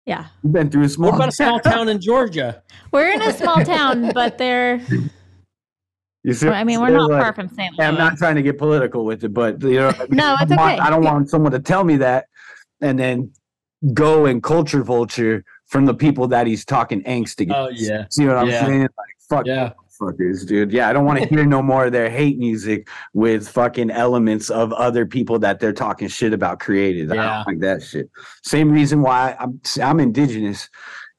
[0.06, 0.28] Yeah.
[0.44, 2.62] You've been through a small What about a small town in Georgia?
[2.92, 4.82] We're in a small town, but they're.
[6.26, 7.76] You see, I mean, we're not like- far from St.
[7.78, 10.56] Yeah, I'm not trying to get political with it, but you know, No, it's I
[10.56, 10.80] want- okay.
[10.80, 12.26] I don't want someone to tell me that
[12.82, 13.32] and then
[13.94, 17.92] go and culture vulture from the people that he's talking angst oh, against.
[17.92, 18.06] Oh, yeah.
[18.10, 18.66] See what I'm Yeah.
[18.66, 18.82] saying?
[18.82, 19.74] Like fuck Yeah.
[20.02, 20.72] fuckers, dude.
[20.72, 24.50] Yeah, I don't want to hear no more of their hate music with fucking elements
[24.50, 27.12] of other people that they're talking shit about created.
[27.12, 27.36] I Yeah.
[27.36, 28.10] don't like that shit.
[28.44, 30.70] Same reason why I'm I'm indigenous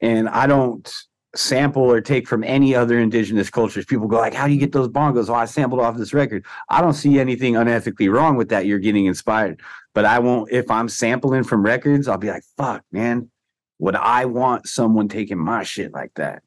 [0.01, 0.93] and I don't
[1.37, 3.85] sample or take from any other indigenous cultures.
[3.85, 6.45] People go like, "How do you get those bongos?" Oh, I sampled off this record.
[6.69, 8.67] I don't see anything unethically wrong with that.
[8.67, 9.61] You're getting inspired,
[9.95, 10.51] but I won't.
[10.51, 13.31] If I'm sampling from records, I'll be like, "Fuck, man,
[13.79, 16.43] would I want someone taking my shit like that?"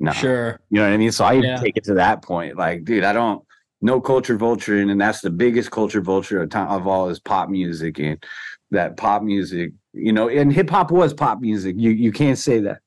[0.00, 0.12] No.
[0.12, 0.60] Sure.
[0.70, 1.12] You know what I mean?
[1.12, 1.56] So I even Yeah.
[1.56, 2.56] take it to that point.
[2.56, 3.42] Like, dude, I don't
[3.80, 7.50] no culture vulture, and that's the biggest culture vulture of, time, of all is pop
[7.50, 8.24] music, and
[8.70, 11.76] that pop music, you know, and hip hop was pop music.
[11.78, 12.80] You you can't say that,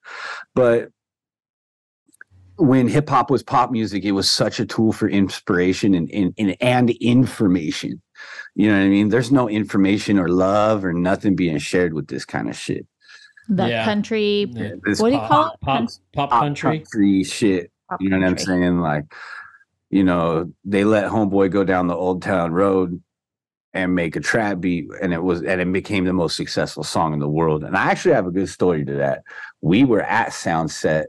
[0.55, 0.89] but
[2.57, 6.34] when hip hop was pop music, it was such a tool for inspiration and, and
[6.38, 8.01] and and information.
[8.55, 9.09] You know what I mean?
[9.09, 12.88] There's no information or love or nothing being shared with this kind of shit.
[13.49, 13.85] The Yeah.
[13.85, 14.51] country.
[14.84, 15.61] This What do you call it?
[15.61, 16.79] Pop, pop pop country.
[16.79, 17.71] country shit.
[17.89, 18.79] Pop you know what I'm saying?
[18.79, 19.05] Like,
[19.89, 23.01] you know, they let Homeboy go down the Old Town Road
[23.73, 27.13] and make a trap beat, and it was and it became the most successful song
[27.13, 27.63] in the world.
[27.63, 29.23] And I actually have a good story to that.
[29.61, 31.05] We were at Soundset,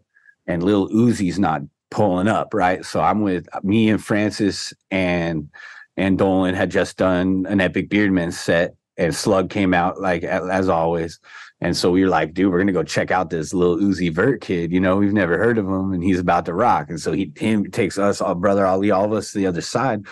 [0.49, 2.85] and Lil Uzi's not pulling up, right?
[2.85, 5.49] So I'm with me and Francis and
[5.97, 10.25] and Dolan had just done an Epic Beard Men set, and Slug came out like
[10.25, 11.21] as always.
[11.61, 14.41] And so we were like, dude, we're gonna go check out this Lil Uzi Vert
[14.41, 14.73] kid.
[14.73, 16.89] You know, we've never heard of him, and he's about to rock.
[16.89, 19.61] And so he him takes us, our brother Ali, all of us to the other
[19.61, 20.07] side,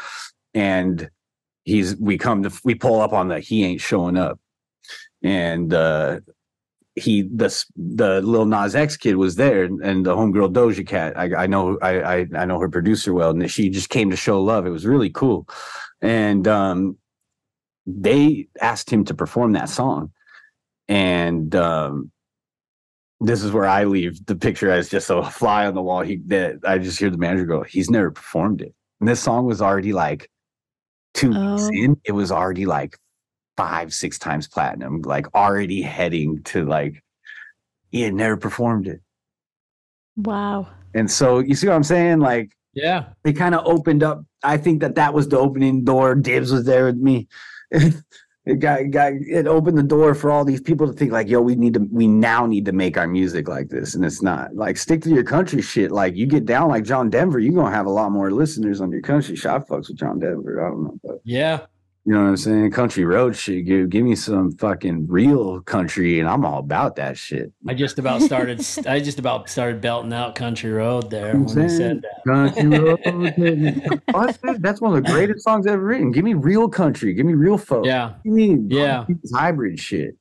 [0.54, 1.08] and
[1.64, 4.40] he's we come to we pull up on the he ain't showing up,
[5.22, 6.20] and uh
[6.96, 11.16] he the the Lil Nas X kid was there, and the homegirl Doja Cat.
[11.16, 14.16] I, I know I, I I know her producer well, and she just came to
[14.16, 14.66] show love.
[14.66, 15.46] It was really cool,
[16.00, 16.96] and um,
[17.86, 20.10] they asked him to perform that song,
[20.88, 22.10] and um,
[23.20, 26.00] this is where I leave the picture as just a fly on the wall.
[26.00, 29.44] He that I just hear the manager go, he's never performed it, and this song
[29.44, 30.30] was already like
[31.12, 31.70] two weeks Oh.
[31.72, 32.00] in.
[32.04, 32.96] It was already like
[33.56, 37.02] five, six times platinum, like already heading to like
[37.90, 39.00] he had never performed it.
[40.16, 40.68] Wow.
[40.94, 42.20] And so you see what I'm saying?
[42.20, 43.06] Like Yeah.
[43.22, 44.24] they kind of opened up.
[44.42, 46.14] I think that that was the opening door.
[46.14, 47.28] Dibs was there with me.
[47.70, 51.40] it got, got it opened the door for all these people to think like, yo,
[51.40, 54.54] we need to, we now need to make our music like this, and it's not
[54.54, 55.90] like stick to your country shit.
[55.90, 58.92] Like you get down like John Denver, you're gonna have a lot more listeners on
[58.92, 59.50] your country shit.
[59.50, 60.64] I fucks with John Denver.
[60.64, 61.66] I don't know, but Yeah.
[62.06, 62.70] You know what I'm saying?
[62.70, 63.66] Country road shit.
[63.66, 67.52] Give, give me some fucking real country, and I'm all about that shit.
[67.66, 68.64] I just about started.
[68.86, 72.22] I just about started belting out Country Road there when you said that.
[72.24, 74.02] Country road.
[74.12, 74.38] What.
[74.44, 76.12] Oh, that's one of the greatest songs ever written.
[76.12, 77.12] Give me real country.
[77.12, 77.84] Give me real folk.
[77.84, 78.12] Yeah.
[78.22, 79.04] Give me Yeah.
[79.34, 80.14] hybrid shit.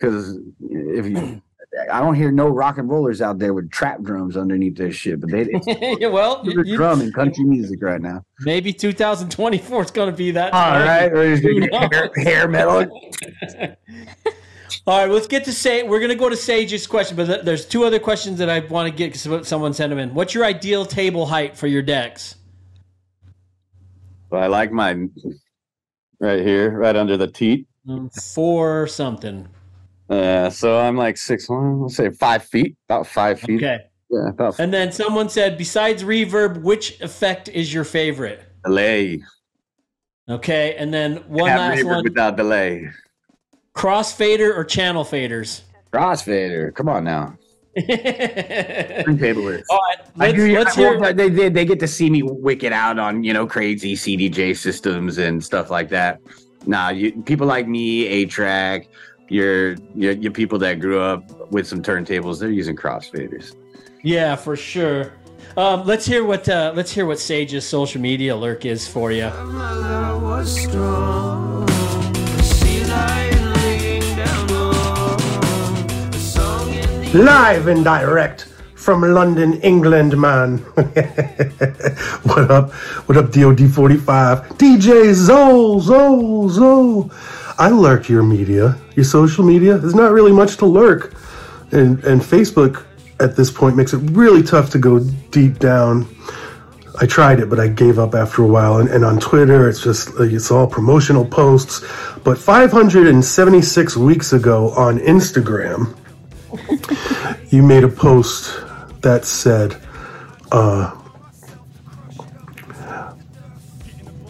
[0.00, 0.36] Because
[0.68, 1.40] if you,
[1.90, 5.20] I don't hear no rock and rollers out there with trap drums underneath their shit,
[5.20, 5.48] but they
[6.00, 8.24] Yeah, well, a you- drum in country music right now.
[8.40, 10.52] maybe 2024 is going to be that.
[10.52, 10.86] All time.
[10.86, 12.86] right, or is it hair, hair metal.
[14.86, 17.42] All right, let's get to say we're going to go to Sage's question, but th-
[17.44, 20.12] there's two other questions that I want to get because someone sent them in.
[20.14, 22.34] What's your ideal table height for your decks?
[24.30, 25.10] Well, I like mine
[26.20, 27.66] right here, right under the teat.
[27.88, 29.48] Um, Four something.
[30.10, 33.56] Uh, so I'm like six one, let's say five feet, about five feet.
[33.56, 33.78] Okay.
[34.10, 38.42] Yeah, about And then someone said, besides reverb, which effect is your favorite?
[38.64, 39.22] delay.
[40.28, 42.88] Okay, and then one Have last reverb one: without delay.
[43.74, 45.62] crossfader or channel faders?
[45.92, 46.74] Crossfader.
[46.74, 47.36] Come on now.
[47.76, 49.62] Is.
[49.68, 51.12] All right, I let's, do- let's I hear.
[51.12, 55.18] they, they they get to see me wicked out on you know crazy CDJ systems
[55.18, 56.20] and stuff like that.
[56.66, 58.86] Nah, you, people like me, A-Trak,
[59.28, 63.54] your, your your people that grew up with some turntables, they're using crossfaders.
[64.02, 65.12] Yeah, for sure.
[65.56, 69.30] Um, let's hear what uh, let's hear what Sage's social media lurk is for you.
[77.14, 80.58] Live and direct from London, England, man.
[82.24, 82.72] what up?
[83.06, 84.48] What up, DOD 45?
[84.58, 87.10] DJ Zole, Zole, Zole.
[87.58, 89.78] I lurk your media, your social media.
[89.78, 91.14] There's not really much to lurk.
[91.70, 92.84] And, and Facebook
[93.20, 95.00] at this point makes it really tough to go
[95.30, 96.08] deep down.
[97.00, 98.78] I tried it, but I gave up after a while.
[98.78, 101.80] And, and on Twitter, it's just it's all promotional posts.
[102.22, 105.96] But 576 weeks ago on Instagram,
[107.50, 108.64] you made a post
[109.02, 109.80] that said,
[110.52, 110.96] uh,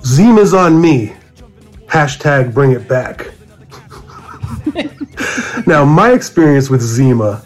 [0.05, 1.15] Zima's on me.
[1.95, 3.31] Hashtag bring it back.
[5.65, 7.45] now, my experience with Zima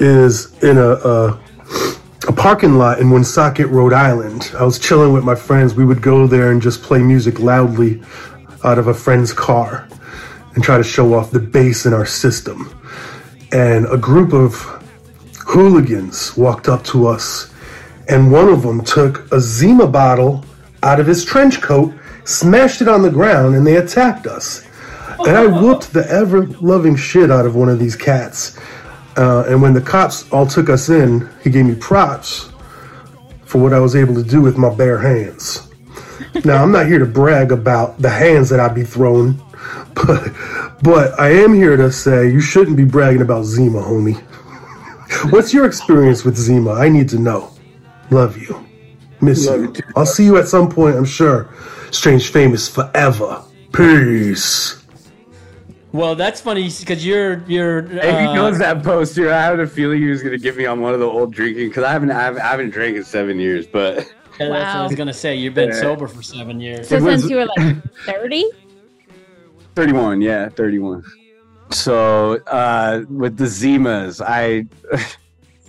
[0.00, 1.40] is in a, a
[2.26, 4.50] a parking lot in Woonsocket, Rhode Island.
[4.58, 5.74] I was chilling with my friends.
[5.74, 8.02] We would go there and just play music loudly
[8.64, 9.86] out of a friend's car
[10.54, 12.74] and try to show off the bass in our system.
[13.52, 14.54] And a group of
[15.46, 17.52] hooligans walked up to us,
[18.08, 20.42] and one of them took a Zima bottle
[20.82, 21.92] out of his trench coat,
[22.24, 24.66] smashed it on the ground, and they attacked us.
[25.20, 28.58] And I whooped the ever loving shit out of one of these cats.
[29.16, 32.50] Uh, and when the cops all took us in, he gave me props
[33.44, 35.70] for what I was able to do with my bare hands.
[36.44, 39.40] Now, I'm not here to brag about the hands that I be throwing,
[39.94, 40.32] but,
[40.82, 44.20] but I am here to say you shouldn't be bragging about Zima, homie.
[45.30, 46.72] What's your experience with Zima?
[46.72, 47.52] I need to know.
[48.10, 48.66] Love you.
[49.20, 49.72] Miss Love you.
[49.72, 49.82] too.
[49.94, 51.54] I'll see you at some point, I'm sure.
[51.94, 53.40] Strange famous forever.
[53.72, 54.82] Peace.
[55.92, 57.78] Well, that's funny because you're you're.
[57.84, 60.66] If he uh, knows that poster, I had a feeling he was gonna get me
[60.66, 63.38] on one of the old drinking because I haven't I've, I haven't drank in seven
[63.38, 64.02] years, but yeah,
[64.48, 65.36] That's what I was gonna say.
[65.36, 65.80] You've been Yeah.
[65.80, 66.88] sober for seven years.
[66.88, 67.76] So was- since you were like
[68.06, 68.44] 30?
[69.76, 71.04] 31, yeah, 31.
[71.70, 74.66] So uh with the Zimas, I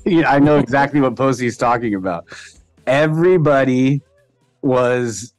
[0.10, 2.26] you know, I know exactly what post he's talking about.
[2.88, 4.02] Everybody
[4.64, 5.35] was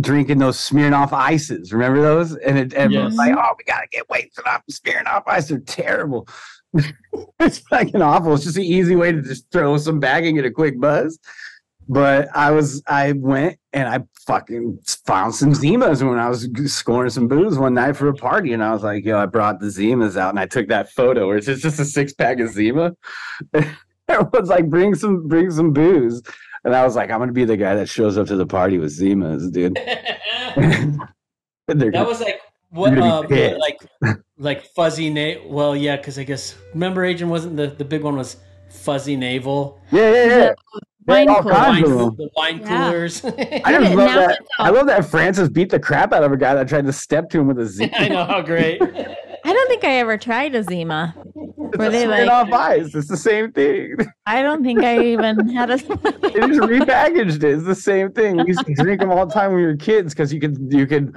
[0.00, 1.72] drinking those Smirnoff ices.
[1.72, 2.34] Remember those?
[2.36, 3.18] And it everyone's Yes.
[3.18, 5.48] like, oh, we gotta get wasted off Smirnoff ice.
[5.48, 6.28] They're terrible.
[7.40, 8.34] it's fucking awful.
[8.34, 11.18] It's just an easy way to just throw some bag and get a quick buzz.
[11.88, 17.10] But I was, I went and I fucking found some Zimas when I was scoring
[17.10, 18.52] some booze one night for a party.
[18.52, 21.28] And I was like, yo, I brought the Zimas out and I took that photo
[21.28, 22.96] where it's just, just a six pack of Zima.
[24.08, 26.22] Everyone's like, bring some, bring some booze.
[26.66, 28.44] And I was like, I'm going to be the guy that shows up to the
[28.46, 29.78] party with Zimas, dude.
[31.68, 32.40] That gonna- was like
[32.70, 33.60] what You're uh, gonna be pissed.
[33.60, 38.02] like like fuzzy na Well, yeah, because I guess remember Agent wasn't the the big
[38.02, 38.36] one was
[38.70, 39.80] fuzzy navel.
[39.90, 40.52] yeah, yeah, yeah.
[41.08, 42.16] Wine all kinds Wine, of them.
[42.16, 42.68] the wine Yeah.
[42.90, 43.24] coolers.
[43.64, 44.38] I just love that.
[44.58, 47.30] I love that Francis beat the crap out of a guy that tried to step
[47.30, 47.92] to him with a Zima.
[47.96, 48.80] I know how great.
[48.82, 51.14] I don't think I ever tried a Zima.
[51.76, 52.94] It's Were they like- Smirnoff ice.
[52.94, 53.96] It's the same thing.
[54.26, 55.76] I don't think I even had a.
[56.36, 57.44] They just repackaged it.
[57.44, 58.36] It's the same thing.
[58.36, 60.56] We used to drink them all the time when we were kids because you could
[60.70, 61.16] you could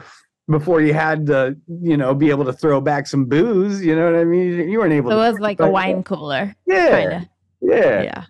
[0.49, 3.84] before you had to you know be able to throw back some booze.
[3.84, 4.69] You know what I mean?
[4.69, 5.11] You weren't able.
[5.11, 6.56] It to was like a wine cooler.
[6.65, 7.22] Yeah, Kind of.
[7.61, 8.02] yeah.
[8.03, 8.26] Yeah.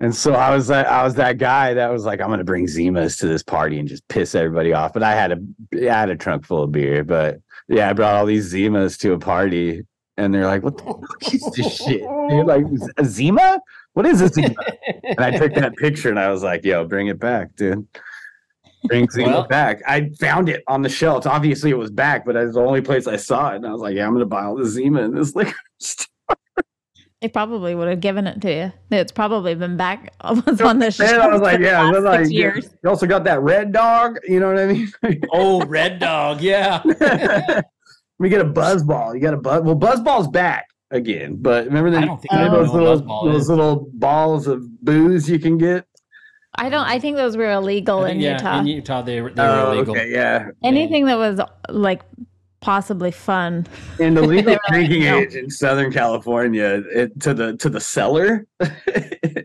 [0.00, 2.66] And so I was that I was that guy that was like, I'm gonna bring
[2.66, 4.92] Zimas to this party and just piss everybody off.
[4.92, 5.38] But I had a
[5.90, 7.04] I had a trunk full of beer.
[7.04, 9.82] But yeah, I brought all these Zimas to a party,
[10.16, 12.64] and they're like, "What the fuck is this shit?" You're like,
[12.98, 13.60] "A Zima?
[13.94, 14.56] What is this?" And
[15.18, 17.86] I took that picture and I was like, "Yo, bring it back, dude."
[18.86, 19.80] Bring Zima Well- back.
[19.86, 21.24] I found it on the shelves.
[21.26, 23.56] Obviously, it was back, but it was the only place I saw it.
[23.56, 26.06] And I was like, "Yeah, I'm gonna buy all the Zima in this liquor store."
[27.20, 28.72] They probably would have given it to you.
[28.90, 31.12] It's probably been back was on the shelf.
[31.12, 32.68] And I was like, yeah, I was like, years.
[32.82, 34.16] you also got that red dog.
[34.26, 34.90] You know what I mean?
[35.32, 36.82] oh, Red Dog, yeah.
[38.22, 39.14] We get a buzz ball.
[39.14, 39.62] You got a buzz.
[39.62, 43.42] Well, buzz ball's back again, but remember the, I don't think I those little those
[43.42, 43.48] is.
[43.48, 45.86] little balls of booze you can get.
[46.54, 46.86] I don't.
[46.86, 48.58] I think those were illegal I in think, yeah, Utah.
[48.60, 49.96] in Utah they were, Oh, illegal.
[49.96, 50.50] okay, yeah.
[50.62, 52.02] Anything that was like
[52.60, 53.66] possibly fun.
[53.98, 55.18] And the legal were like, drinking no.
[55.18, 58.46] age in Southern California it, to the to the cellar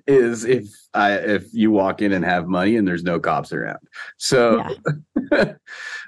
[0.06, 3.80] is if I if you walk in and have money and there's no cops around.
[4.18, 4.64] So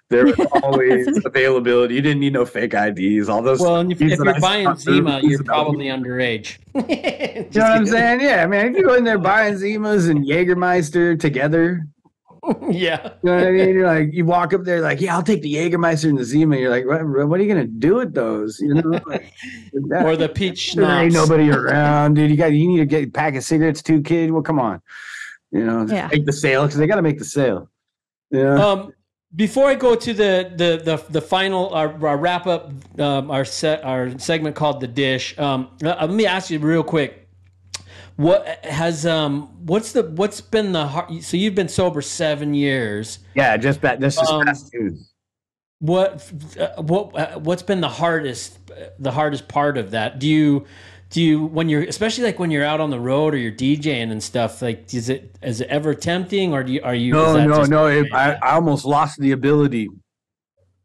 [0.09, 1.95] there was always availability.
[1.95, 3.29] You didn't need no fake IDs.
[3.29, 3.59] All those.
[3.59, 6.57] Well, and if, things if you're I buying Zima, you're about probably underage.
[7.51, 8.21] You know what I'm saying?
[8.21, 11.87] Yeah, I mean, if you go in there buying Zimas and Jägermeister together,
[12.69, 13.03] yeah.
[13.03, 13.69] you know what I mean?
[13.69, 16.57] You're like, you walk up there, like, yeah, I'll take the Jägermeister and the Zima.
[16.57, 18.59] You're like, what, what are you gonna do with those?
[18.59, 19.33] You know, like,
[19.91, 22.29] Or the peach there ain't nobody around, dude.
[22.29, 24.31] You got, you need to get a pack of cigarettes too, kid.
[24.31, 24.81] Well, come on,
[25.51, 26.07] you know, Yeah.
[26.11, 27.69] make the sale because they got to make the sale.
[28.31, 28.63] Yeah.
[28.63, 28.93] Um,
[29.35, 33.45] before I go to the the the, the final our, our wrap up um, our
[33.45, 35.37] set our segment called the dish.
[35.37, 37.27] Um, uh, let me ask you real quick.
[38.15, 43.19] What has um what's the what's been the hard, so you've been sober seven years.
[43.33, 43.99] yeah, just that.
[43.99, 45.05] This is Um, past June.
[45.79, 46.29] What
[46.59, 48.59] uh, what uh, what's been the hardest
[48.99, 50.19] the hardest part of that?
[50.19, 50.65] Do you
[51.09, 54.11] do you when you're especially like when you're out on the road or you're DJing
[54.11, 57.45] and stuff like is it is it ever tempting or do you are you No,
[57.45, 57.87] no, no.
[57.87, 59.89] It, I, I almost lost the ability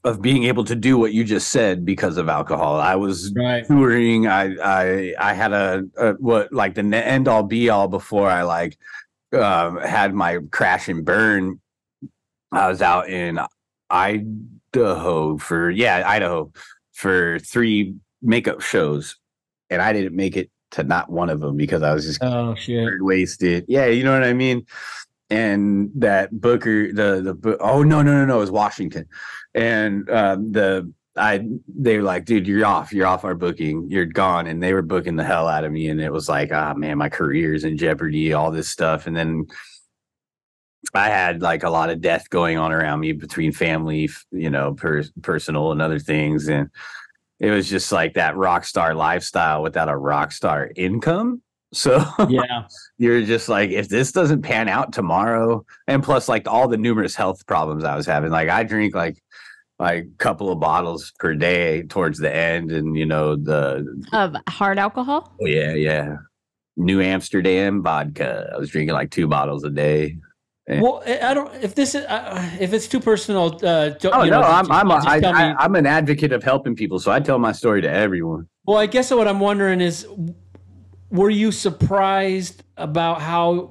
[0.04, 2.78] of being able to do what you just said because of alcohol.
[2.80, 3.66] I was Right.
[3.66, 4.26] touring.
[4.26, 8.42] I, I, I had a, a what like the end all be all before I
[8.42, 8.78] like
[9.32, 11.60] um, had my crash and burn.
[12.52, 13.40] I was out in
[13.90, 16.52] Idaho for yeah Idaho
[16.92, 19.16] for three makeup shows,
[19.74, 22.54] and I didn't make it to not one of them because I was just Oh
[22.54, 22.88] shit.
[23.00, 23.64] Wasted.
[23.68, 24.66] Yeah, you know what I mean.
[25.30, 29.06] And that Booker, the the oh no no no no, it was Washington,
[29.54, 34.04] and um, the I they were like, dude, you're off, you're off our booking, you're
[34.04, 36.74] gone, and they were booking the hell out of me, and it was like, ah
[36.74, 39.46] man, my career's in jeopardy, all this stuff, and then
[40.92, 44.74] I had like a lot of death going on around me between family, you know,
[44.74, 46.68] per- personal and other things, and
[47.40, 51.42] it was just like that rock star lifestyle without a rock star income.
[51.72, 52.66] So Yeah.
[52.98, 57.14] you're just like, if this doesn't pan out tomorrow, and plus like all the numerous
[57.16, 59.18] health problems I was having, like I drink like
[59.80, 64.36] like a couple of bottles per day towards the end, and you know the Of
[64.48, 65.34] hard alcohol?
[65.42, 66.16] oh yeah yeah
[66.76, 68.50] New Amsterdam vodka.
[68.54, 70.16] I was drinking like two bottles a day.
[70.66, 71.52] And- Well, I I don't.
[71.62, 74.66] If this is, uh, if it's too personal, uh, don't, Oh you no, know, I'm
[74.66, 77.52] just- I'm a, I, I, I'm an advocate of helping people, so I tell my
[77.52, 78.48] story to everyone.
[78.66, 80.06] Well, I guess what I'm wondering is,
[81.10, 83.70] were you surprised about how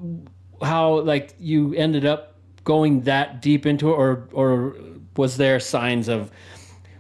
[0.62, 4.76] how like you ended up going that deep into it, or or
[5.18, 6.32] was there signs of?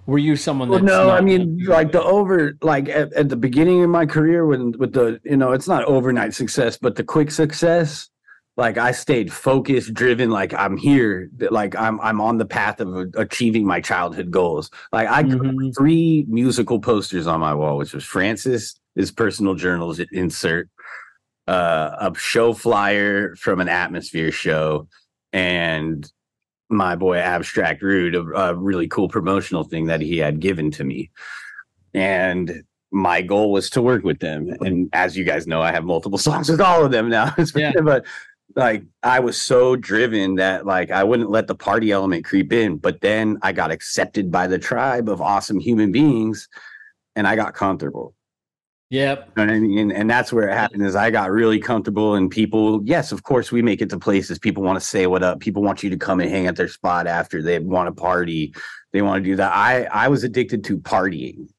[0.05, 3.81] Were you someone Well, no, I mean, like the over, like at, at the beginning
[3.85, 7.31] of my career, when with the, you know, it's not overnight success, but the quick
[7.31, 8.09] success.
[8.55, 10.29] Like I stayed focused, driven.
[10.29, 11.29] Like I'm here.
[11.49, 14.69] Like I'm, I'm on the path of achieving my childhood goals.
[14.91, 19.99] Like I got three musical posters on my wall, which was Francis, his personal journals
[20.11, 20.69] insert,
[21.47, 24.87] uh, a show flyer from an atmosphere show,
[25.31, 26.11] and
[26.69, 30.83] my boy Abstract Rude, a, a really cool promotional thing that he had given to
[30.83, 31.11] me.
[31.93, 34.55] And my goal was to work with them.
[34.61, 37.33] And as you guys know, I have multiple songs with all of them now.
[37.83, 38.05] but
[38.55, 42.77] like I was so driven that like I wouldn't let the party element creep in.
[42.77, 46.47] But then I got accepted by the tribe of awesome human beings
[47.15, 48.13] and I got comfortable.
[48.89, 49.31] Yep.
[49.37, 49.91] You know I mean?
[49.91, 53.51] And that's where it happened is I got really comfortable and people, yes, of course
[53.51, 54.37] we make it to places.
[54.37, 55.39] People want to say what up.
[55.39, 58.53] People want you to come and hang at their spot after they want to party.
[58.91, 59.51] They want to do that.
[59.51, 61.49] I I was addicted to partying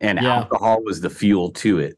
[0.00, 0.36] and Yeah.
[0.36, 1.96] alcohol was the fuel to it.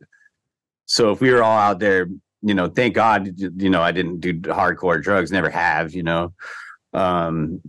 [0.86, 2.08] So if we were all out there,
[2.42, 6.32] you know, thank God, you know, I didn't do hardcore drugs, never have, you know.
[6.92, 7.60] Um,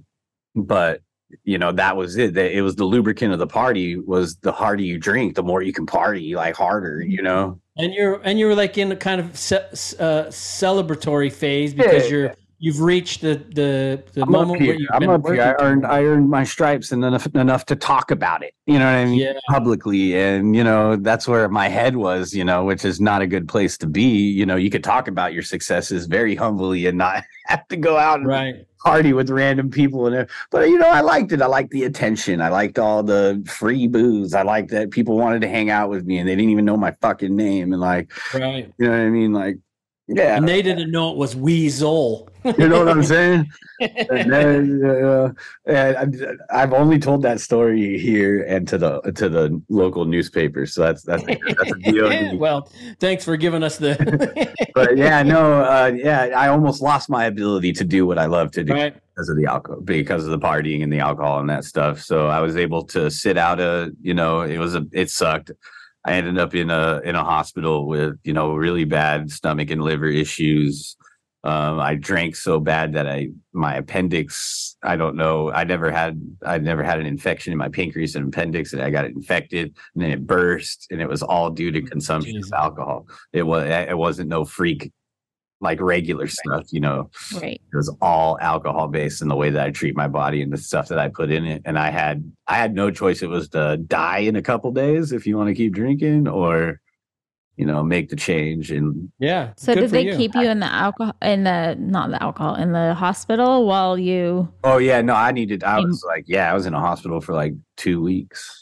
[0.56, 1.02] but
[1.44, 2.34] you know, that was it.
[2.34, 5.62] That it was the lubricant of the party was the harder you drink, the more
[5.62, 7.60] you can party, like harder, you know.
[7.78, 12.10] And you're and you're like in a kind of ce- uh, celebratory phase because Yeah.
[12.10, 15.42] you're you've reached the the the I'm moment where you've I'm up here.
[15.42, 18.54] I earned I earned my stripes and enough enough to talk about it.
[18.68, 19.20] You know what I mean?
[19.20, 19.34] Yeah.
[19.50, 22.34] Publicly, and you know that's where my head was.
[22.34, 24.30] You know, which is not a good place to be.
[24.30, 27.98] You know, you could talk about your successes very humbly and not have to go
[27.98, 28.56] out and right.
[28.84, 31.42] party with random people and but you know I liked it.
[31.42, 32.42] I liked the attention.
[32.42, 34.36] I liked all the free booze.
[34.36, 36.78] I liked that people wanted to hang out with me and they didn't even know
[36.78, 38.72] my fucking name and like Right.
[38.78, 39.34] you know what I mean?
[39.34, 39.58] Like
[40.08, 40.36] yeah.
[40.36, 42.30] And they didn't know it was Weasel.
[42.44, 43.50] You know what I'm saying?
[43.80, 45.32] and then, uh,
[45.66, 50.66] and I've only told that story here and to the to the local newspaper.
[50.66, 52.38] So that's that's that's a deal.
[52.40, 52.70] well,
[53.00, 53.96] thanks for giving us the
[54.76, 58.52] but yeah, no, uh, yeah, I almost lost my ability to do what I love
[58.52, 58.96] to do Right.
[59.16, 62.02] because of the alcohol, because of the partying and the alcohol and that stuff.
[62.02, 65.52] So I was able to sit out a, you know, it was a, it sucked.
[66.04, 69.82] I ended up in a in a hospital with you know really bad stomach and
[69.82, 70.96] liver issues.
[71.44, 74.78] Um, I drank so bad that I my appendix.
[74.84, 75.52] I don't know.
[75.52, 78.90] I never had I never had an infection in my pancreas and appendix, and I
[78.90, 82.52] got it infected, and then it burst, and it was all due to consumption of
[82.54, 83.08] alcohol.
[83.34, 84.92] It was it wasn't no freak
[85.62, 87.10] like regular stuff, you know.
[87.34, 87.62] Right.
[87.72, 90.58] It was all alcohol based in the way that I treat my body and the
[90.58, 91.62] stuff that I put in it.
[91.66, 93.22] And I had I had no choice.
[93.22, 96.82] It was to die in a couple days if you want to keep drinking, or
[97.58, 98.72] you know, make the change.
[98.72, 99.54] And Yeah.
[99.56, 102.96] So did they keep you in the alcohol in the not the alcohol in the
[102.96, 105.64] hospital while you oh yeah, no, I needed.
[105.64, 108.61] I was like, yeah, I was in a hospital for like two weeks.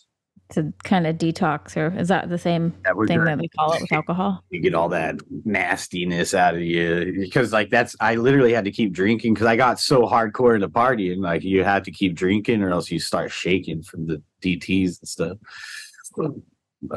[0.49, 3.81] To kind of detox or is that the same we're thing that they call it
[3.81, 4.43] with alcohol?
[4.49, 5.15] you get all that
[5.45, 9.55] nastiness out of you because like that's I literally had to keep drinking because I
[9.55, 12.89] got so hardcore in the party and like you had to keep drinking or else
[12.89, 15.37] you start shaking from the DTS and stuff.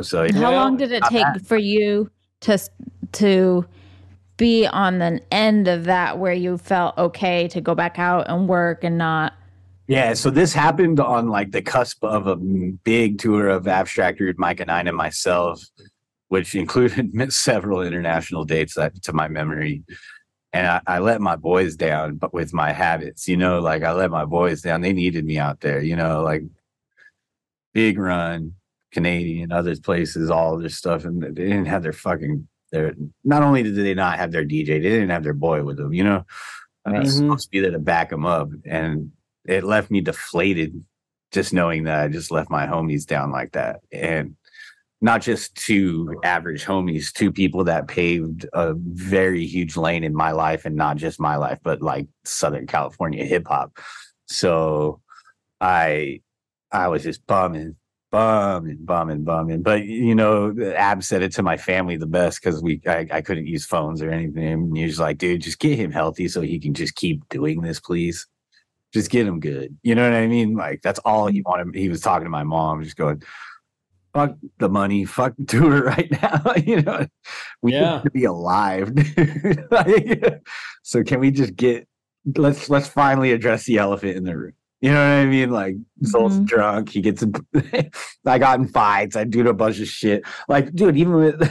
[0.03, 0.33] So yeah.
[0.39, 2.11] How long did it take for you
[2.41, 2.59] to
[3.13, 3.67] to
[4.37, 8.49] be on the end of that where you felt okay to go back out and
[8.49, 9.35] work and not
[9.89, 14.37] Yeah, so this happened on like the cusp of a big tour of Abstract Rude,
[14.37, 15.63] Myka 9 and myself,
[16.29, 19.83] which included several international dates that, to my memory.
[20.53, 23.93] And I, I let my boys down, but with my habits, you know, like I
[23.93, 24.83] let my boys down.
[24.83, 26.43] They needed me out there, you know, like
[27.73, 28.55] big run,
[28.93, 32.95] Canadian, other places, all this stuff, and they didn't have their fucking their.
[33.25, 35.93] Not only did they not have their DJ, they didn't have their boy with them,
[35.95, 36.25] you know.
[36.85, 37.19] I was Mhm.
[37.19, 39.13] supposed to be there to back them up, and
[39.47, 40.85] it left me deflated
[41.33, 43.81] just knowing that I just left my homies down like that.
[43.91, 44.37] And
[45.01, 50.31] not just two average homies, two people that paved a very huge lane in my
[50.31, 53.79] life and not just my life, but like Southern California hip hop.
[54.27, 55.01] So
[55.61, 56.21] I
[56.71, 57.77] I was just bumming
[58.13, 59.63] bumming, bumming, bumming.
[59.63, 63.21] But you know, Ab said it to my family the best because we I, I
[63.23, 64.45] couldn't use phones or anything.
[64.45, 67.63] And he was like, dude, just get him healthy so he can just keep doing
[67.63, 68.29] this, please.
[68.93, 69.77] Just get him good.
[69.83, 70.55] You know what I mean?
[70.55, 71.75] Like that's all he wanted.
[71.75, 73.23] He was talking to my mom, just going,
[74.13, 76.53] fuck the money, fuck do it right now.
[76.65, 77.07] you know,
[77.63, 77.97] we Yeah.
[77.97, 78.95] need to be alive.
[79.15, 79.67] dude.
[79.71, 80.43] Like,
[80.83, 81.89] so can we just get
[82.37, 84.53] let's let's finally address the elephant in the room.
[84.83, 85.51] You know what I mean?
[85.51, 86.47] Like Zole's Mhm.
[86.47, 86.89] drunk.
[86.91, 87.25] He gets
[88.27, 89.15] I got in fights.
[89.17, 90.25] I do a bunch of shit.
[90.49, 91.51] Like, dude, even with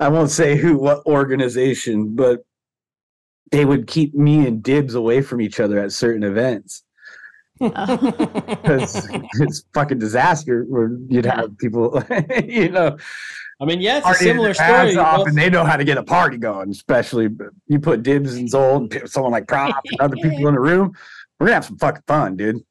[0.00, 2.44] I won't say who what organization, but
[3.50, 6.82] they would keep me and Dibs away from each other at certain events
[7.60, 9.08] because
[9.40, 12.02] it's fucking disaster where you'd have people,
[12.44, 12.96] you know,
[13.60, 14.96] I mean, yeah, it's a similar story.
[14.96, 16.70] off Both- and they know how to get a party going.
[16.70, 17.28] Especially
[17.68, 20.92] you put Dibs and Zole and someone like Prop and other people in the room,
[21.40, 22.62] we're gonna have some fucking fun, dude.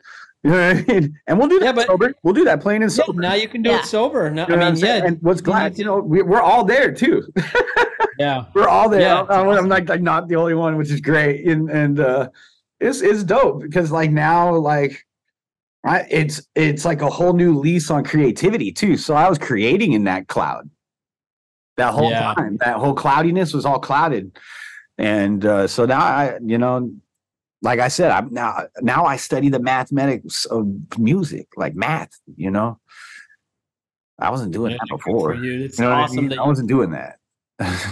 [0.45, 1.19] You know what I mean?
[1.27, 2.13] And we'll do that sober.
[2.22, 4.30] We'll do that plain and Yeah, now you can do it sober.
[4.30, 5.01] No, You know I mean, saying?
[5.03, 7.23] yeah, And what's glad, you know, we, we're all there too.
[8.19, 9.01] yeah, we're all there.
[9.01, 11.47] Yeah, I'm, I'm like, like not the only one, which is great.
[11.47, 12.30] And and uh
[12.80, 15.03] it's it's dope because like now like
[15.84, 18.97] I, it's it's like a whole new lease on creativity too.
[18.97, 20.69] So I was creating in that cloud
[21.77, 22.34] that whole Yeah.
[22.35, 22.57] time.
[22.57, 24.38] That whole cloudiness was all clouded,
[24.99, 26.91] and uh, so now I, you know,
[27.66, 30.68] like I said, I'm now now I study the mathematics of
[31.00, 32.12] music, like math.
[32.38, 32.80] You know,
[34.20, 35.34] I wasn't doing Yeah, that before.
[35.34, 35.64] you.
[35.66, 36.30] It's know what I awesome mean?
[36.30, 37.18] that I wasn't doing that.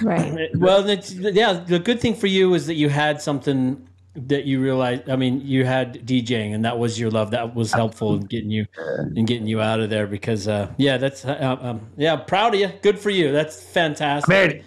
[0.04, 0.50] Right.
[0.56, 4.62] well, that's, yeah, the good thing for you is that you had something that you
[4.62, 5.10] realized.
[5.10, 7.32] I mean, you had DJing, and that was your love.
[7.32, 8.68] That was helpful in getting you
[9.16, 10.06] in getting you out of there.
[10.06, 12.70] Because, uh, yeah, that's uh, um, yeah, proud of you.
[12.84, 13.32] Good for you.
[13.32, 14.64] That's fantastic.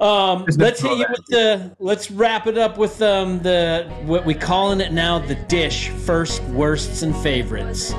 [0.00, 1.76] Um, let's hit you with the.
[1.80, 6.40] Let's wrap it up with um the what we calling it now the dish first
[6.44, 7.92] worsts and favorites.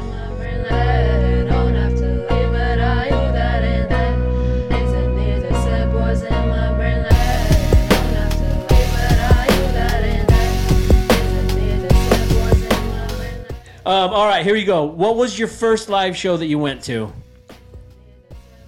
[13.85, 14.85] Um, all right, here you go.
[14.85, 17.11] What was your first live show that you went to?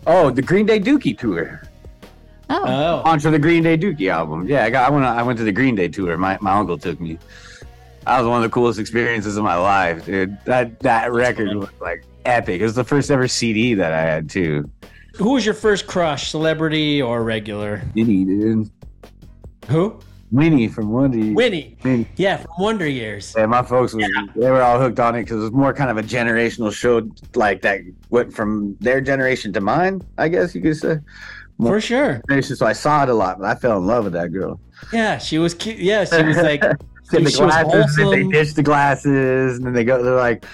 [0.08, 1.62] Oh, the Green Day Dookie tour.
[2.52, 3.02] Oh.
[3.06, 4.48] Launch the Green Day Dookie album.
[4.48, 4.88] Yeah, I got.
[4.88, 5.06] I went.
[5.06, 6.18] I went to the Green Day tour.
[6.18, 7.18] My my uncle took me.
[8.06, 10.38] That was one of the coolest experiences of my life, dude.
[10.46, 12.60] That that record was like epic.
[12.62, 14.70] It was the first ever CD that I had too.
[15.16, 17.82] Who was your first crush, celebrity or regular?
[17.96, 18.72] Winnie, dude.
[19.68, 20.00] Who?
[20.32, 21.34] Winnie from Wonder.
[21.34, 21.78] Winnie.
[21.84, 22.08] Winnie.
[22.16, 23.34] Yeah, from Wonder Years.
[23.38, 24.06] Yeah, my folks was
[24.36, 27.10] they were all hooked on it because it was more kind of a generational show,
[27.36, 30.02] like that went from their generation to mine.
[30.18, 31.00] I guess you could say.
[31.70, 32.22] For sure.
[32.42, 34.60] So I saw it a lot, but I fell in love with that girl.
[34.92, 35.78] Yeah, she was cute.
[35.78, 36.64] Yeah, she was like,
[37.12, 40.02] She the she glasses, and they ditch the glasses, and then they go.
[40.02, 40.46] They're like,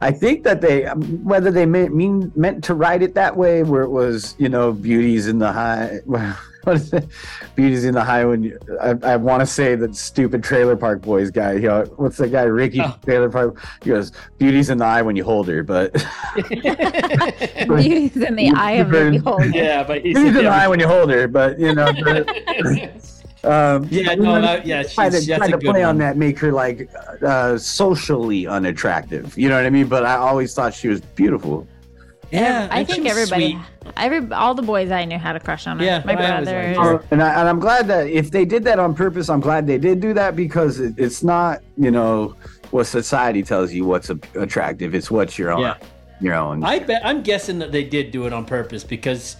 [0.00, 3.62] I think that they, um, whether they meant mean meant to write it that way,
[3.62, 6.00] where it was, you know, beauties in the high.
[6.64, 7.08] What is it?
[7.56, 8.24] Beauties in the high.
[8.24, 11.54] When you, I, I want to say that stupid Trailer Park Boys guy.
[11.54, 12.42] You know, what's that guy?
[12.44, 12.96] Ricky Oh.
[13.04, 13.60] Trailer Park.
[13.82, 15.92] He goes, Beauty's in the eye when you hold her," but
[16.48, 19.46] Beauty's in the eye of the beholder.
[19.48, 21.26] Yeah, but he's beauties in the eye when you hold her.
[21.28, 21.92] But you know.
[22.04, 22.28] but-
[23.44, 25.98] Um, Yeah, no, that- yeah, try to, she's- that's try a to good play on
[25.98, 26.88] that, make her like
[27.26, 29.36] uh, socially unattractive.
[29.36, 29.88] You know what I mean?
[29.88, 31.66] But I always thought she was beautiful.
[32.32, 33.92] Yeah, I and think everybody, sweet.
[33.96, 35.84] every all the boys I knew had a crush on her.
[35.84, 36.74] Yeah, my brother.
[36.74, 37.04] liked her.
[37.10, 39.78] And, I, and I'm glad that if they did that on purpose, I'm glad they
[39.78, 42.34] did do that because it, it's not, you know,
[42.70, 44.94] what society tells you what's a, attractive.
[44.94, 45.60] It's what you're on.
[45.60, 45.76] Yeah.
[46.20, 46.64] Your own.
[46.64, 49.36] I bet I'm guessing that they did do it on purpose because,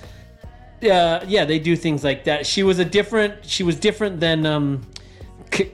[0.82, 2.44] uh, yeah, they do things like that.
[2.44, 3.44] She was a different.
[3.47, 5.01] She was different than um, C-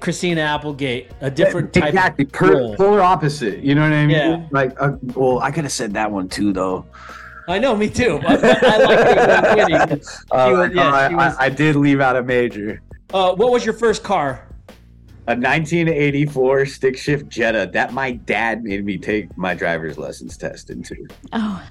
[0.00, 1.10] Christina Applegate.
[1.20, 1.84] A different type.
[1.88, 2.24] exactly.
[2.24, 2.76] Of Per, role.
[2.76, 3.60] polar opposite.
[3.60, 4.16] You know what I mean?
[4.16, 4.46] Yeah.
[4.50, 6.84] Like, uh, well, I could have said that one too, though.
[7.46, 8.20] I know, me too.
[8.26, 10.00] I like her winning.
[10.02, 12.82] She Uh, was- yeah, I, was- I, I did leave out a major.
[13.14, 14.44] Uh, what was your first car?
[15.28, 20.70] A 1984 stick shift Jetta that my dad made me take my driver's license test
[20.70, 20.96] into.
[21.34, 21.62] Oh,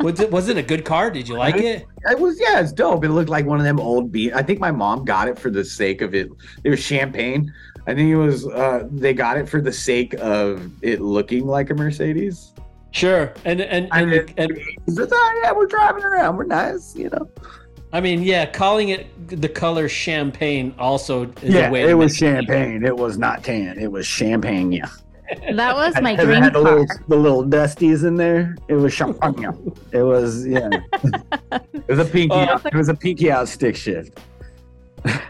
[0.00, 1.10] Was it was it a good car?
[1.10, 1.86] Did you like it?
[2.10, 3.06] It was yeah, it's dope.
[3.06, 4.34] It looked like one of them old beat.
[4.34, 6.28] I think my mom got it for the sake of it.
[6.62, 7.50] It was champagne.
[7.86, 11.70] I think it was uh they got it for the sake of it looking like
[11.70, 12.52] a Mercedes.
[12.90, 13.32] Sure.
[13.46, 16.36] And and and, and, It's just, oh, yeah, we're driving around.
[16.36, 17.30] We're nice, you know.
[17.96, 21.88] I mean, yeah, calling it the color champagne also is yeah, a way.
[21.88, 22.84] it was champagne.
[22.84, 23.78] It was not tan.
[23.78, 24.70] It was champagne.
[24.70, 24.90] Yeah.
[25.54, 26.80] that was my And it dream had the car.
[26.80, 28.54] little, the little dusties in there.
[28.68, 29.72] It was champagne.
[29.92, 30.68] it was yeah.
[31.52, 32.34] it was a pinky.
[32.34, 34.20] Oh, out, it was a pinky out stick shift.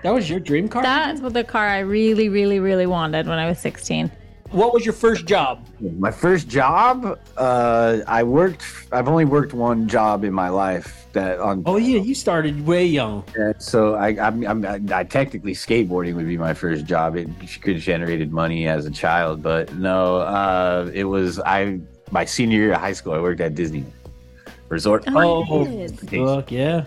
[0.02, 0.82] That was your dream car.
[0.82, 4.10] That's what the car I really, really, really wanted when I was 16.
[4.51, 5.64] What was your first job?
[5.81, 8.64] My first job, uh, I worked.
[8.93, 11.06] I've only worked one job in my life.
[11.12, 11.62] That on.
[11.64, 13.24] Oh yeah, you started way young.
[13.39, 17.16] Yeah, so I, I'm, I'm, I technically skateboarding would be my first job.
[17.16, 17.28] It
[17.62, 21.81] could generated money as a child, but no, uh, it was I.
[22.10, 23.85] My senior year of high school, I worked at Disney
[24.68, 25.05] Resort.
[25.09, 26.85] Oh, Oh, fuck yeah.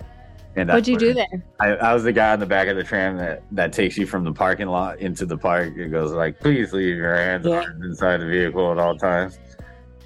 [0.60, 1.44] And What'd you do there?
[1.62, 4.06] I, I was the guy on the back of the tram that, that takes you
[4.06, 5.74] from the parking lot into the park.
[5.78, 9.40] It goes like, please leave your hands inside the vehicle at all times.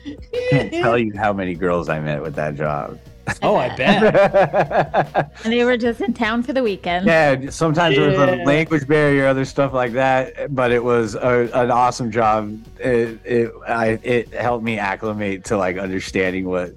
[0.52, 3.00] Can't tell you how many girls I met with that job.
[3.42, 5.32] Oh, I bet.
[5.44, 7.08] And they were just in town for the weekend.
[7.08, 10.54] Yeah, sometimes there was a language barrier, other stuff like that.
[10.54, 12.60] But it was a, an awesome job.
[12.80, 16.74] It it I it helped me acclimate to like understanding what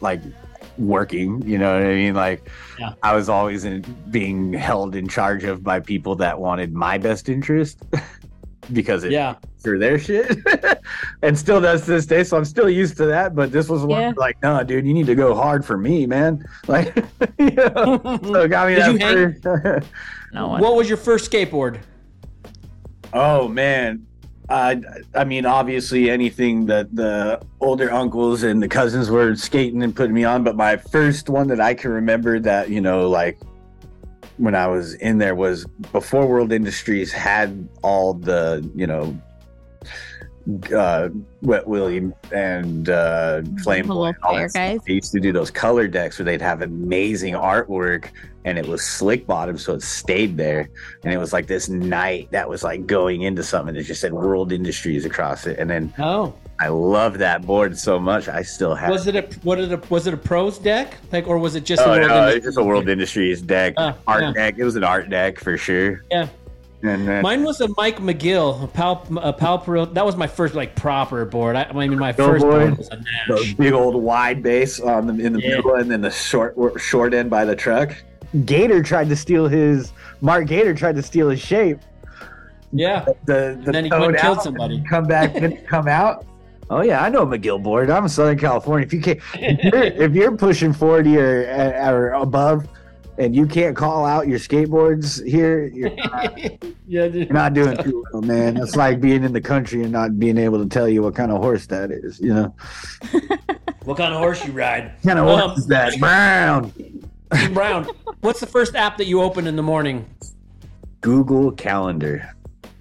[0.00, 0.20] like
[0.78, 1.42] working.
[1.46, 2.14] You know what I mean?
[2.14, 2.48] Like
[2.78, 2.94] Yeah.
[3.02, 7.28] I was always in, being held in charge of by people that wanted my best
[7.28, 7.82] interest
[8.72, 9.34] because it Yeah.
[9.62, 10.38] through their shit
[11.22, 12.22] and still does to this day.
[12.24, 13.34] So I'm still used to that.
[13.34, 14.12] But this was one Yeah.
[14.16, 16.44] like, no, dude, you need to go hard for me, man.
[16.68, 16.96] Like,
[17.38, 19.82] you know, so it got me Did that you hang-
[20.32, 21.80] No What was your first skateboard?
[23.12, 24.06] Oh man.
[24.50, 24.82] I
[25.14, 30.14] I mean, obviously anything that the older uncles and the cousins were skating and putting
[30.14, 33.38] me on, but my first one that I can remember that, you know, like
[34.38, 39.16] when I was in there was before World Industries had all the, you know,
[40.74, 41.08] uh,
[41.42, 44.60] Wet Willie and uh, Flame Boy little and all fair that stuff.
[44.62, 44.80] guys.
[44.86, 48.08] They used to do those color decks where they'd have amazing artwork
[48.44, 50.70] and it was slick bottom, so it stayed there.
[51.04, 54.12] And it was like this night that was like going into something that just said
[54.12, 55.58] World Industries across it.
[55.58, 58.28] And then Oh, I love that board so much.
[58.28, 61.26] I still have was it a what it a was it a pros deck like
[61.26, 63.74] or was it just Oh, a world no, Industries it's just a World Industries deck,
[63.76, 64.32] Ah, art yeah.
[64.32, 64.54] deck.
[64.58, 66.02] It was an art deck for sure.
[66.10, 66.28] Yeah.
[66.82, 69.84] And then Mine was a Mike McGill, a Pal, a Pal Pro.
[69.84, 71.54] That was my first like proper board.
[71.54, 72.68] I, I mean, my Go first board.
[72.68, 72.96] board was a
[73.36, 73.52] Nash.
[73.54, 75.56] big old wide base on the in the Yeah.
[75.56, 77.94] middle, and then the short short end by the truck.
[78.46, 79.92] Gator tried to steal his.
[80.22, 81.78] Mark Gator tried to steal his shape.
[82.72, 84.82] Yeah, The the then he toad went and killed somebody.
[84.88, 86.24] Come back and come out.
[86.70, 87.90] Oh yeah, I know McGill board.
[87.90, 88.86] I'm in Southern California.
[88.86, 91.42] If you can't, if you're, if you're pushing forty or
[91.84, 92.68] or above,
[93.20, 96.38] and you can't call out your skateboards here, you're not,
[96.88, 97.14] yeah, dude.
[97.14, 98.56] you're not doing too well, man.
[98.56, 101.30] It's like being in the country and not being able to tell you what kind
[101.30, 102.18] of horse that is.
[102.20, 102.54] You know,
[103.84, 104.92] What kind of horse you ride?
[105.02, 105.98] what kind of Um, horse is that?
[106.00, 106.72] Brown.
[107.52, 107.88] Brown.
[108.20, 110.04] What's the first app that you open in the morning?
[111.00, 112.34] Google Calendar.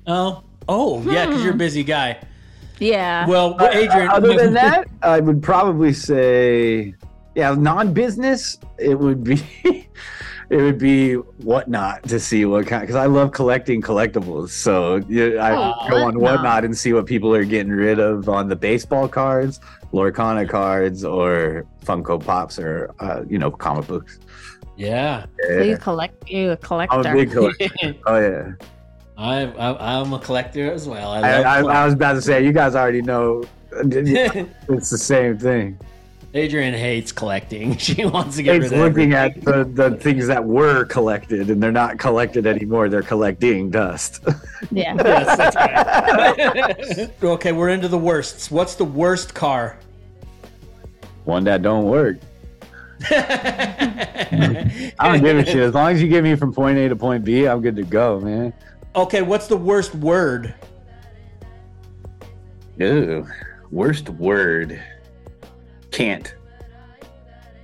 [0.07, 1.45] Oh, oh, yeah, because Hmm.
[1.45, 2.17] you're a busy guy.
[2.79, 3.27] Yeah.
[3.27, 4.09] Well, Adrian.
[4.09, 6.93] Uh, Other than that, I would probably say,
[7.39, 8.59] yeah, non-business.
[8.77, 9.41] It would be,
[10.49, 11.13] it would be
[11.49, 12.81] whatnot to see what kind.
[12.81, 16.21] Because I love collecting collectibles, so yeah, I Oh, go on Whatnot.
[16.21, 19.59] whatnot and see what people are getting rid of on the baseball cards,
[19.93, 24.19] Lorcana cards, or Funko Pops, or uh, you know, comic books.
[24.75, 25.61] yeah, So Yeah.
[25.63, 26.95] you collect you a collector.
[26.97, 27.95] I'm a big collector.
[28.07, 28.51] oh yeah.
[29.17, 31.11] I, I, I'm a collector as well.
[31.11, 33.43] I I, I, I was about to say, you guys already know.
[34.75, 35.77] It's the same thing.
[36.33, 37.75] Adrian hates collecting.
[37.77, 39.47] She wants to get It's rid of looking everything.
[39.53, 42.87] at the, the things that were collected and they're not collected anymore.
[42.89, 44.23] They're collecting dust.
[44.71, 44.93] Yeah.
[45.03, 47.09] Yes, that's right.
[47.23, 48.51] okay, we're into the worsts.
[48.51, 49.79] What's the worst car?
[51.23, 52.17] One that don't work.
[53.09, 55.55] I don't give a shit.
[55.57, 57.83] As long as you get me from point A to point B, I'm good to
[57.83, 58.53] go, man.
[58.95, 60.53] Okay, what's the worst word?
[62.77, 63.25] Ew.
[63.71, 64.81] Worst word.
[65.91, 66.33] Can't.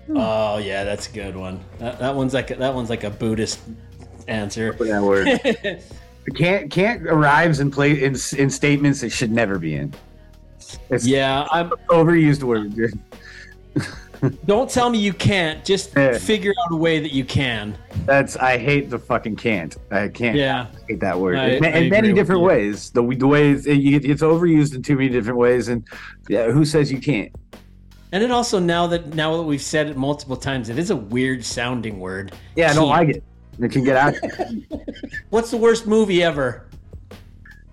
[0.08, 0.18] Hmm.
[0.18, 1.60] Oh yeah, that's a good one.
[1.80, 3.60] That, that one's like a, that one's like a Buddhist
[4.28, 4.74] answer.
[4.74, 5.82] That word.
[6.36, 9.94] can't can't arrives in play in, in statements it should never be in.
[10.90, 12.76] It's yeah, I'm overused word.
[12.76, 13.00] dude.
[14.46, 15.64] Don't tell me you can't.
[15.64, 16.18] Just Yeah.
[16.18, 17.78] figure out a way that you can.
[18.06, 19.76] That's I hate the fucking can't.
[19.92, 20.36] I can't.
[20.38, 20.68] Yeah.
[20.74, 22.90] I hate that word I- in, I in many different ways.
[22.92, 25.88] The, the ways it, it's overused in too many different ways, and
[26.30, 27.32] yeah, who says you can't?
[28.16, 30.96] And it also now that now that we've said it multiple times, it is a
[30.96, 32.32] weird sounding word.
[32.56, 33.22] Yeah, I don't like it.
[33.60, 34.14] It can get out.
[35.32, 36.66] What's the worst movie ever?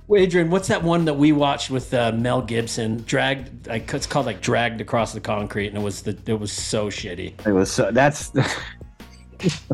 [0.09, 3.05] Well, Adrian, what's that one that we watched with uh, Mel Gibson?
[3.05, 6.51] Dragged, like, it's called like "Dragged Across the Concrete," and it was the it was
[6.51, 7.47] so shitty.
[7.47, 7.93] It was so.
[7.93, 8.33] That's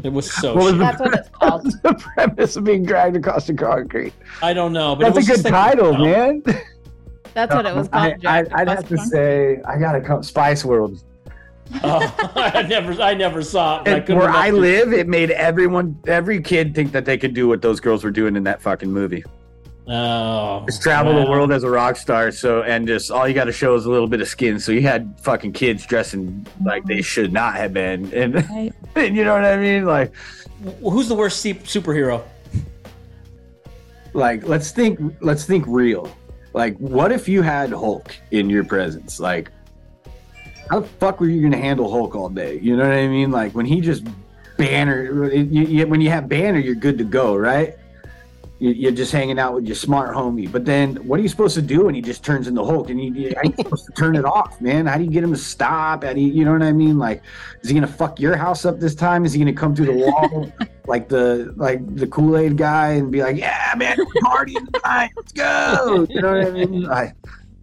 [0.05, 0.55] It was so.
[0.55, 0.78] What was shitty.
[0.78, 1.65] the- That's what it's called.
[1.82, 4.12] the premise of being dragged across the concrete.
[4.43, 6.43] I don't know, but it That's a good just like- title, man.
[7.34, 8.26] That's what it was I, called.
[8.26, 9.10] I, Jack I'd have to Nicholson.
[9.10, 11.02] say I gotta come Spice World.
[11.84, 14.10] Oh, I never, I never saw it.
[14.10, 17.60] I where I live, it made everyone, every kid think that they could do what
[17.60, 19.22] those girls were doing in that fucking movie.
[19.90, 22.30] Oh, Just travel the world as a rock star.
[22.30, 24.60] So and just all you got to show is a little bit of skin.
[24.60, 28.36] So you had fucking kids dressing like they should not have been, and,
[28.96, 29.86] and you know what I mean.
[29.86, 30.12] Like,
[30.82, 32.22] Who's the worst se- superhero?
[34.14, 36.14] like let's think, let's think real.
[36.59, 39.20] Like, what if you had Hulk in your presence?
[39.20, 39.52] Like,
[40.68, 42.59] how the fuck were you gonna handle Hulk all day?
[42.60, 43.30] You know what I mean?
[43.30, 44.05] Like when he just
[44.56, 47.77] banner, when you have banner, you're good to go, right?
[48.60, 50.51] You- You're just hanging out with your smart homie.
[50.51, 52.90] But then, what are you supposed to do when he just turns into Hulk?
[52.90, 54.86] And you, how are you supposed to turn it off, man?
[54.86, 56.02] How do you get him to stop?
[56.02, 56.98] How do you, you know what I mean?
[56.98, 57.22] Like,
[57.62, 59.24] is he gonna fuck your house up this time?
[59.24, 60.52] Is he gonna come through the wall
[60.86, 65.10] like the like the Kool Aid guy and be like, "Yeah, man, partying tonight.
[65.16, 66.86] Let's go." You know what I mean?
[66.90, 67.12] I,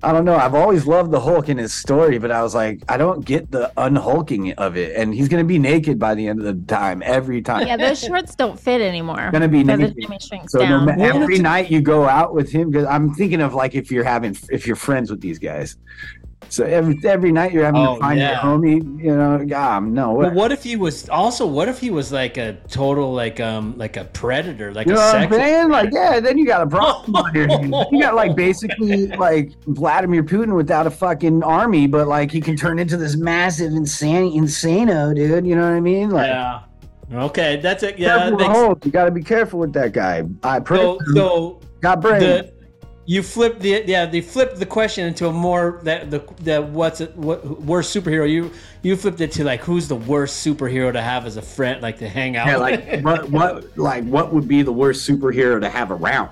[0.05, 0.35] I don't know.
[0.35, 3.49] I've always loved the Hulk in his story, but I was like, I don't get
[3.49, 4.95] the unhulking of it.
[4.95, 7.65] And he's gonna be naked by the end of the time, every time.
[7.65, 9.29] Yeah, those shorts don't fit anymore.
[9.31, 9.95] Gonna be because naked.
[9.95, 10.85] the Jimmy shrinks So no, down.
[10.85, 14.03] ma- every night you go out with him, because I'm thinking of like if you're
[14.03, 15.77] having if you're friends with these guys.
[16.47, 18.31] So every every night you're having Oh, to find yeah.
[18.31, 20.15] your homie, you know, God, no.
[20.21, 21.45] But What, if he was also?
[21.47, 24.99] What if he was like a total like um like a predator, like you know
[25.01, 25.69] a what I'm saying?
[25.69, 27.73] Like, yeah, then you got a problem on your hands.
[27.91, 32.55] You got like basically like Vladimir Putin without a fucking army, but like he can
[32.55, 35.45] turn into this massive insane insano, dude.
[35.47, 36.11] You know what I mean?
[36.11, 36.61] Like, Yeah.
[37.11, 37.97] Okay, that's it.
[37.99, 38.29] Yeah.
[38.29, 40.23] that makes- You got to be careful with that guy.
[40.43, 40.77] I pray.
[40.79, 42.19] So, so got brain.
[42.19, 42.53] the
[43.05, 47.01] you flipped the yeah they flipped the question into a more that the the what's
[47.01, 48.51] it what worst superhero you
[48.81, 51.99] you flipped it to like who's the worst superhero to have as a friend like
[51.99, 55.69] to hang out yeah, like what what like what would be the worst superhero to
[55.69, 56.29] have around?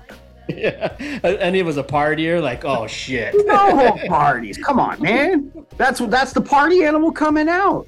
[0.48, 4.58] yeah and it was a partier like oh shit No parties.
[4.58, 5.50] Come on, man.
[5.78, 7.86] That's what that's the party animal coming out.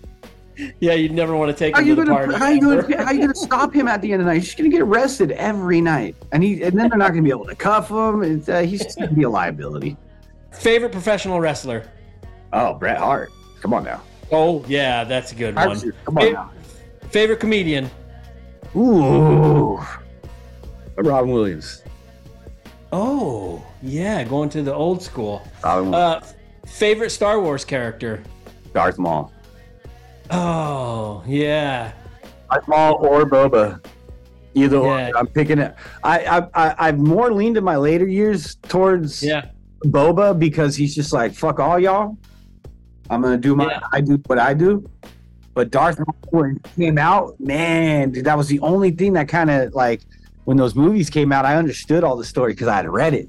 [0.81, 2.61] Yeah you'd never want to take How him you to the gonna party how you
[2.61, 4.43] gonna how you gonna stop him at the end of the night?
[4.43, 7.45] He's gonna get arrested every night, and he and then they're not gonna be able
[7.47, 8.23] to cuff him.
[8.23, 9.97] It's, uh, he's just gonna be a liability.
[10.53, 11.85] favorite professional wrestler
[12.53, 13.31] Oh, Bret Hart.
[13.61, 14.01] Come on now.
[14.33, 16.51] oh yeah that's a good one Come on now.
[17.11, 17.91] favorite comedian
[18.75, 19.79] Ooh.
[20.97, 21.83] Robin Williams.
[22.93, 26.21] oh yeah going to the old school Robin uh
[26.67, 28.23] favorite Star Wars character
[28.73, 29.33] Darth Maul.
[30.31, 31.93] Oh yeah
[32.69, 33.85] Maul or Boba.
[34.55, 35.11] Either Yeah.
[35.11, 35.19] or.
[35.19, 35.75] I'm picking it.
[36.03, 39.47] I, I I I've more leaned in my later years towards yeah
[39.85, 42.17] Boba because he's just like fuck all y'all.
[43.11, 43.81] I'm gonna do my Yeah.
[43.93, 44.89] I do what I do.
[45.55, 49.75] But Darth Maul came out, man, dude, that was the only thing that kind of
[49.75, 50.03] like
[50.45, 53.29] when those movies came out, I understood all the story because I had read it.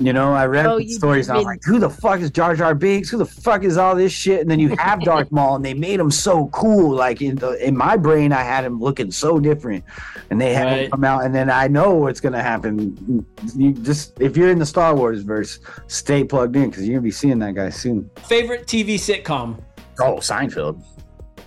[0.00, 2.20] You know, I read Oh, the you stories and I was like, who the fuck
[2.20, 3.10] is Jar Jar Binks?
[3.10, 4.40] Who the fuck is all this shit?
[4.40, 6.94] And then you have Darth Maul and they made him so cool.
[6.94, 9.84] Like in the, in my brain, I had him looking so different.
[10.30, 13.24] And they had him come out and then I know what's gonna happen.
[13.56, 15.58] You just if you're in the Star Wars verse,
[15.88, 18.08] stay plugged in because you're gonna be seeing that guy soon.
[18.28, 19.58] favorite TV sitcom
[20.00, 20.80] Oh, Seinfeld.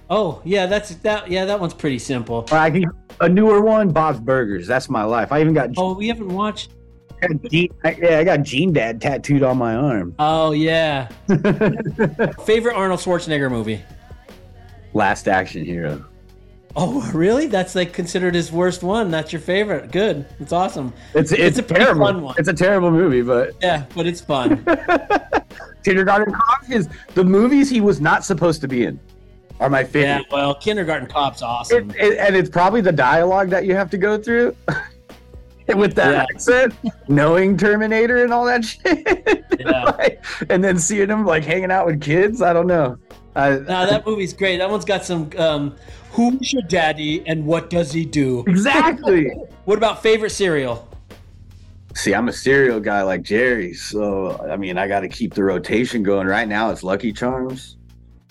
[0.10, 2.86] oh yeah that's that yeah that one's pretty simple I think
[3.22, 4.68] a newer one, Bob's Burgers.
[4.68, 5.32] That's my life.
[5.32, 6.72] I even got oh we haven't watched
[7.23, 10.15] I got Gene, I, yeah, I got Gene Dad tattooed on my arm.
[10.19, 11.07] oh yeah
[12.45, 13.81] favorite Arnold Schwarzenegger movie
[14.93, 16.03] Last Action Hero.
[16.76, 17.48] Oh, really?
[17.48, 19.11] That's like considered his worst one.
[19.11, 19.91] That's your favorite.
[19.91, 20.26] Good.
[20.39, 20.93] It's awesome.
[21.14, 22.06] It's it's, It's a terrible.
[22.06, 22.35] fun one.
[22.38, 24.65] It's a terrible movie, but Yeah, but it's fun.
[25.84, 28.99] Kindergarten Cop is the movies he was not supposed to be in
[29.60, 30.02] are my favorite.
[30.02, 30.31] yeah, favorite.
[30.34, 31.89] well, Kindergarten Cop's awesome.
[31.91, 34.56] It, it- and it's probably the dialogue that you have to go through
[35.77, 36.26] with that Yeah.
[36.34, 36.73] accent,
[37.07, 39.84] knowing Terminator and all that shit, Yeah.
[39.98, 42.41] Like, and then seeing him like hanging out with kids.
[42.41, 42.98] I don't know.
[43.35, 44.57] I, that movie's great.
[44.57, 45.76] That one's got some um
[46.11, 48.43] who's your daddy and what does he do?
[48.48, 49.31] exactly.
[49.65, 50.88] What about favorite cereal?
[51.93, 55.43] See, I'm a cereal guy like Jerry, so I mean, I got to keep the
[55.43, 56.26] rotation going.
[56.26, 57.77] Right now, it's Lucky Charms.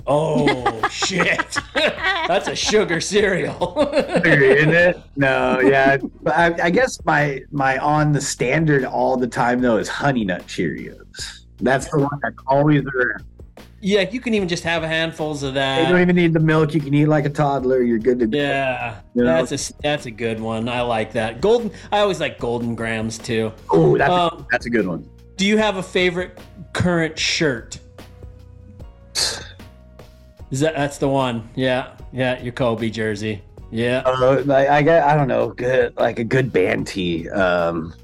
[0.07, 1.57] Oh shit.
[1.75, 3.77] That's a sugar cereal.
[4.25, 4.99] Isn't it?
[5.17, 5.97] No, yeah.
[6.23, 10.25] But I, I guess my my on the standard all the time though is Honey
[10.25, 11.41] Nut Cheerios.
[11.61, 13.25] That's the one that's always around.
[13.83, 15.83] yeah, you can even just have a handfuls of that.
[15.83, 16.73] You don't even need the milk.
[16.75, 17.83] You can eat like a toddler.
[17.83, 18.39] You're good to go.
[18.39, 19.45] Yeah, You know?
[19.45, 20.69] that's a that's a good one.
[20.69, 21.41] I like that.
[21.41, 21.71] Golden.
[21.93, 23.53] I always like golden grams too.
[23.71, 25.09] Oh, that's Um, that's a good one.
[25.37, 26.39] Do you have a favorite
[26.73, 27.79] current shirt?
[30.51, 31.49] Is that that's the one?
[31.55, 33.43] Yeah, yeah, your Kobe jersey.
[33.71, 34.03] Yeah.
[34.05, 37.29] Uh, like, I get, I don't know, good like a good band tee.
[37.31, 37.95] Um,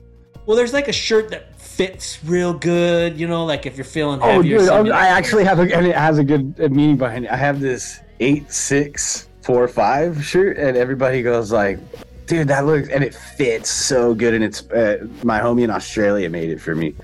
[0.46, 3.18] Well, there's like a shirt that fits real good.
[3.18, 4.92] You know, like if you're feeling oh, heavy or dude, something.
[4.92, 7.30] I actually have a, and it has a good meaning behind it.
[7.30, 11.78] I have this eight six four five shirt, and everybody goes like,
[12.26, 14.34] dude, that looks and it fits so good.
[14.34, 16.94] And it's uh, my homie in Australia made it for me.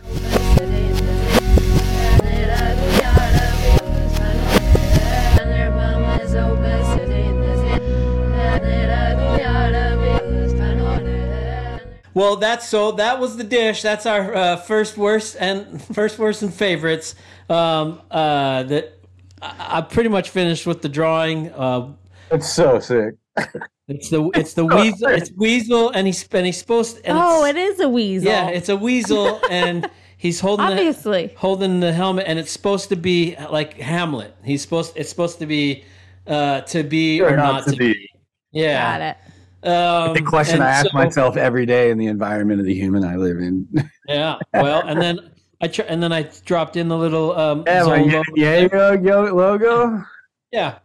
[12.14, 12.93] Well, that's so.
[12.93, 13.82] That was the dish.
[13.82, 17.14] That's our uh, first worst and first worst and favorites.
[17.48, 18.98] Um, uh, that
[19.40, 21.51] I, I pretty much finished with the drawing.
[21.52, 21.93] Uh,
[22.30, 23.14] It's so sick.
[23.89, 25.09] it's the it's the weasel.
[25.09, 27.01] It's weasel, and he's and he's supposed.
[27.05, 28.28] And Oh, it's- a weasel.
[28.30, 31.28] Yeah, it's a weasel, and he's holding Obviously.
[31.28, 34.36] the, holding the helmet, and it's supposed to be like Hamlet.
[34.44, 34.93] He's supposed.
[34.97, 35.84] It's supposed to be
[36.26, 38.09] uh, to be or, not, to be.
[38.52, 38.98] Yeah.
[38.98, 39.16] Got it.
[39.64, 43.05] Um, The question I ask so- myself every day in the environment of the human
[43.05, 43.68] I live in.
[44.09, 44.36] Yeah.
[44.52, 45.30] Well, and then
[45.60, 48.22] I tr- and then I dropped in the little um Yeah, Zole my logo.
[48.34, 50.05] yeah, yo, yo, logo.
[50.51, 50.78] Yeah.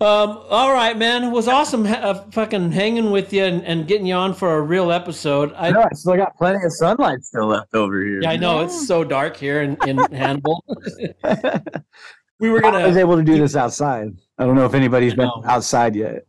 [0.00, 1.22] Um, all right, man.
[1.22, 4.56] It was awesome ha- uh, fucking hanging with you and, and getting you on for
[4.56, 5.52] a real episode.
[5.56, 8.20] I, No, I still got plenty of sunlight still left over here.
[8.22, 10.64] yeah, I know it's so dark here in, in Hannibal.
[12.40, 12.78] we were gonna.
[12.78, 14.08] I was gonna able to do this outside.
[14.38, 16.26] I don't know if anybody's been outside yet.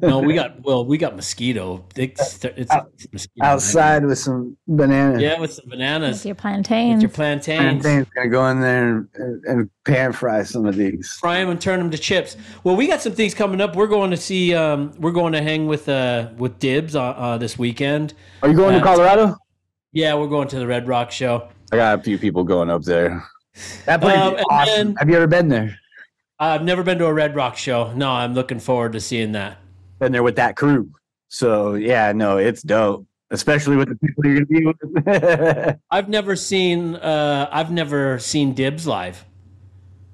[0.00, 1.84] No, we got well, we got mosquito.
[1.96, 2.72] It's, it's
[3.12, 5.20] mosquito outside with some bananas.
[5.20, 6.18] Yeah, with some bananas.
[6.18, 7.02] With your plantains.
[7.02, 7.82] Your plantains.
[7.82, 11.18] Plantain's gonna go in there and, and, and pan fry some of these.
[11.20, 12.36] fry them and turn them to chips.
[12.64, 13.76] Well, we got some things coming up.
[13.76, 14.54] We're going to see.
[14.54, 18.14] Um, we're going to hang with uh, with Dibbs uh, uh, this weekend.
[18.42, 19.36] Are you going Uh, to Colorado?
[19.92, 21.48] Yeah, we're going to the Red Rock show.
[21.72, 23.22] I got a few people going up there.
[23.86, 24.74] That place Um, is awesome.
[24.86, 25.76] then- Have you ever been there?
[26.40, 27.92] I've never been to a Red Rock show.
[27.92, 29.58] No, I'm looking forward to seeing that.
[29.98, 30.90] Been there with that crew.
[31.28, 33.06] So yeah, no, it's dope.
[33.30, 35.76] Especially with the people you're gonna be with.
[35.90, 36.96] I've never seen.
[36.96, 39.24] Uh, I've never seen Dibbs live.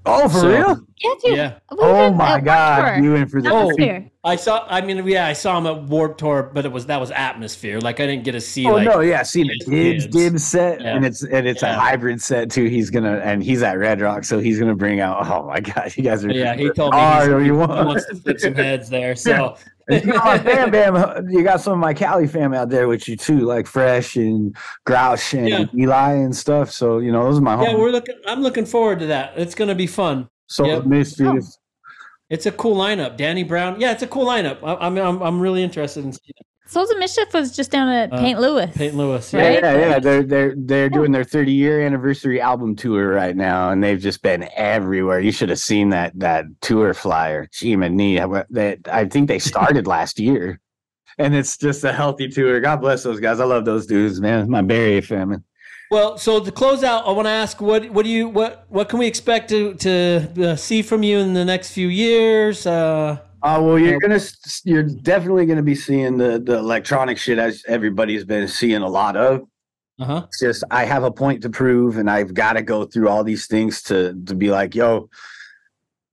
[0.04, 0.80] oh, for So- real?
[0.98, 1.36] Yeah, dude.
[1.36, 1.52] Yeah.
[1.70, 4.10] We Oh my god, Warped you in for the Atmosphere.
[4.26, 4.66] I saw.
[4.68, 7.78] I mean, yeah, I saw him at Warp Tour, but it was that was atmosphere.
[7.78, 8.66] Like I didn't get to see.
[8.66, 10.06] Oh like, no, yeah, seen Dibbs, Dibbs.
[10.08, 10.96] Dibbs set, Yeah.
[10.96, 12.64] and it's and it's a hybrid set too.
[12.64, 15.24] He's gonna and he's at Red Rock, so he's gonna bring out.
[15.30, 17.86] Oh my god, you guys are Yeah, he told me or he, want.
[17.86, 19.14] wants to flip some heads there.
[19.14, 19.56] So
[19.88, 23.40] you Bam Bam, you got some of my Cali fam out there with you too,
[23.40, 25.64] like Fresh and Grouch and Yeah.
[25.86, 26.72] Eligh and stuff.
[26.72, 27.78] So you know those are my home yeah, homies.
[27.78, 28.16] we're looking.
[28.26, 29.34] I'm looking forward to that.
[29.36, 30.28] It's going to be fun.
[30.48, 30.86] So Yep.
[30.86, 31.44] Mischief.
[32.30, 33.16] It's a cool lineup.
[33.16, 33.80] Danny Brown.
[33.80, 34.58] Yeah, it's a cool lineup.
[34.62, 36.46] I, I'm, I'm I'm really interested in seeing it.
[36.68, 38.76] Souls of Mischief was just down at Uh, Paint Lewis.
[38.76, 39.32] Paint Lewis.
[39.32, 39.40] Yeah.
[39.46, 39.62] Right?
[39.62, 43.84] Yeah, yeah, they're they're they're doing their 30 year anniversary album tour right now, and
[43.84, 45.20] they've just been everywhere.
[45.20, 47.48] You should have seen that that tour flyer.
[47.52, 48.16] Gee, my knee.
[48.50, 50.60] That I think they started last year,
[51.18, 52.58] and it's just a healthy tour.
[52.58, 53.38] God bless those guys.
[53.38, 54.50] I love those dudes, man.
[54.50, 55.38] My Bay Area family.
[55.90, 58.88] Well, so to close out, I want to ask what what do you what what
[58.88, 62.66] can we expect to to uh, see from you in the next few years?
[62.66, 64.18] Uh, Uh, well, you're gonna
[64.64, 69.16] you're definitely gonna be seeing the the electronic shit as everybody's been seeing a lot
[69.16, 69.42] of.
[69.98, 70.26] uh-huh.
[70.28, 73.24] It's just I have a point to prove, and I've got to go through all
[73.24, 75.08] these things to to be like, yo,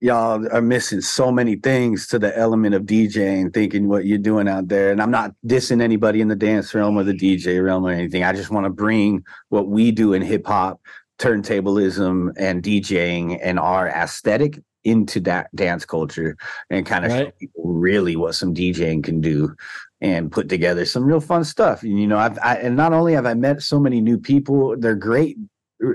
[0.04, 4.50] y'all are missing so many things to the element of DJing, thinking what you're doing
[4.50, 4.92] out there.
[4.92, 8.22] And I'm not dissing anybody in the dance realm or the DJ realm or anything.
[8.22, 10.82] I just want to bring what we do in hip hop,
[11.20, 16.36] turntablism, and DJing and our aesthetic into that dance culture
[16.70, 19.56] and kind of show people really what some DJing can do
[20.02, 21.82] and put together some real fun stuff.
[21.82, 24.76] And, you know, I've I, and not only have I met so many new people,
[24.78, 25.38] they're great.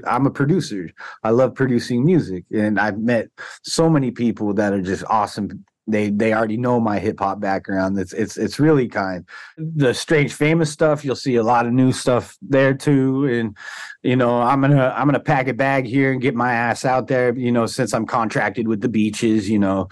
[0.06, 0.90] I'm a producer.
[1.22, 3.28] I love producing music, and I've met
[3.62, 5.64] so many people that are just awesome.
[5.86, 7.98] They they already know my hip hop background.
[7.98, 9.26] It's it's it's really kind.
[9.56, 13.26] The strange famous stuff, you'll see a lot of new stuff there too.
[13.26, 13.56] And
[14.02, 17.06] you know, I'm gonna I'm gonna pack a bag here and get my ass out
[17.06, 17.34] there.
[17.34, 19.88] You know, since I'm contracted with the beaches, you know,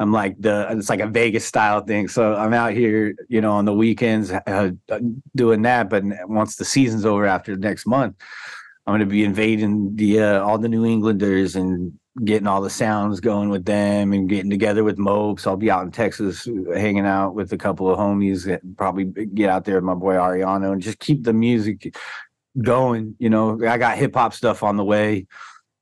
[0.00, 2.08] I'm like the it's like a Vegas style thing.
[2.08, 4.70] So I'm out here, you know, on the weekends uh,
[5.36, 5.90] doing that.
[5.90, 8.16] But once the season's over after the next month,
[8.86, 11.92] I'm going to be invading the uh, all the New Englanders and
[12.24, 15.46] getting all the sounds going with them and getting together with Mopes.
[15.46, 18.46] I'll be out in Texas hanging out with a couple of homies.
[18.46, 21.94] That probably get out there with my boy Ariano and just keep the music
[22.60, 23.14] going.
[23.18, 25.26] You know, I got hip hop stuff on the way.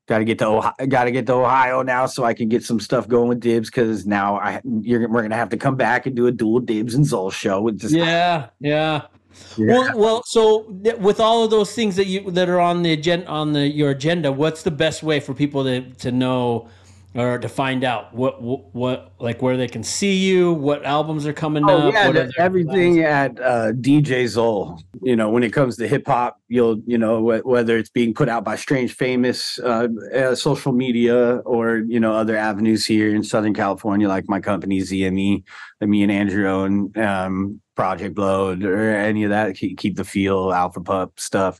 [0.07, 2.63] Got to get to Ohio, got to get to Ohio now so I can get
[2.63, 6.07] some stuff going with Dibbs because now I you're we're gonna have to come back
[6.07, 7.69] and do a dual Dibbs and Zole show.
[7.71, 9.03] Just Yeah, yeah.
[9.57, 10.23] Well, well.
[10.25, 13.53] So th- with all of those things that you that are on the agenda on
[13.53, 16.69] the your agenda, what's the best way for people to to know
[17.15, 21.25] or to find out what, what what like where they can see you, what albums
[21.25, 24.79] are coming Oh up, yeah, what the- are their everything at uh, DJ Zole.
[25.01, 28.13] You know, when it comes to hip hop, you'll you know wh- whether it's being
[28.13, 33.15] put out by Strange Famous, uh, uh, social media, or you know other avenues here
[33.15, 35.43] in Southern California, like my company ZME,
[35.79, 39.55] that me and Andrew own, um, Project Blowed, or any of that.
[39.55, 41.59] Keep, keep the feel, Alpha Pup stuff.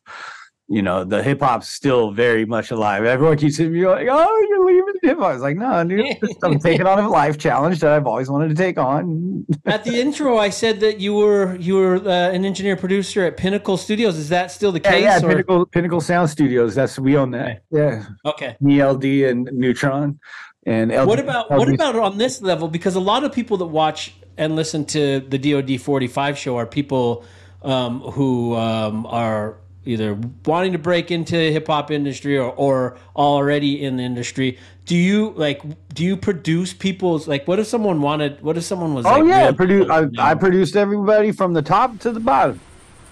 [0.71, 3.03] You know, the hip hop's still very much alive.
[3.03, 6.05] Everyone keeps hitting me like, "Oh, you're leaving hip hop." I was like, "No, dude,
[6.43, 9.99] I'm taking on a life challenge that I've always wanted to take on." At the
[9.99, 14.15] intro, I said that you were you were uh, an engineer producer at Pinnacle Studios.
[14.17, 15.01] Is that still the Yeah, case?
[15.03, 16.75] yeah, or- Pinnacle Pinnacle Sound Studios.
[16.75, 17.63] That's we own that.
[17.71, 18.55] Yeah, Okay.
[18.63, 20.19] ELD and Neutron.
[20.67, 22.67] And LD, What about what about on this level?
[22.67, 26.57] Because a lot of people that watch and listen to the DoD forty five show
[26.57, 27.23] are people
[27.63, 29.57] um, who um, are
[29.89, 34.57] either wanting to break into the hip hop industry or, or already in the industry.
[34.85, 35.61] Do you like?
[35.93, 37.47] Do you produce people's like?
[37.47, 38.41] What if someone wanted?
[38.41, 39.05] What if someone was?
[39.05, 42.59] Oh like, yeah, produ- I, I produced everybody from the top to the bottom.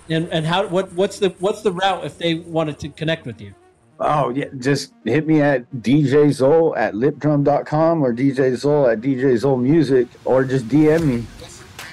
[0.10, 0.68] And and how?
[0.68, 3.54] What what's the what's the route if they wanted to connect with you?
[4.00, 9.34] Oh yeah, just hit me at DJ Zole at lipdrum.com or DJ Zole at DJ
[9.34, 11.26] Zole Music or just DM me.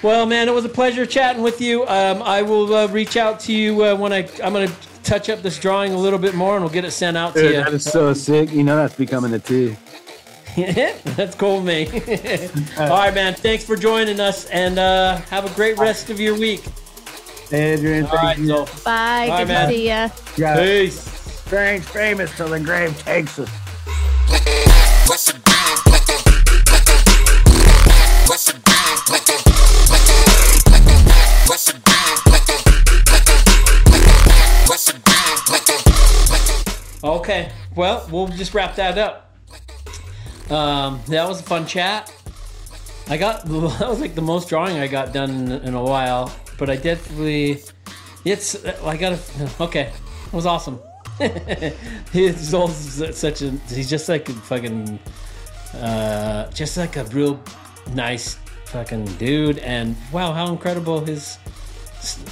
[0.03, 1.85] Well, man, it was a pleasure chatting with you.
[1.87, 4.71] Um, I will uh, reach out to you uh, when I I'm gonna
[5.03, 7.43] touch up this drawing a little bit more, and we'll get it sent out to
[7.45, 7.53] you.
[7.53, 8.51] that is so sick.
[8.51, 9.75] You know that's becoming a T.
[10.55, 11.85] That's cool, with me.
[12.79, 13.33] All right, man.
[13.33, 16.63] Thanks for joining us, and uh, have a great rest of your week.
[17.51, 19.27] Adrian, All right, so Bye.
[19.27, 19.67] All right, Good man.
[19.69, 20.09] to see ya.
[20.37, 20.55] Yeah.
[20.63, 21.01] peace.
[21.45, 23.49] Strange famous till the grave takes us.
[37.05, 37.51] Okay.
[37.75, 39.31] Well, we'll just wrap that up.
[40.49, 42.11] Um, that was a fun chat.
[43.07, 46.35] I got that was like the most drawing I got done in, in a while,
[46.57, 47.61] but I definitely
[48.25, 49.91] it's I got to okay.
[50.25, 50.79] It was awesome.
[52.11, 54.99] he's also such a he's just like a fucking
[55.75, 57.39] uh just like a real
[57.93, 61.37] nice fucking dude and wow how incredible his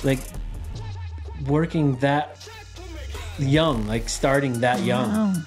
[0.04, 0.20] like
[1.46, 2.43] working that
[3.40, 5.44] young like starting that young.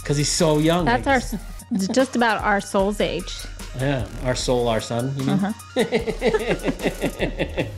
[0.00, 1.40] because he's so young That's like, our
[1.72, 3.32] it's just about our soul's age.
[3.78, 5.38] yeah our soul our son you mean?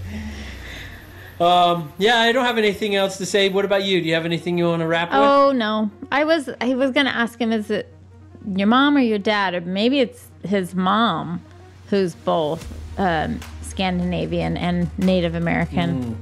[1.40, 3.48] um yeah i don't have anything else to say.
[3.48, 4.00] What about you?
[4.02, 5.18] Do you have anything you want to wrap with?
[5.18, 7.92] Oh no, I was I was gonna ask him is it
[8.54, 9.54] your mom or your dad?
[9.54, 11.40] Or maybe it's his mom
[11.88, 12.66] who's both
[12.98, 16.18] um, Scandinavian and Native American.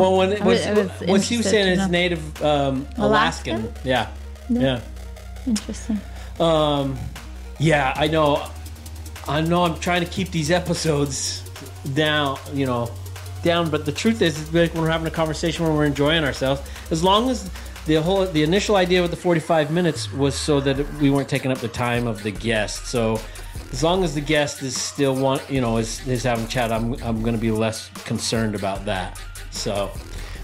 [0.00, 2.86] Well when it I was, was- I was what he was saying is native um
[2.96, 3.72] alaskan, Alaskan?
[3.84, 4.08] yeah
[4.48, 4.60] Yeah.
[4.60, 4.80] yeah
[5.46, 6.00] Interesting.
[6.40, 6.96] Um,
[7.58, 8.46] yeah, I know.
[9.28, 9.64] I know.
[9.64, 11.42] I'm trying to keep these episodes
[11.94, 12.38] down.
[12.54, 12.90] You know,
[13.42, 13.70] down.
[13.70, 16.62] But the truth is, it's like when we're having a conversation when we're enjoying ourselves.
[16.90, 17.50] As long as
[17.86, 21.52] the whole the initial idea with the 45 minutes was so that we weren't taking
[21.52, 22.86] up the time of the guest.
[22.86, 23.20] So
[23.70, 26.94] as long as the guest is still want, you know, is is having chat, I'm
[27.02, 29.20] I'm going to be less concerned about that.
[29.54, 29.90] So.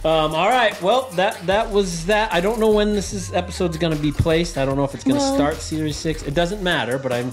[0.03, 0.81] Um, all right.
[0.81, 2.33] Well, that that was that.
[2.33, 4.57] I don't know when this is episode's going to be placed.
[4.57, 6.23] I don't know if it's going to Well- start series six.
[6.23, 7.33] It doesn't matter, but I'm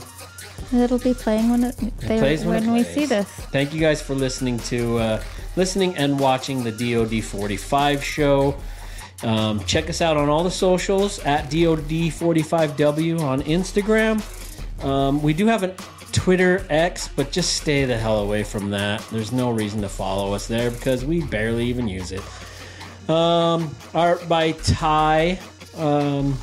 [0.74, 2.94] It'll be playing when it, they, plays when when, it we plays.
[2.94, 3.26] see this.
[3.28, 5.24] Thank you guys for listening to uh,
[5.56, 8.58] listening and watching the DoD 45 show.
[9.24, 14.22] Um, check us out on all the socials at DoD45W on Instagram.
[14.84, 15.74] Um, we do have a
[16.12, 19.06] Twitter X, but just stay the hell away from that.
[19.12, 22.22] There's no reason to follow us there because we barely even use it.
[23.10, 25.40] Um, art by Tai
[25.76, 26.38] um,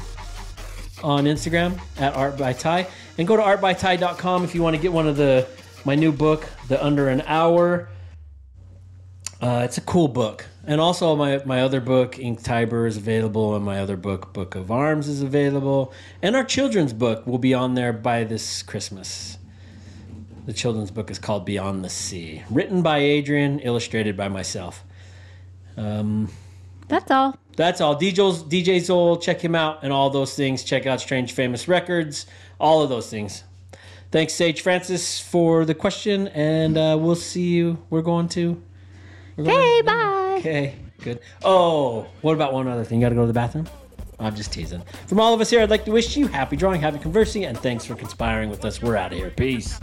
[1.02, 2.86] on Instagram at art by Tai,
[3.18, 5.46] and go to artbytai.com if you want to get one of the
[5.84, 7.88] my new book, The Under an Hour.
[9.40, 13.54] Uh, it's a cool book, and also my my other book, Ink Tiber, is available,
[13.54, 15.92] and my other book, Book of Arms, is available,
[16.22, 19.36] and our children's book will be on there by this Christmas.
[20.46, 24.84] The children's book is called Beyond the Sea, written by Adrian, illustrated by myself.
[25.76, 26.30] Um,
[26.88, 27.36] That's all.
[27.56, 27.96] that's all.
[27.96, 30.62] DJ's, DJ Zole, check him out and all those things.
[30.62, 32.26] Check out Strange Famous Records,
[32.60, 33.42] all of those things.
[34.12, 37.82] Thanks, Sage Francis, for the question, and uh, we'll see you.
[37.90, 38.62] We're going to.
[39.36, 40.36] we're going- Okay, bye.
[40.38, 41.20] Okay, good.
[41.42, 43.00] Oh, what about one other thing?
[43.00, 43.66] You got to go to the bathroom?
[44.20, 44.82] I'm just teasing.
[45.08, 47.58] From all of us here, I'd like to wish you happy drawing, happy conversing, and
[47.58, 48.80] thanks for conspiring with us.
[48.80, 49.30] We're out of here.
[49.30, 49.80] Peace.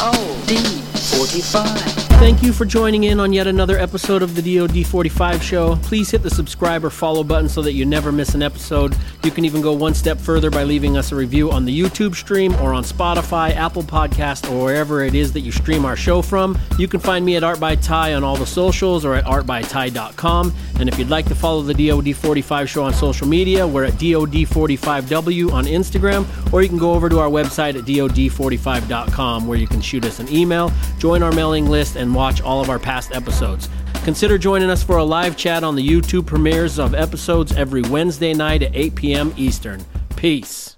[0.00, 2.10] D-O-D 45.
[2.20, 5.76] Thank you for joining in on yet another episode of the DoD 45 show.
[5.76, 8.94] Please hit the subscribe or follow button so that you never miss an episode.
[9.24, 12.14] You can even go one step further by leaving us a review on the YouTube
[12.14, 16.20] stream or on Spotify, Apple Podcast, or wherever it is that you stream our show
[16.20, 16.58] from.
[16.78, 20.54] You can find me at Art by Tai on all the socials or at artbytai.com.
[20.78, 23.94] And if you'd like to follow the DoD 45 show on social media, we're at
[23.94, 29.66] DoD45W on Instagram, or you can go over to our website at DoD45.com where you
[29.66, 30.70] can shoot us an email,
[31.00, 33.68] join our mailing list, and watch all of our past episodes.
[34.04, 38.34] Consider joining us for a live chat on the YouTube premieres of episodes every Wednesday
[38.34, 39.34] night at 8 p.m.
[39.36, 39.84] Eastern.
[40.16, 40.76] Peace.